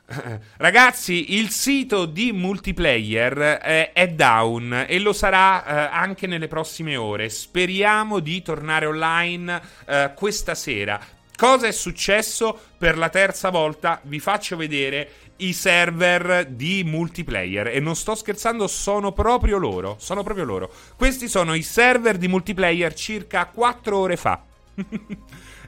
Ragazzi, 0.55 1.35
il 1.35 1.49
sito 1.49 2.05
di 2.05 2.31
multiplayer 2.31 3.59
eh, 3.61 3.91
è 3.91 4.07
down 4.07 4.85
e 4.87 4.97
lo 4.99 5.11
sarà 5.11 5.65
eh, 5.65 5.89
anche 5.91 6.25
nelle 6.25 6.47
prossime 6.47 6.95
ore. 6.95 7.27
Speriamo 7.27 8.19
di 8.19 8.41
tornare 8.41 8.85
online 8.85 9.61
eh, 9.85 10.11
questa 10.15 10.55
sera. 10.55 10.97
Cosa 11.39 11.67
è 11.67 11.71
successo 11.71 12.59
per 12.77 12.97
la 12.97 13.07
terza 13.07 13.49
volta? 13.49 14.01
Vi 14.03 14.19
faccio 14.19 14.57
vedere 14.57 15.09
i 15.37 15.53
server 15.53 16.45
di 16.45 16.83
multiplayer 16.83 17.67
e 17.67 17.79
non 17.79 17.95
sto 17.95 18.13
scherzando, 18.13 18.67
sono 18.67 19.13
proprio 19.13 19.57
loro, 19.57 19.95
sono 19.99 20.21
proprio 20.21 20.43
loro. 20.43 20.69
Questi 20.97 21.29
sono 21.29 21.53
i 21.53 21.61
server 21.61 22.17
di 22.17 22.27
multiplayer 22.27 22.93
circa 22.93 23.45
4 23.45 23.97
ore 23.97 24.17
fa. 24.17 24.43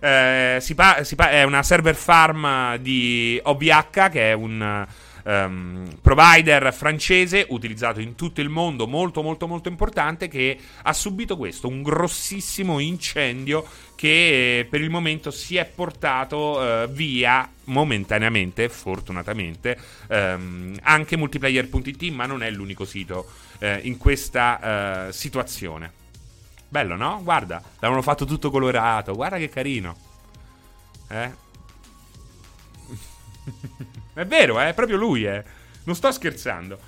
eh, 0.01 0.57
si 0.59 0.75
pa- 0.75 1.05
si 1.05 1.15
pa- 1.15 1.29
è 1.29 1.43
una 1.43 1.63
server 1.63 1.95
farm 1.95 2.75
di 2.75 3.39
OBH 3.41 4.09
che 4.09 4.31
è 4.31 4.33
un 4.33 4.85
um, 5.23 5.87
provider 6.01 6.73
francese 6.73 7.45
utilizzato 7.49 7.99
in 7.99 8.15
tutto 8.15 8.41
il 8.41 8.49
mondo, 8.49 8.87
molto 8.87 9.21
molto 9.21 9.47
molto 9.47 9.69
importante, 9.69 10.27
che 10.27 10.57
ha 10.81 10.93
subito 10.93 11.37
questo, 11.37 11.67
un 11.67 11.81
grossissimo 11.81 12.79
incendio 12.79 13.65
che 13.95 14.65
per 14.69 14.81
il 14.81 14.89
momento 14.89 15.29
si 15.29 15.57
è 15.57 15.65
portato 15.65 16.59
uh, 16.59 16.89
via 16.89 17.47
momentaneamente, 17.65 18.67
fortunatamente, 18.67 19.77
um, 20.07 20.75
anche 20.81 21.17
multiplayer.it, 21.17 22.03
ma 22.11 22.25
non 22.25 22.41
è 22.41 22.49
l'unico 22.49 22.85
sito 22.85 23.29
uh, 23.59 23.79
in 23.83 23.97
questa 23.97 25.07
uh, 25.07 25.11
situazione. 25.11 25.99
Bello, 26.67 26.95
no? 26.95 27.19
Guarda, 27.21 27.61
l'avevano 27.75 28.01
fatto 28.01 28.25
tutto 28.25 28.49
colorato, 28.49 29.13
guarda 29.13 29.37
che 29.37 29.49
carino. 29.49 29.95
Eh? 31.09 31.31
È 34.13 34.25
vero, 34.25 34.59
è 34.59 34.73
proprio 34.73 34.97
lui, 34.97 35.25
eh. 35.25 35.43
Non 35.83 35.95
sto 35.95 36.11
scherzando. 36.11 36.79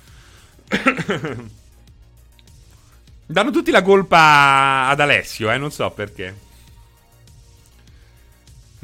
Danno 3.26 3.50
tutti 3.50 3.70
la 3.70 3.82
colpa 3.82 4.88
ad 4.88 5.00
Alessio, 5.00 5.50
eh, 5.50 5.56
non 5.56 5.70
so 5.70 5.90
perché. 5.90 6.52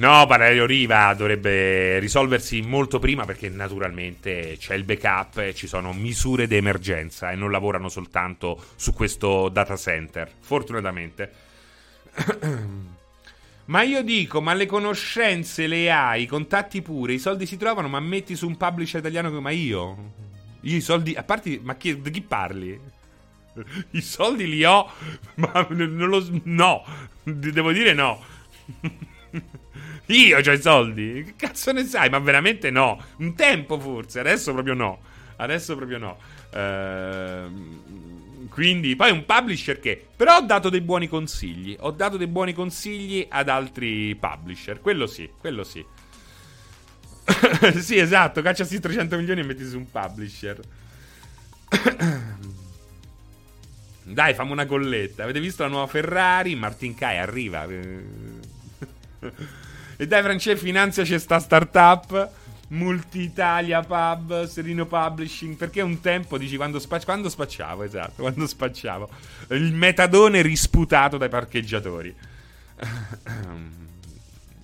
No, 0.01 0.25
Valerio 0.25 0.65
Riva 0.65 1.13
dovrebbe 1.13 1.99
risolversi 1.99 2.63
molto 2.63 2.99
prima 2.99 3.27
perché 3.27 3.51
naturalmente 3.51 4.57
c'è 4.59 4.75
il 4.75 4.85
backup 4.85 5.37
e 5.39 5.55
ci 5.55 5.67
sono 5.67 5.93
misure 5.93 6.47
di 6.47 6.57
emergenza 6.57 7.31
e 7.31 7.35
non 7.35 7.51
lavorano 7.51 7.91
soltanto 7.91 8.65
su 8.77 8.95
questo 8.95 9.51
data 9.51 9.77
center, 9.77 10.33
fortunatamente. 10.41 11.33
Ma 13.71 13.83
io 13.83 14.03
dico, 14.03 14.41
ma 14.41 14.53
le 14.53 14.67
conoscenze 14.67 15.69
le 15.69 15.93
hai, 15.93 16.23
i 16.23 16.27
contatti 16.27 16.83
pure, 16.83 17.13
i 17.13 17.21
soldi 17.21 17.47
si 17.47 17.57
trovano, 17.57 17.87
ma 17.87 18.01
metti 18.01 18.35
su 18.35 18.49
un 18.49 18.57
publisher 18.57 18.99
italiano 18.99 19.31
come 19.31 19.55
io. 19.55 20.13
Io 20.63 20.77
i 20.77 20.81
soldi, 20.81 21.15
a 21.15 21.23
parte, 21.23 21.61
ma 21.63 21.77
chi, 21.77 22.01
di 22.01 22.11
chi 22.11 22.21
parli? 22.21 22.79
I 23.93 24.01
soldi 24.01 24.49
li 24.49 24.65
ho, 24.65 24.91
ma 25.37 25.65
non 25.71 26.09
lo, 26.09 26.27
no, 26.43 26.85
devo 27.23 27.71
dire 27.71 27.93
no. 27.93 28.21
Io 30.07 30.37
ho 30.37 30.53
i 30.53 30.61
soldi? 30.61 31.23
Che 31.25 31.35
cazzo 31.37 31.71
ne 31.71 31.85
sai? 31.85 32.11
Ma 32.11 32.19
veramente 32.19 32.71
no. 32.73 33.01
Un 33.19 33.37
tempo 33.37 33.79
forse, 33.79 34.19
adesso 34.19 34.53
proprio 34.53 34.75
no. 34.75 34.99
Adesso 35.37 35.77
proprio 35.77 35.99
no. 35.99 36.19
Ehm 36.53 38.10
quindi, 38.51 38.97
poi 38.97 39.13
un 39.13 39.25
publisher 39.25 39.79
che. 39.81 40.07
Però 40.17 40.37
ho 40.37 40.41
dato 40.43 40.69
dei 40.69 40.81
buoni 40.81 41.09
consigli. 41.09 41.77
Ho 41.81 41.93
dato 41.93 42.17
dei 42.17 42.27
buoni 42.27 42.53
consigli 42.53 43.27
ad 43.31 43.49
altri 43.49 44.15
publisher. 44.17 44.81
Quello 44.81 45.07
sì, 45.07 45.31
quello 45.39 45.63
sì. 45.65 45.83
sì, 47.81 47.97
esatto. 47.97 48.43
Cacciasi 48.43 48.81
300 48.81 49.17
milioni 49.17 49.41
e 49.41 49.45
metti 49.45 49.65
su 49.65 49.79
un 49.79 49.89
publisher. 49.89 50.61
Dai, 54.03 54.35
fammi 54.35 54.51
una 54.51 54.67
colletta. 54.67 55.23
Avete 55.23 55.39
visto 55.39 55.63
la 55.63 55.69
nuova 55.69 55.87
Ferrari? 55.87 56.57
Martin 56.57 56.95
Kai 56.95 57.19
arriva. 57.19 57.65
e 59.97 60.07
dai, 60.07 60.23
Francesco, 60.23 60.65
finanzia 60.65 61.05
c'è 61.05 61.19
sta 61.19 61.39
startup. 61.39 62.31
Multitalia 62.71 63.81
Pub, 63.83 64.45
Serino 64.47 64.87
Publishing. 64.87 65.57
Perché 65.57 65.81
un 65.81 66.01
tempo 66.01 66.39
dici 66.39 66.57
quando, 66.57 66.79
spac- 66.79 67.05
quando 67.05 67.29
spacciavo, 67.29 67.83
esatto, 67.83 68.23
quando 68.23 68.47
spacciavo. 68.47 69.09
Il 69.51 69.73
metadone 69.73 70.43
risputato 70.43 71.17
dai 71.17 71.29
parcheggiatori. 71.29 72.15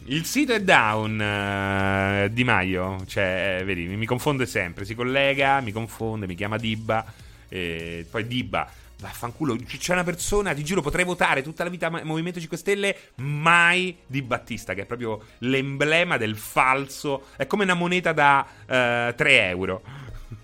Il 0.08 0.24
sito 0.24 0.52
è 0.52 0.62
down 0.62 1.18
uh, 1.18 2.32
Di 2.32 2.44
Maio, 2.44 3.04
cioè, 3.06 3.58
eh, 3.58 3.64
vedi, 3.64 3.86
mi 3.88 4.06
confonde 4.06 4.46
sempre, 4.46 4.84
si 4.84 4.94
collega, 4.94 5.60
mi 5.60 5.72
confonde, 5.72 6.28
mi 6.28 6.36
chiama 6.36 6.58
Dibba, 6.58 7.04
e 7.48 8.06
poi 8.08 8.24
Dibba 8.24 8.70
Vaffanculo, 8.98 9.56
c'è 9.56 9.92
una 9.92 10.04
persona, 10.04 10.54
ti 10.54 10.64
giuro, 10.64 10.80
potrei 10.80 11.04
votare 11.04 11.42
tutta 11.42 11.64
la 11.64 11.70
vita 11.70 11.90
Movimento 12.02 12.40
5 12.40 12.56
Stelle, 12.56 12.96
mai 13.16 13.94
di 14.06 14.22
Battista, 14.22 14.72
che 14.72 14.82
è 14.82 14.86
proprio 14.86 15.22
l'emblema 15.38 16.16
del 16.16 16.36
falso. 16.36 17.26
È 17.36 17.46
come 17.46 17.64
una 17.64 17.74
moneta 17.74 18.12
da 18.12 18.46
uh, 18.66 18.72
eh, 18.72 19.14
3 19.14 19.48
euro. 19.48 19.82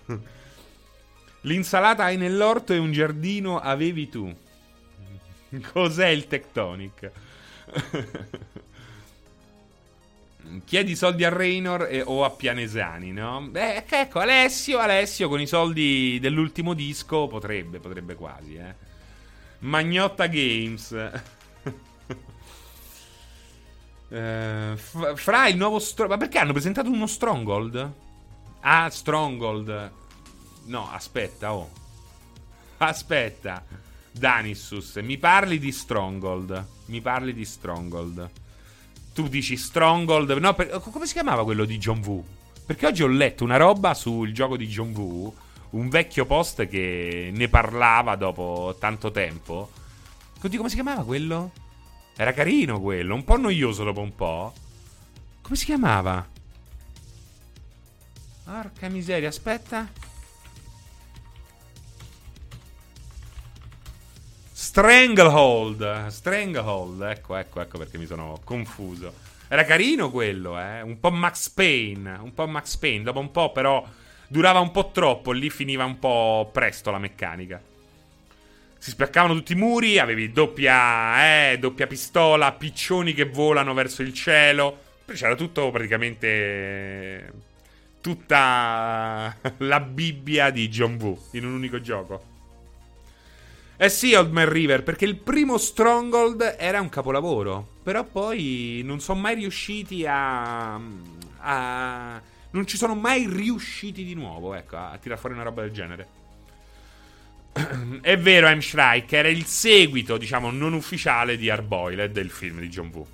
L'insalata 1.41 2.03
hai 2.03 2.17
nell'orto 2.17 2.73
e 2.73 2.77
un 2.77 2.91
giardino 2.91 3.59
avevi 3.59 4.07
tu. 4.07 4.33
Cos'è 5.71 6.07
il 6.07 6.27
Tectonic? 6.27 7.11
chiedi 10.65 10.95
soldi 10.95 11.23
a 11.23 11.29
Raynor 11.29 11.87
e, 11.89 12.01
o 12.01 12.23
a 12.23 12.29
Pianesani, 12.29 13.11
no? 13.11 13.47
Beh, 13.49 13.85
ecco, 13.87 14.19
Alessio, 14.19 14.79
Alessio 14.79 15.27
con 15.29 15.39
i 15.39 15.47
soldi 15.47 16.17
dell'ultimo 16.19 16.73
disco 16.73 17.27
potrebbe, 17.27 17.79
potrebbe 17.79 18.15
quasi, 18.15 18.55
eh. 18.55 18.75
Magnotta 19.59 20.27
Games. 20.27 20.91
uh, 24.09 24.75
fra 25.15 25.47
il 25.47 25.55
nuovo 25.55 25.79
Stronghold. 25.79 26.19
Ma 26.19 26.25
perché 26.25 26.39
hanno 26.39 26.51
presentato 26.51 26.89
uno 26.89 27.07
Stronghold? 27.07 27.93
Ah, 28.61 28.89
Stronghold. 28.89 29.91
No, 30.65 30.89
aspetta, 30.91 31.53
oh. 31.53 31.71
Aspetta. 32.77 33.65
Danissus, 34.11 34.97
mi 34.97 35.17
parli 35.17 35.57
di 35.57 35.71
Stronghold. 35.71 36.67
Mi 36.85 37.01
parli 37.01 37.33
di 37.33 37.45
Stronghold 37.45 38.41
tu 39.13 39.27
dici 39.27 39.55
Stronghold. 39.55 40.31
No, 40.31 40.53
per, 40.53 40.81
come 40.91 41.05
si 41.05 41.13
chiamava 41.13 41.43
quello 41.43 41.65
di 41.65 41.77
John 41.77 42.01
Woo? 42.03 42.23
Perché 42.65 42.87
oggi 42.87 43.03
ho 43.03 43.07
letto 43.07 43.43
una 43.43 43.57
roba 43.57 43.93
sul 43.93 44.33
gioco 44.33 44.57
di 44.57 44.67
John 44.67 44.91
Woo. 44.91 45.33
Un 45.71 45.89
vecchio 45.89 46.25
post 46.25 46.67
che 46.67 47.29
ne 47.33 47.47
parlava 47.47 48.15
dopo 48.15 48.75
tanto 48.79 49.11
tempo. 49.11 49.71
Oddio, 50.41 50.57
come 50.57 50.69
si 50.69 50.75
chiamava 50.75 51.03
quello? 51.03 51.51
Era 52.15 52.33
carino 52.33 52.79
quello, 52.79 53.15
un 53.15 53.23
po' 53.23 53.37
noioso 53.37 53.83
dopo 53.83 54.01
un 54.01 54.13
po'. 54.13 54.53
Come 55.41 55.55
si 55.55 55.65
chiamava? 55.65 56.27
Porca 58.43 58.89
miseria, 58.89 59.29
aspetta. 59.29 59.89
Stranglehold. 64.73 66.07
Stranglehold. 66.07 67.01
Ecco, 67.03 67.35
ecco, 67.35 67.61
ecco 67.61 67.77
perché 67.77 67.99
mi 67.99 68.07
sono 68.07 68.39
confuso. 68.43 69.13
Era 69.47 69.65
carino 69.65 70.09
quello, 70.09 70.59
eh. 70.59 70.81
Un 70.81 70.99
po' 70.99 71.11
Max 71.11 71.49
Payne. 71.49 72.17
Un 72.19 72.33
po' 72.33 72.47
Max 72.47 72.75
Payne. 72.77 73.03
Dopo 73.03 73.19
un 73.19 73.29
po', 73.29 73.51
però, 73.51 73.87
durava 74.27 74.61
un 74.61 74.71
po' 74.71 74.89
troppo. 74.89 75.31
Lì 75.31 75.51
finiva 75.51 75.85
un 75.85 75.99
po' 75.99 76.49
presto 76.51 76.89
la 76.89 76.97
meccanica. 76.97 77.61
Si 78.79 78.89
spaccavano 78.89 79.35
tutti 79.35 79.51
i 79.51 79.57
muri. 79.57 79.99
Avevi 79.99 80.31
doppia, 80.31 81.51
eh, 81.51 81.59
doppia 81.59 81.85
pistola. 81.85 82.51
Piccioni 82.53 83.13
che 83.13 83.25
volano 83.25 83.75
verso 83.75 84.01
il 84.01 84.11
cielo. 84.11 84.79
C'era 85.05 85.35
tutto 85.35 85.69
praticamente. 85.69 87.31
Tutta 88.01 89.37
la 89.57 89.79
Bibbia 89.81 90.49
di 90.49 90.67
John 90.67 90.97
Woo 90.99 91.27
in 91.33 91.45
un 91.45 91.53
unico 91.53 91.79
gioco. 91.79 92.31
Eh 93.75 93.89
sì, 93.89 94.13
Old 94.13 94.31
Man 94.31 94.49
River, 94.49 94.83
perché 94.83 95.05
il 95.05 95.17
primo 95.17 95.57
Stronghold 95.57 96.55
era 96.57 96.79
un 96.79 96.89
capolavoro. 96.89 97.67
Però 97.83 98.03
poi 98.03 98.81
non 98.83 98.99
sono 98.99 99.19
mai 99.19 99.35
riusciti 99.35 100.05
a. 100.07 100.79
a 101.39 102.21
non 102.51 102.67
ci 102.67 102.77
sono 102.77 102.93
mai 102.93 103.27
riusciti 103.27 104.03
di 104.03 104.13
nuovo, 104.13 104.53
ecco, 104.53 104.75
a, 104.77 104.91
a 104.91 104.97
tirare 104.97 105.19
fuori 105.19 105.35
una 105.35 105.43
roba 105.43 105.63
del 105.63 105.71
genere. 105.71 106.07
È 108.01 108.17
vero, 108.17 108.47
M. 108.47 108.59
Shrike, 108.59 109.17
era 109.17 109.27
il 109.27 109.45
seguito, 109.45 110.17
diciamo, 110.17 110.51
non 110.51 110.73
ufficiale 110.73 111.35
di 111.35 111.49
Arboiled, 111.49 112.11
del 112.11 112.29
film 112.29 112.59
di 112.59 112.69
John 112.69 112.91
Woo. 112.93 113.07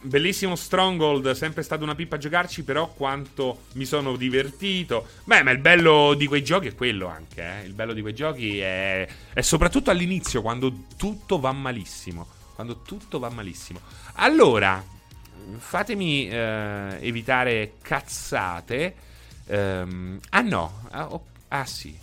Bellissimo 0.00 0.54
Stronghold, 0.54 1.32
sempre 1.32 1.62
stata 1.62 1.82
una 1.82 1.96
pippa 1.96 2.14
a 2.14 2.18
giocarci, 2.18 2.62
però 2.62 2.92
quanto 2.92 3.62
mi 3.72 3.84
sono 3.84 4.14
divertito. 4.16 5.06
Beh, 5.24 5.42
ma 5.42 5.50
il 5.50 5.58
bello 5.58 6.14
di 6.14 6.26
quei 6.26 6.44
giochi 6.44 6.68
è 6.68 6.74
quello 6.74 7.08
anche, 7.08 7.42
eh? 7.42 7.64
Il 7.64 7.72
bello 7.72 7.92
di 7.92 8.00
quei 8.00 8.14
giochi 8.14 8.60
è, 8.60 9.08
è 9.32 9.40
soprattutto 9.40 9.90
all'inizio, 9.90 10.40
quando 10.40 10.84
tutto 10.96 11.40
va 11.40 11.50
malissimo. 11.50 12.26
Quando 12.54 12.82
tutto 12.82 13.18
va 13.18 13.28
malissimo. 13.28 13.80
Allora, 14.14 14.82
fatemi 15.56 16.28
eh, 16.28 16.98
evitare 17.00 17.74
cazzate. 17.82 18.94
Um, 19.46 20.20
ah 20.30 20.40
no, 20.42 20.82
ah, 20.90 21.12
oh, 21.12 21.26
ah 21.48 21.66
sì. 21.66 21.96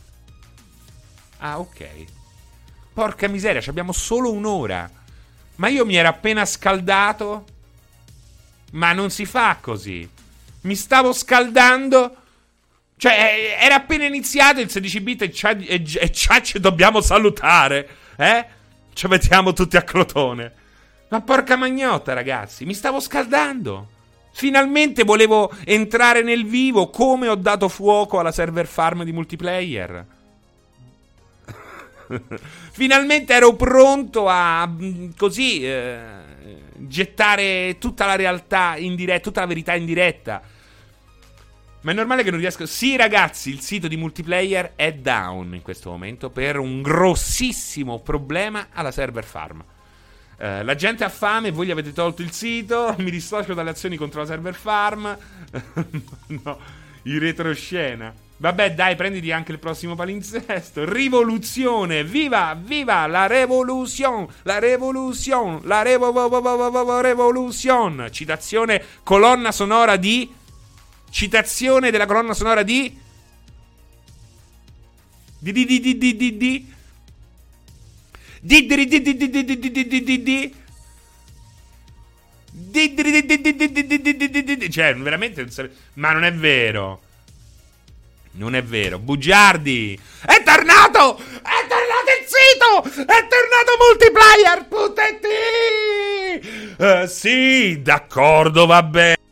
Ah 1.38 1.60
ok. 1.60 1.88
Porca 2.94 3.28
miseria, 3.28 3.62
abbiamo 3.68 3.92
solo 3.92 4.32
un'ora. 4.32 4.90
Ma 5.56 5.68
io 5.70 5.86
mi 5.86 5.96
ero 5.96 6.10
appena 6.10 6.46
scaldato. 6.46 7.46
Ma 8.76 8.94
non 8.94 9.10
si 9.10 9.26
fa 9.26 9.58
così. 9.60 10.08
Mi 10.62 10.76
stavo 10.76 11.14
scaldando. 11.14 12.16
Cioè, 12.98 13.58
era 13.60 13.76
appena 13.76 14.06
iniziato 14.06 14.62
il 14.62 14.70
16 14.70 15.02
bit 15.02 15.22
e 15.22 15.82
già 15.82 16.42
ci 16.42 16.60
dobbiamo 16.60 17.02
salutare. 17.02 17.88
Eh? 18.18 18.46
Ci 18.94 19.08
mettiamo 19.08 19.54
tutti 19.54 19.78
a 19.78 19.82
crotone. 19.82 20.54
Ma 21.10 21.22
porca 21.22 21.56
magnotta, 21.56 22.14
ragazzi, 22.14 22.66
mi 22.66 22.74
stavo 22.74 23.00
scaldando. 23.00 23.90
Finalmente 24.34 25.04
volevo 25.04 25.52
entrare 25.64 26.22
nel 26.22 26.46
vivo 26.46 26.90
come 26.90 27.28
ho 27.28 27.36
dato 27.36 27.70
fuoco 27.70 28.20
alla 28.20 28.32
server 28.32 28.68
farm 28.68 29.04
di 29.04 29.14
multiplayer. 29.14 30.06
Finalmente 32.72 33.34
ero 33.34 33.56
pronto 33.56 34.28
a 34.28 34.68
mm, 34.68 35.12
così 35.18 35.66
eh, 35.66 36.06
gettare 36.78 37.78
tutta 37.80 38.06
la 38.06 38.16
realtà 38.16 38.76
in 38.78 38.96
diretta, 38.96 39.22
tutta 39.22 39.42
la 39.42 39.48
verità 39.48 39.74
in 39.76 39.86
diretta. 39.86 40.42
Ma 41.82 41.92
è 41.92 41.94
normale 41.94 42.24
che 42.24 42.32
non 42.32 42.40
riesco. 42.40 42.66
Sì, 42.66 42.98
ragazzi, 42.98 43.52
il 43.52 43.60
sito 43.60 43.88
di 43.88 43.96
multiplayer 43.96 44.74
è 44.76 44.92
down 44.94 45.54
in 45.54 45.62
questo 45.62 45.92
momento 45.92 46.32
per 46.32 46.58
un 46.58 46.82
grossissimo 46.82 48.00
problema 48.00 48.70
alla 48.74 48.92
server 48.92 49.24
farm. 49.24 49.64
Uh, 50.38 50.64
la 50.64 50.76
gente 50.76 51.04
ha 51.04 51.10
fame, 51.10 51.52
voi 51.52 51.68
gli 51.68 51.72
avete 51.72 51.94
tolto 51.94 52.24
il 52.24 52.32
sito. 52.32 52.96
Mi 53.00 53.12
dissocio 53.12 53.54
dalle 53.54 53.70
azioni 53.70 53.98
contro 53.98 54.22
la 54.22 54.26
server 54.26 54.56
farm. 54.56 55.16
no, 56.44 56.60
in 57.04 57.20
retroscena. 57.20 58.25
Vabbè, 58.38 58.74
dai, 58.74 58.96
prenditi 58.96 59.32
anche 59.32 59.54
il 59.54 59.60
prossimo 59.60 59.96
palinsesto. 59.96 60.84
Rivoluzione! 60.84 62.04
Viva, 62.04 62.58
viva 62.62 63.08
la 63.08 63.28
revoluzione! 63.28 64.28
La 64.44 64.60
revoluzione! 64.60 65.60
La 65.64 65.82
revo- 65.82 67.02
revoluzione! 67.02 68.12
Citazione 68.12 68.84
colonna 69.04 69.52
sonora 69.52 69.96
di 69.96 70.30
Citazione 71.16 71.92
della 71.92 72.08
colonna 72.08 72.34
sonora 72.34 72.62
di. 72.62 72.94
Di 75.40 75.52
di 75.54 75.66
di 75.66 75.80
di 75.80 75.98
di 75.98 76.16
di 76.18 76.36
di. 76.36 76.74
Di 78.42 78.66
di 78.66 78.86
di 78.86 79.02
di 79.02 79.16
di 79.16 79.30
di 79.30 79.44
di 79.46 79.72
di 79.72 79.88
di 79.88 80.04
di 80.04 80.24
di. 84.58 84.70
Cioè, 84.70 84.94
veramente. 84.96 85.48
Ma 85.94 86.12
non 86.12 86.26
è 86.26 86.34
vero. 86.34 87.02
Non 88.38 88.56
è 88.56 88.64
vero. 88.64 89.00
Bugiardi. 89.00 90.00
È 90.26 90.44
tornato! 90.44 91.18
È 91.18 91.66
tornato 91.68 92.12
il 92.20 92.26
sito! 92.28 92.84
È 93.04 93.28
tornato 93.28 93.78
multiplayer! 93.80 94.66
Putetti! 94.68 95.28
Uh, 96.78 97.08
sì, 97.08 97.82
d'accordo, 97.82 98.66
va 98.66 98.84
bene. 98.84 99.25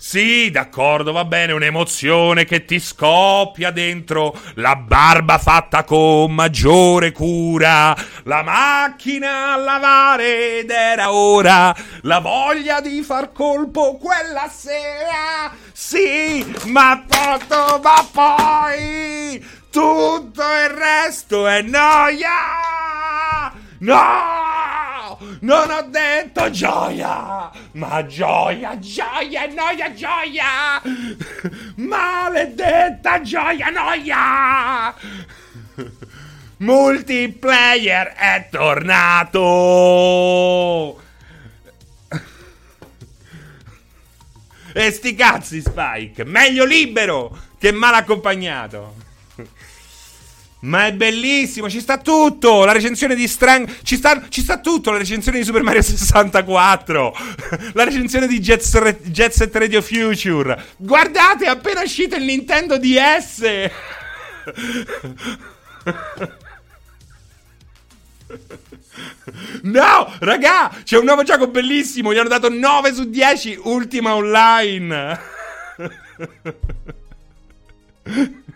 Sì, 0.00 0.48
d'accordo, 0.52 1.10
va 1.10 1.24
bene, 1.24 1.52
un'emozione 1.52 2.44
che 2.44 2.64
ti 2.64 2.78
scoppia 2.78 3.72
dentro, 3.72 4.32
la 4.54 4.76
barba 4.76 5.38
fatta 5.38 5.82
con 5.82 6.32
maggiore 6.32 7.10
cura, 7.10 7.96
la 8.22 8.44
macchina 8.44 9.54
a 9.54 9.56
lavare 9.56 10.60
ed 10.60 10.70
era 10.70 11.10
ora, 11.12 11.74
la 12.02 12.20
voglia 12.20 12.80
di 12.80 13.02
far 13.02 13.32
colpo 13.32 13.96
quella 13.96 14.48
sera, 14.48 15.52
sì, 15.72 16.46
ma 16.66 17.04
tutto 17.04 17.80
va 17.80 18.06
poi, 18.12 19.44
tutto 19.68 20.42
il 20.42 20.68
resto 20.76 21.48
è 21.48 21.60
noia! 21.62 22.28
No! 23.78 25.18
Non 25.40 25.70
ho 25.70 25.82
detto 25.82 26.50
gioia! 26.50 27.50
Ma 27.72 28.04
gioia, 28.06 28.78
gioia, 28.78 29.46
noia, 29.46 29.92
gioia! 29.94 30.82
Maledetta 31.76 33.20
gioia, 33.20 33.70
noia! 33.70 34.94
Multiplayer 36.58 38.14
è 38.14 38.48
tornato! 38.50 39.40
E 44.72 44.90
sti 44.90 45.14
cazzi, 45.14 45.60
Spike! 45.60 46.24
Meglio 46.24 46.64
libero 46.64 47.36
che 47.58 47.70
mal 47.72 47.94
accompagnato! 47.94 49.06
Ma 50.60 50.86
è 50.86 50.92
bellissimo, 50.92 51.70
ci 51.70 51.80
sta 51.80 51.98
tutto. 51.98 52.64
La 52.64 52.72
recensione 52.72 53.14
di 53.14 53.28
Strang. 53.28 53.68
Ci 53.82 53.96
sta, 53.96 54.26
ci 54.28 54.40
sta 54.40 54.58
tutto. 54.58 54.90
La 54.90 54.98
recensione 54.98 55.38
di 55.38 55.44
Super 55.44 55.62
Mario 55.62 55.82
64. 55.82 57.16
La 57.74 57.84
recensione 57.84 58.26
di 58.26 58.40
Jet, 58.40 58.98
Jet 59.02 59.32
Set 59.32 59.54
Radio 59.54 59.82
Future. 59.82 60.64
Guardate, 60.76 61.44
è 61.44 61.48
appena 61.48 61.82
uscito 61.82 62.16
il 62.16 62.24
Nintendo 62.24 62.78
DS. 62.78 63.68
No, 69.62 70.12
raga, 70.18 70.70
c'è 70.82 70.98
un 70.98 71.04
nuovo 71.04 71.22
gioco 71.22 71.48
bellissimo. 71.48 72.12
Gli 72.12 72.18
hanno 72.18 72.28
dato 72.28 72.50
9 72.50 72.92
su 72.92 73.08
10. 73.08 73.60
Ultima 73.62 74.14
online. 74.14 75.20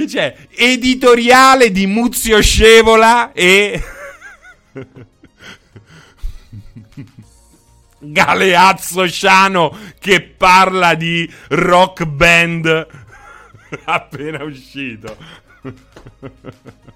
che 0.00 0.06
c'è? 0.06 0.34
Editoriale 0.50 1.70
di 1.70 1.86
Muzio 1.86 2.40
Scevola 2.40 3.32
e... 3.32 3.82
Galeazzo 8.02 9.06
Sciano 9.06 9.76
che 9.98 10.22
parla 10.22 10.94
di 10.94 11.30
rock 11.48 12.06
band 12.06 12.86
appena 13.84 14.42
uscito. 14.42 15.14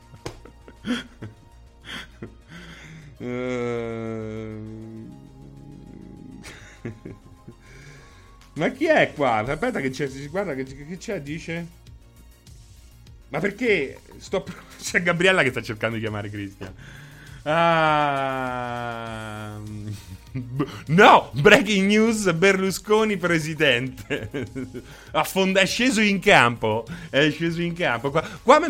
Ma 8.56 8.68
chi 8.70 8.86
è 8.86 9.12
qua? 9.14 9.36
Aspetta 9.38 9.80
che 9.80 9.90
c'è, 9.90 10.08
guarda 10.28 10.54
che, 10.54 10.64
che 10.64 10.96
c'è, 10.96 11.20
dice... 11.20 11.82
Ma 13.34 13.40
perché? 13.40 13.98
Sto... 14.18 14.46
C'è 14.80 15.02
Gabriella 15.02 15.42
che 15.42 15.50
sta 15.50 15.60
cercando 15.60 15.96
di 15.96 16.02
chiamare 16.02 16.30
Cristian. 16.30 16.72
Ah... 17.46 19.60
No! 20.86 21.30
Breaking 21.32 21.86
news: 21.86 22.32
Berlusconi 22.32 23.18
presidente. 23.18 24.30
Affonda- 25.12 25.60
è 25.60 25.66
sceso 25.66 26.00
in 26.00 26.20
campo. 26.20 26.86
È 27.10 27.30
sceso 27.30 27.60
in 27.60 27.74
campo. 27.74 28.10
Qua, 28.10 28.26
qua, 28.42 28.60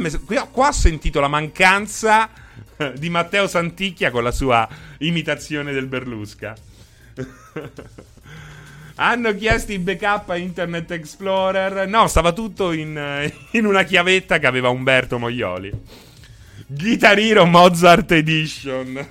qua, 0.51 0.69
ho 0.69 0.73
sentito 0.73 1.21
la 1.21 1.29
mancanza 1.29 2.29
di 2.99 3.09
Matteo 3.11 3.47
Santicchia 3.47 4.11
con 4.11 4.25
la 4.25 4.33
sua 4.33 4.69
imitazione 4.99 5.73
del 5.73 5.87
Berlusca. 5.87 6.57
Hanno 8.97 9.35
chiesto 9.35 9.73
il 9.73 9.81
backup 9.81 10.31
a 10.31 10.37
Internet 10.37 10.91
Explorer. 10.93 11.89
No, 11.89 12.07
stava 12.07 12.33
tutto 12.33 12.73
in, 12.73 13.31
in 13.53 13.67
una 13.67 13.83
chiavetta 13.83 14.39
che 14.39 14.47
aveva 14.47 14.69
Umberto 14.69 15.19
Moglioli. 15.19 15.73
Guitar 16.67 17.19
Hero 17.19 17.45
Mozart 17.45 18.13
Edition. 18.13 19.07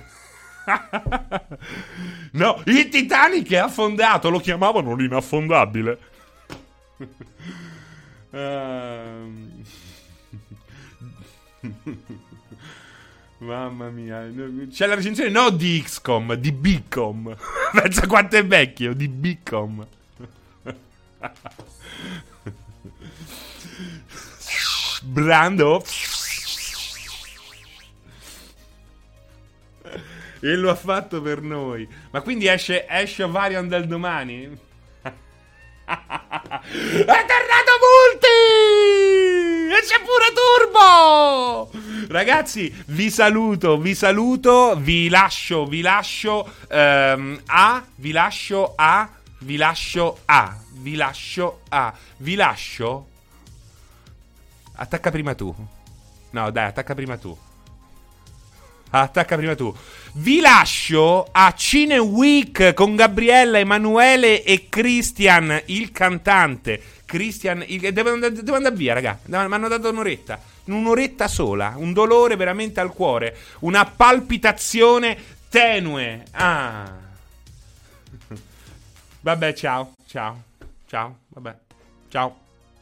no, 2.32 2.62
il 2.64 2.88
Titanic 2.88 3.50
è 3.50 3.56
affondato. 3.56 4.30
Lo 4.30 4.38
chiamavano 4.38 4.94
l'inaffondabile. 4.94 5.98
uh... 8.30 8.38
Mamma 13.44 13.90
mia, 13.90 14.26
c'è 14.70 14.86
la 14.86 14.94
recensione 14.94 15.28
no 15.28 15.50
di 15.50 15.82
XCOM, 15.84 16.32
di 16.34 16.50
Bicom. 16.50 17.36
Pensa 17.72 18.06
quanto 18.06 18.36
è 18.36 18.46
vecchio, 18.46 18.94
di 18.94 19.06
Bicom. 19.06 19.86
Brando. 25.02 25.84
E 30.40 30.56
lo 30.56 30.70
ha 30.70 30.74
fatto 30.74 31.20
per 31.20 31.42
noi. 31.42 31.86
Ma 32.10 32.22
quindi 32.22 32.46
esce, 32.46 32.86
esce 32.88 33.26
Varian 33.26 33.68
del 33.68 33.86
domani? 33.86 34.44
È 35.84 37.04
tornato 37.04 37.72
Multi! 37.84 39.53
E 39.66 39.80
c'è 39.80 39.98
pure 40.00 40.32
Turbo! 40.34 41.70
Ragazzi, 42.08 42.72
vi 42.88 43.10
saluto, 43.10 43.78
vi 43.78 43.94
saluto, 43.94 44.76
vi 44.76 45.08
lascio, 45.08 45.64
vi 45.64 45.80
lascio 45.80 46.52
um, 46.70 47.40
a, 47.46 47.82
vi 47.96 48.12
lascio 48.12 48.74
a, 48.76 49.08
vi 49.40 49.56
lascio 49.56 50.18
a, 50.26 50.54
vi 50.72 50.94
lascio 50.96 51.60
a, 51.70 51.94
vi 52.18 52.34
lascio. 52.34 53.06
Attacca 54.74 55.10
prima 55.10 55.34
tu. 55.34 55.54
No, 56.30 56.50
dai, 56.50 56.66
attacca 56.66 56.94
prima 56.94 57.16
tu. 57.16 57.36
Attacca 58.90 59.36
prima 59.36 59.54
tu. 59.54 59.74
Vi 60.14 60.40
lascio 60.40 61.26
a 61.32 61.52
Cine 61.56 61.98
Week 61.98 62.74
con 62.74 62.94
Gabriella, 62.96 63.58
Emanuele 63.58 64.44
e 64.44 64.68
Christian, 64.68 65.62
il 65.66 65.90
cantante. 65.90 67.02
Christian, 67.14 67.62
il... 67.68 67.92
devo, 67.92 68.10
andare, 68.10 68.32
devo 68.32 68.56
andare 68.56 68.74
via, 68.74 68.92
raga. 68.92 69.20
Mi 69.26 69.36
hanno 69.36 69.68
dato 69.68 69.88
un'oretta. 69.88 70.40
Un'oretta 70.64 71.28
sola. 71.28 71.74
Un 71.76 71.92
dolore 71.92 72.34
veramente 72.34 72.80
al 72.80 72.92
cuore. 72.92 73.36
Una 73.60 73.84
palpitazione 73.84 75.16
tenue. 75.48 76.24
Ah. 76.32 76.90
Vabbè, 79.20 79.52
ciao. 79.52 79.94
Ciao. 80.08 80.42
Ciao. 80.88 81.18
Vabbè. 81.28 81.54
Ciao. 82.08 82.43